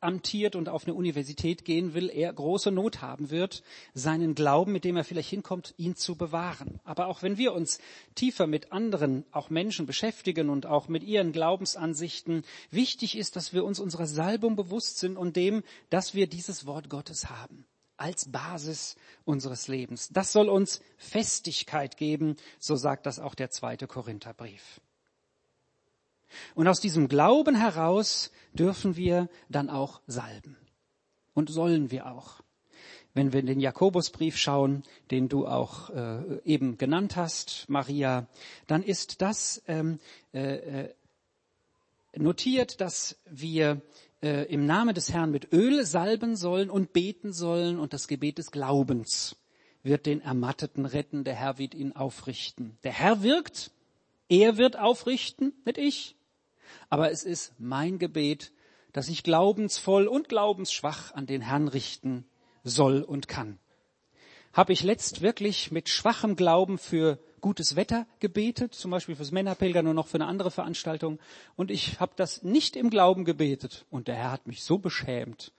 amtiert 0.04 0.54
und 0.54 0.68
auf 0.68 0.84
eine 0.84 0.94
Universität 0.94 1.64
gehen 1.64 1.94
will, 1.94 2.10
er 2.10 2.32
große 2.32 2.70
Not 2.70 3.02
haben 3.02 3.30
wird, 3.30 3.62
seinen 3.94 4.34
Glauben, 4.34 4.72
mit 4.72 4.84
dem 4.84 4.96
er 4.96 5.04
vielleicht 5.04 5.30
hinkommt, 5.30 5.74
ihn 5.76 5.96
zu 5.96 6.16
bewahren. 6.16 6.80
Aber 6.84 7.06
auch 7.06 7.22
wenn 7.22 7.38
wir 7.38 7.54
uns 7.54 7.78
tiefer 8.14 8.46
mit 8.46 8.72
anderen, 8.72 9.24
auch 9.32 9.50
Menschen 9.50 9.86
beschäftigen 9.86 10.50
und 10.50 10.66
auch 10.66 10.88
mit 10.88 11.02
ihren 11.02 11.32
Glaubensansichten, 11.32 12.42
wichtig 12.70 13.16
ist, 13.16 13.36
dass 13.36 13.52
wir 13.52 13.64
uns 13.64 13.80
unserer 13.80 14.06
Salbung 14.06 14.56
bewusst 14.56 14.98
sind 14.98 15.16
und 15.16 15.36
dem, 15.36 15.62
dass 15.90 16.14
wir 16.14 16.26
dieses 16.26 16.66
Wort 16.66 16.90
Gottes 16.90 17.30
haben 17.30 17.66
als 17.96 18.30
Basis 18.30 18.96
unseres 19.24 19.68
Lebens. 19.68 20.08
Das 20.10 20.32
soll 20.32 20.48
uns 20.48 20.80
Festigkeit 20.96 21.96
geben, 21.96 22.36
so 22.58 22.76
sagt 22.76 23.06
das 23.06 23.20
auch 23.20 23.34
der 23.34 23.50
zweite 23.50 23.86
Korintherbrief. 23.86 24.80
Und 26.54 26.68
aus 26.68 26.80
diesem 26.80 27.08
Glauben 27.08 27.54
heraus 27.54 28.30
dürfen 28.52 28.96
wir 28.96 29.28
dann 29.48 29.70
auch 29.70 30.00
salben. 30.06 30.56
Und 31.34 31.50
sollen 31.50 31.90
wir 31.90 32.06
auch. 32.06 32.40
Wenn 33.12 33.32
wir 33.32 33.40
in 33.40 33.46
den 33.46 33.60
Jakobusbrief 33.60 34.36
schauen, 34.36 34.82
den 35.10 35.28
du 35.28 35.46
auch 35.46 35.90
äh, 35.90 36.40
eben 36.44 36.78
genannt 36.78 37.16
hast, 37.16 37.66
Maria, 37.68 38.26
dann 38.66 38.82
ist 38.82 39.22
das 39.22 39.62
ähm, 39.68 39.98
äh, 40.32 40.82
äh 40.82 40.94
notiert, 42.16 42.80
dass 42.80 43.16
wir 43.28 43.82
äh, 44.22 44.44
im 44.52 44.66
Namen 44.66 44.94
des 44.94 45.12
Herrn 45.12 45.30
mit 45.30 45.52
Öl 45.52 45.84
salben 45.84 46.36
sollen 46.36 46.70
und 46.70 46.92
beten 46.92 47.32
sollen 47.32 47.78
und 47.78 47.92
das 47.92 48.08
Gebet 48.08 48.38
des 48.38 48.50
Glaubens 48.50 49.36
wird 49.82 50.06
den 50.06 50.22
Ermatteten 50.22 50.86
retten, 50.86 51.24
der 51.24 51.34
Herr 51.34 51.58
wird 51.58 51.74
ihn 51.74 51.92
aufrichten. 51.92 52.78
Der 52.84 52.92
Herr 52.92 53.22
wirkt, 53.22 53.70
er 54.28 54.56
wird 54.56 54.78
aufrichten, 54.78 55.52
nicht 55.64 55.78
ich. 55.78 56.16
Aber 56.88 57.10
es 57.10 57.24
ist 57.24 57.52
mein 57.58 57.98
Gebet, 57.98 58.52
dass 58.92 59.08
ich 59.08 59.22
glaubensvoll 59.22 60.06
und 60.06 60.28
glaubensschwach 60.28 61.12
an 61.14 61.26
den 61.26 61.40
Herrn 61.40 61.68
richten 61.68 62.24
soll 62.62 63.02
und 63.02 63.28
kann. 63.28 63.58
Habe 64.52 64.72
ich 64.72 64.84
letzt 64.84 65.20
wirklich 65.20 65.72
mit 65.72 65.88
schwachem 65.88 66.36
Glauben 66.36 66.78
für 66.78 67.18
gutes 67.40 67.76
Wetter 67.76 68.06
gebetet, 68.20 68.72
zum 68.72 68.90
Beispiel 68.90 69.16
fürs 69.16 69.32
Männerpilgern 69.32 69.86
und 69.86 69.96
noch 69.96 70.06
für 70.06 70.16
eine 70.16 70.26
andere 70.26 70.50
Veranstaltung. 70.50 71.18
Und 71.56 71.70
ich 71.70 72.00
habe 72.00 72.12
das 72.16 72.42
nicht 72.42 72.76
im 72.76 72.88
Glauben 72.88 73.24
gebetet. 73.24 73.84
Und 73.90 74.08
der 74.08 74.14
Herr 74.14 74.30
hat 74.30 74.46
mich 74.46 74.62
so 74.62 74.78
beschämt. 74.78 75.52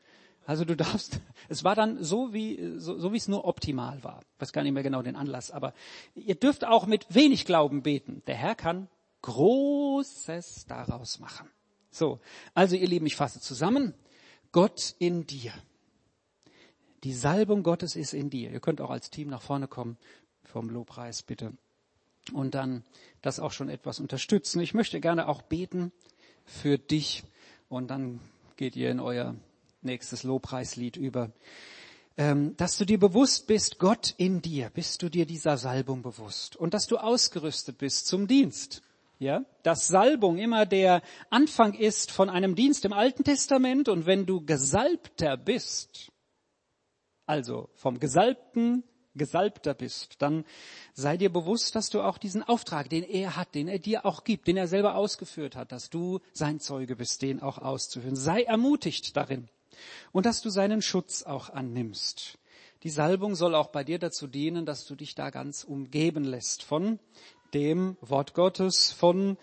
Also 0.45 0.63
du 0.63 0.76
darfst, 0.76 1.20
es 1.49 1.63
war 1.63 1.76
dann 1.76 2.03
so 2.03 2.34
wie, 2.34 2.74
so, 2.78 2.97
so 2.97 3.11
wie 3.11 3.18
es 3.18 3.28
nur 3.28 3.45
optimal 3.45 4.03
war. 4.03 4.22
Ich 4.36 4.41
weiß 4.41 4.53
gar 4.53 4.63
nicht 4.63 4.74
mehr 4.74 4.82
genau 4.82 5.01
den 5.01 5.16
Anlass, 5.16 5.51
aber 5.51 5.74
ihr 6.16 6.36
dürft 6.36 6.66
auch 6.66 6.88
mit 6.88 7.05
wenig 7.13 7.45
Glauben 7.45 7.84
beten. 7.84 8.22
Der 8.28 8.36
Herr 8.36 8.55
kann 8.55 8.88
Großes 9.26 10.67
daraus 10.67 11.19
machen. 11.19 11.49
So. 11.89 12.19
Also 12.53 12.76
ihr 12.76 12.88
Lieben, 12.88 13.07
ich 13.07 13.15
fasse 13.15 13.41
zusammen. 13.41 13.95
Gott 14.51 14.93
in 14.99 15.26
dir. 15.26 15.51
Die 17.03 17.13
Salbung 17.13 17.63
Gottes 17.63 17.95
ist 17.95 18.13
in 18.13 18.30
dir. 18.30 18.51
Ihr 18.51 18.59
könnt 18.59 18.82
auch 18.82 18.91
als 18.91 19.09
Team 19.09 19.30
nach 19.30 19.41
vorne 19.41 19.67
kommen 19.67 19.97
vom 20.43 20.69
Lobpreis, 20.69 21.23
bitte. 21.23 21.53
Und 22.34 22.53
dann 22.53 22.84
das 23.23 23.39
auch 23.39 23.51
schon 23.51 23.67
etwas 23.67 23.99
unterstützen. 23.99 24.59
Ich 24.59 24.76
möchte 24.76 25.01
gerne 25.01 25.28
auch 25.28 25.41
beten 25.41 25.91
für 26.45 26.78
dich 26.78 27.23
und 27.67 27.88
dann 27.88 28.19
geht 28.57 28.76
ihr 28.76 28.91
in 28.91 28.99
euer 28.99 29.36
nächstes 29.82 30.21
Lobpreislied 30.21 30.97
über. 30.97 31.32
Ähm, 32.15 32.55
dass 32.57 32.78
du 32.78 32.86
dir 32.86 32.99
bewusst 32.99 33.47
bist, 33.47 33.80
Gott 33.80 34.13
in 34.17 34.41
dir, 34.41 34.69
bist 34.69 35.01
du 35.01 35.09
dir 35.09 35.26
dieser 35.26 35.57
Salbung 35.57 36.03
bewusst 36.03 36.55
und 36.55 36.76
dass 36.76 36.86
du 36.86 36.97
ausgerüstet 36.97 37.80
bist 37.80 38.05
zum 38.05 38.28
Dienst. 38.28 38.84
Ja, 39.18 39.45
dass 39.63 39.88
Salbung 39.88 40.38
immer 40.38 40.66
der 40.66 41.01
Anfang 41.30 41.74
ist 41.74 42.11
von 42.11 42.30
einem 42.30 42.53
Dienst 42.53 42.84
im 42.84 42.91
Alten 42.91 43.24
Testament 43.24 43.88
und 43.88 44.05
wenn 44.05 44.26
du 44.26 44.45
Gesalbter 44.45 45.38
bist, 45.38 46.11
also 47.26 47.70
vom 47.76 47.99
Gesalbten 47.99 48.84
Gesalbter 49.16 49.74
bist, 49.74 50.22
dann 50.22 50.43
sei 50.93 51.18
dir 51.18 51.32
bewusst, 51.32 51.76
dass 51.76 51.89
du 51.89 52.01
auch 52.01 52.18
diesen 52.18 52.43
Auftrag, 52.43 52.89
den 52.89 53.03
er 53.03 53.36
hat, 53.36 53.55
den 53.55 53.68
er 53.68 53.80
dir 53.80 54.05
auch 54.05 54.24
gibt, 54.24 54.47
den 54.47 54.57
er 54.57 54.68
selber 54.68 54.95
ausgeführt 54.95 55.55
hat, 55.55 55.72
dass 55.72 55.89
du 55.89 56.20
sein 56.34 56.59
Zeuge 56.59 56.95
bist, 56.95 57.22
den 57.22 57.41
auch 57.41 57.57
auszuführen. 57.57 58.18
Sei 58.18 58.43
ermutigt 58.43 59.16
darin 59.16 59.47
und 60.11 60.26
dass 60.26 60.41
du 60.41 60.49
seinen 60.49 60.82
Schutz 60.82 61.24
auch 61.24 61.49
annimmst. 61.49 62.38
Die 62.84 62.89
Salbung 62.89 63.36
soll 63.36 63.55
auch 63.55 63.68
bei 63.68 63.84
dir 63.84 63.97
dazu 63.97 64.28
dienen, 64.28 64.66
dass 64.66 64.86
du 64.86 64.95
dich 64.95 65.16
da 65.16 65.30
ganz 65.30 65.63
umgeben 65.63 66.24
lässt 66.24 66.61
von 66.61 66.99
dem 67.56 67.97
Wort 68.01 68.34
Gottes, 68.34 68.91
von 68.91 69.38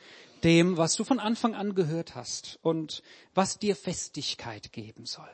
dem, 0.44 0.76
was 0.76 0.94
du 0.94 1.04
von 1.04 1.18
Anfang 1.18 1.54
an 1.54 1.74
gehört 1.74 2.14
hast 2.14 2.58
und 2.62 3.02
was 3.34 3.58
dir 3.58 3.74
Festigkeit 3.74 4.72
geben 4.72 5.06
soll. 5.06 5.28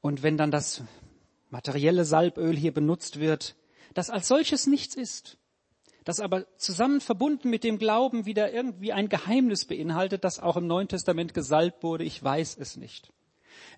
Und 0.00 0.22
wenn 0.22 0.36
dann 0.36 0.50
das 0.50 0.82
materielle 1.50 2.04
Salböl 2.04 2.56
hier 2.56 2.72
benutzt 2.72 3.18
wird, 3.18 3.56
das 3.94 4.10
als 4.10 4.28
solches 4.28 4.66
nichts 4.66 4.94
ist, 4.94 5.38
das 6.04 6.20
aber 6.20 6.46
zusammen 6.56 7.00
verbunden 7.00 7.50
mit 7.50 7.64
dem 7.64 7.78
Glauben 7.78 8.26
wieder 8.26 8.52
irgendwie 8.52 8.92
ein 8.92 9.08
Geheimnis 9.08 9.64
beinhaltet, 9.64 10.22
das 10.22 10.38
auch 10.38 10.56
im 10.56 10.68
Neuen 10.68 10.86
Testament 10.86 11.34
gesalbt 11.34 11.82
wurde, 11.82 12.04
ich 12.04 12.22
weiß 12.22 12.56
es 12.60 12.76
nicht. 12.76 13.12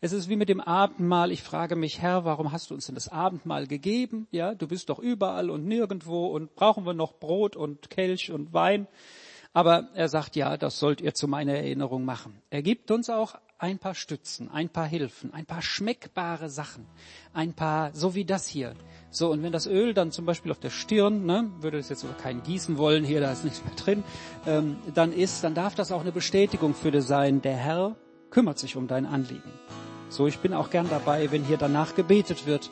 Es 0.00 0.12
ist 0.12 0.28
wie 0.28 0.36
mit 0.36 0.48
dem 0.48 0.60
Abendmahl. 0.60 1.32
Ich 1.32 1.42
frage 1.42 1.76
mich, 1.76 2.00
Herr, 2.00 2.24
warum 2.24 2.52
hast 2.52 2.70
du 2.70 2.74
uns 2.74 2.86
denn 2.86 2.94
das 2.94 3.08
Abendmahl 3.08 3.66
gegeben? 3.66 4.26
Ja, 4.30 4.54
du 4.54 4.68
bist 4.68 4.88
doch 4.88 4.98
überall 4.98 5.50
und 5.50 5.66
nirgendwo 5.66 6.26
und 6.26 6.54
brauchen 6.54 6.86
wir 6.86 6.94
noch 6.94 7.14
Brot 7.14 7.56
und 7.56 7.90
Kelch 7.90 8.30
und 8.30 8.52
Wein? 8.52 8.86
Aber 9.52 9.88
er 9.94 10.08
sagt, 10.08 10.36
ja, 10.36 10.56
das 10.56 10.78
sollt 10.78 11.00
ihr 11.00 11.14
zu 11.14 11.26
meiner 11.26 11.54
Erinnerung 11.54 12.04
machen. 12.04 12.40
Er 12.50 12.62
gibt 12.62 12.90
uns 12.90 13.10
auch 13.10 13.34
ein 13.58 13.78
paar 13.78 13.94
Stützen, 13.94 14.50
ein 14.50 14.68
paar 14.68 14.86
Hilfen, 14.86 15.34
ein 15.34 15.46
paar 15.46 15.62
schmeckbare 15.62 16.48
Sachen, 16.48 16.86
ein 17.32 17.54
paar, 17.54 17.92
so 17.92 18.14
wie 18.14 18.24
das 18.24 18.46
hier. 18.46 18.74
So, 19.10 19.32
und 19.32 19.42
wenn 19.42 19.52
das 19.52 19.66
Öl 19.66 19.94
dann 19.94 20.12
zum 20.12 20.26
Beispiel 20.26 20.52
auf 20.52 20.60
der 20.60 20.70
Stirn, 20.70 21.26
ne, 21.26 21.50
würde 21.60 21.78
es 21.78 21.88
jetzt 21.88 22.04
aber 22.04 22.14
kein 22.14 22.42
Gießen 22.42 22.78
wollen, 22.78 23.04
hier, 23.04 23.20
da 23.20 23.32
ist 23.32 23.44
nichts 23.44 23.64
mehr 23.64 23.74
drin, 23.74 24.04
ähm, 24.46 24.76
dann 24.94 25.12
ist, 25.12 25.42
dann 25.42 25.54
darf 25.54 25.74
das 25.74 25.90
auch 25.90 26.02
eine 26.02 26.12
Bestätigung 26.12 26.74
für 26.74 26.92
dich 26.92 27.04
sein, 27.04 27.42
der 27.42 27.56
Herr 27.56 27.96
kümmert 28.30 28.58
sich 28.58 28.76
um 28.76 28.86
dein 28.86 29.06
Anliegen. 29.06 29.52
So, 30.10 30.26
ich 30.26 30.38
bin 30.38 30.54
auch 30.54 30.70
gern 30.70 30.88
dabei, 30.88 31.30
wenn 31.30 31.44
hier 31.44 31.58
danach 31.58 31.94
gebetet 31.94 32.46
wird 32.46 32.70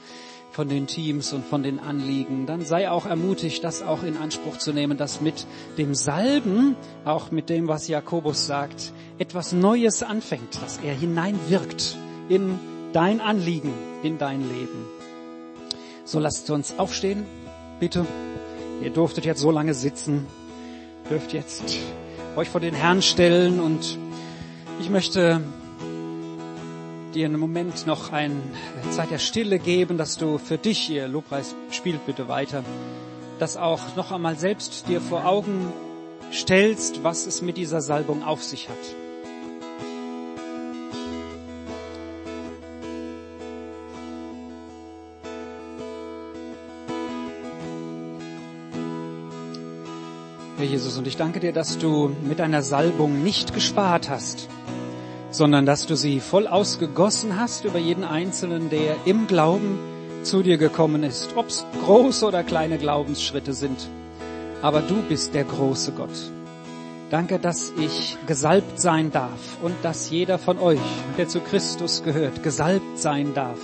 von 0.50 0.68
den 0.68 0.86
Teams 0.86 1.34
und 1.34 1.44
von 1.44 1.62
den 1.62 1.78
Anliegen, 1.78 2.46
dann 2.46 2.64
sei 2.64 2.90
auch 2.90 3.04
ermutigt, 3.04 3.62
das 3.62 3.82
auch 3.82 4.02
in 4.02 4.16
Anspruch 4.16 4.57
zu 4.57 4.72
nehmen, 4.72 4.96
dass 4.96 5.20
mit 5.20 5.46
dem 5.76 5.94
Salben, 5.94 6.76
auch 7.04 7.30
mit 7.30 7.50
dem, 7.50 7.68
was 7.68 7.88
Jakobus 7.88 8.46
sagt, 8.46 8.92
etwas 9.18 9.52
Neues 9.52 10.02
anfängt, 10.02 10.62
dass 10.62 10.78
er 10.78 10.94
hineinwirkt 10.94 11.98
in 12.30 12.59
dein 12.94 13.20
Anliegen, 13.20 13.74
in 14.02 14.16
dein 14.16 14.40
Leben. 14.40 14.86
So 16.04 16.20
lasst 16.20 16.48
uns 16.50 16.78
aufstehen, 16.78 17.24
bitte. 17.78 18.07
Ihr 18.82 18.90
durftet 18.90 19.26
jetzt 19.26 19.40
so 19.40 19.50
lange 19.50 19.74
sitzen, 19.74 20.26
dürft 21.11 21.32
jetzt 21.34 21.76
euch 22.36 22.48
vor 22.48 22.61
den 22.61 22.74
Herrn 22.74 23.02
stellen 23.02 23.61
und 23.61 23.98
ich 24.81 24.91
möchte 24.91 25.41
dir 27.14 27.27
einen 27.27 27.41
Moment 27.41 27.87
noch 27.87 28.12
eine 28.12 28.37
Zeit 28.91 29.11
der 29.11 29.18
Stille 29.18 29.59
geben, 29.59 29.97
dass 29.97 30.18
du 30.18 30.39
für 30.39 30.59
dich, 30.59 30.91
ihr 30.91 31.09
Lobpreis 31.09 31.55
spielt 31.70 32.05
bitte 32.07 32.29
weiter, 32.29 32.62
das 33.39 33.57
auch 33.57 33.97
noch 33.97 34.12
einmal 34.12 34.39
selbst 34.39 34.89
dir 34.89 35.01
vor 35.01 35.27
Augen 35.27 35.72
stellst, 36.33 37.05
was 37.05 37.27
es 37.27 37.43
mit 37.43 37.57
dieser 37.57 37.81
Salbung 37.81 38.22
auf 38.22 38.43
sich 38.43 38.68
hat. 38.68 39.05
Jesus, 50.67 50.99
und 50.99 51.07
ich 51.07 51.17
danke 51.17 51.41
dir, 51.41 51.53
dass 51.53 51.79
du 51.79 52.14
mit 52.23 52.39
deiner 52.39 52.62
Salbung 52.62 53.23
nicht 53.23 53.55
gespart 53.55 54.11
hast 54.11 54.49
sondern 55.37 55.67
dass 55.67 55.87
du 55.87 55.97
sie 55.97 56.21
voll 56.21 56.47
ausgegossen 56.47 57.39
hast 57.39 57.64
über 57.64 57.79
jeden 57.79 58.05
Einzelnen, 58.05 58.71
der 58.71 58.97
im 59.05 59.27
Glauben 59.27 59.79
zu 60.23 60.43
dir 60.43 60.57
gekommen 60.57 61.03
ist, 61.03 61.37
ob 61.37 61.49
es 61.49 61.64
große 61.85 62.27
oder 62.27 62.43
kleine 62.43 62.79
Glaubensschritte 62.79 63.53
sind. 63.53 63.89
Aber 64.62 64.81
du 64.81 65.03
bist 65.09 65.35
der 65.35 65.45
große 65.45 65.93
Gott. 65.93 66.33
Danke, 67.11 67.39
dass 67.39 67.73
ich 67.79 68.17
gesalbt 68.27 68.81
sein 68.81 69.12
darf 69.12 69.59
und 69.62 69.75
dass 69.83 70.11
jeder 70.11 70.39
von 70.39 70.59
euch, 70.59 70.81
der 71.19 71.29
zu 71.29 71.41
Christus 71.41 72.03
gehört, 72.03 72.43
gesalbt 72.43 72.99
sein 72.99 73.33
darf. 73.35 73.61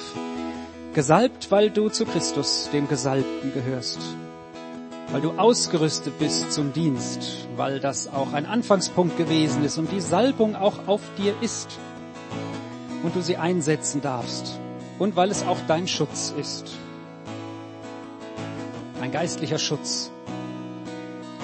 Gesalbt, 0.94 1.50
weil 1.50 1.70
du 1.70 1.88
zu 1.88 2.04
Christus, 2.04 2.68
dem 2.72 2.86
Gesalbten, 2.86 3.52
gehörst 3.54 3.98
weil 5.12 5.20
du 5.20 5.32
ausgerüstet 5.32 6.18
bist 6.18 6.52
zum 6.52 6.72
Dienst, 6.72 7.46
weil 7.56 7.80
das 7.80 8.08
auch 8.08 8.32
ein 8.32 8.46
Anfangspunkt 8.46 9.18
gewesen 9.18 9.62
ist 9.62 9.76
und 9.76 9.92
die 9.92 10.00
Salbung 10.00 10.56
auch 10.56 10.88
auf 10.88 11.02
dir 11.18 11.34
ist 11.42 11.78
und 13.02 13.14
du 13.14 13.20
sie 13.20 13.36
einsetzen 13.36 14.00
darfst 14.00 14.58
und 14.98 15.14
weil 15.14 15.30
es 15.30 15.46
auch 15.46 15.58
dein 15.68 15.86
Schutz 15.86 16.32
ist. 16.38 16.72
Ein 19.02 19.12
geistlicher 19.12 19.58
Schutz 19.58 20.10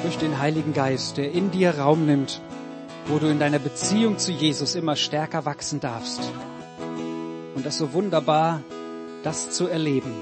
durch 0.02 0.16
den 0.16 0.38
Heiligen 0.38 0.72
Geist, 0.72 1.18
der 1.18 1.32
in 1.32 1.50
dir 1.50 1.78
Raum 1.78 2.06
nimmt, 2.06 2.40
wo 3.06 3.18
du 3.18 3.26
in 3.26 3.38
deiner 3.38 3.58
Beziehung 3.58 4.16
zu 4.16 4.32
Jesus 4.32 4.76
immer 4.76 4.96
stärker 4.96 5.44
wachsen 5.44 5.80
darfst. 5.80 6.20
Und 7.54 7.66
das 7.66 7.76
so 7.76 7.92
wunderbar, 7.92 8.62
das 9.24 9.50
zu 9.50 9.66
erleben, 9.66 10.12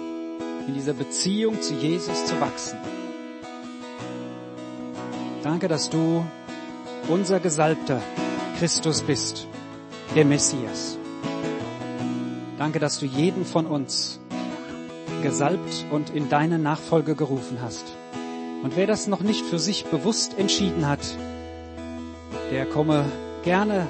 in 0.67 0.75
dieser 0.75 0.95
Beziehung 0.95 1.61
zu 1.63 1.75
Jesus 1.75 2.25
zu 2.25 2.41
wachsen. 2.41 2.79
Danke, 5.47 5.69
dass 5.69 5.91
du 5.91 6.25
unser 7.07 7.39
Gesalbter 7.39 8.03
Christus 8.59 9.03
bist, 9.03 9.47
der 10.17 10.25
Messias. 10.25 10.99
Danke, 12.59 12.81
dass 12.81 12.99
du 12.99 13.07
jeden 13.07 13.45
von 13.45 13.65
uns 13.65 14.19
gesalbt 15.23 15.87
und 15.93 16.11
in 16.11 16.29
deine 16.29 16.59
Nachfolge 16.59 17.15
gerufen 17.15 17.59
hast. 17.63 17.85
Und 18.65 18.77
wer 18.77 18.89
das 18.89 19.07
noch 19.07 19.21
nicht 19.21 19.47
für 19.47 19.61
sich 19.61 19.85
bewusst 19.85 20.37
entschieden 20.37 20.89
hat, 20.89 21.17
der 22.51 22.67
komme 22.67 23.05
gerne 23.45 23.87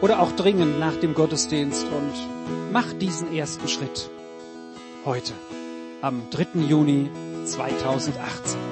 oder 0.00 0.22
auch 0.22 0.32
dringend 0.32 0.80
nach 0.80 0.96
dem 0.96 1.12
Gottesdienst 1.12 1.84
und 1.84 2.72
mach 2.72 2.94
diesen 2.94 3.36
ersten 3.36 3.68
Schritt 3.68 4.08
heute, 5.04 5.34
am 6.00 6.22
3. 6.30 6.60
Juni 6.60 7.10
2018. 7.44 8.71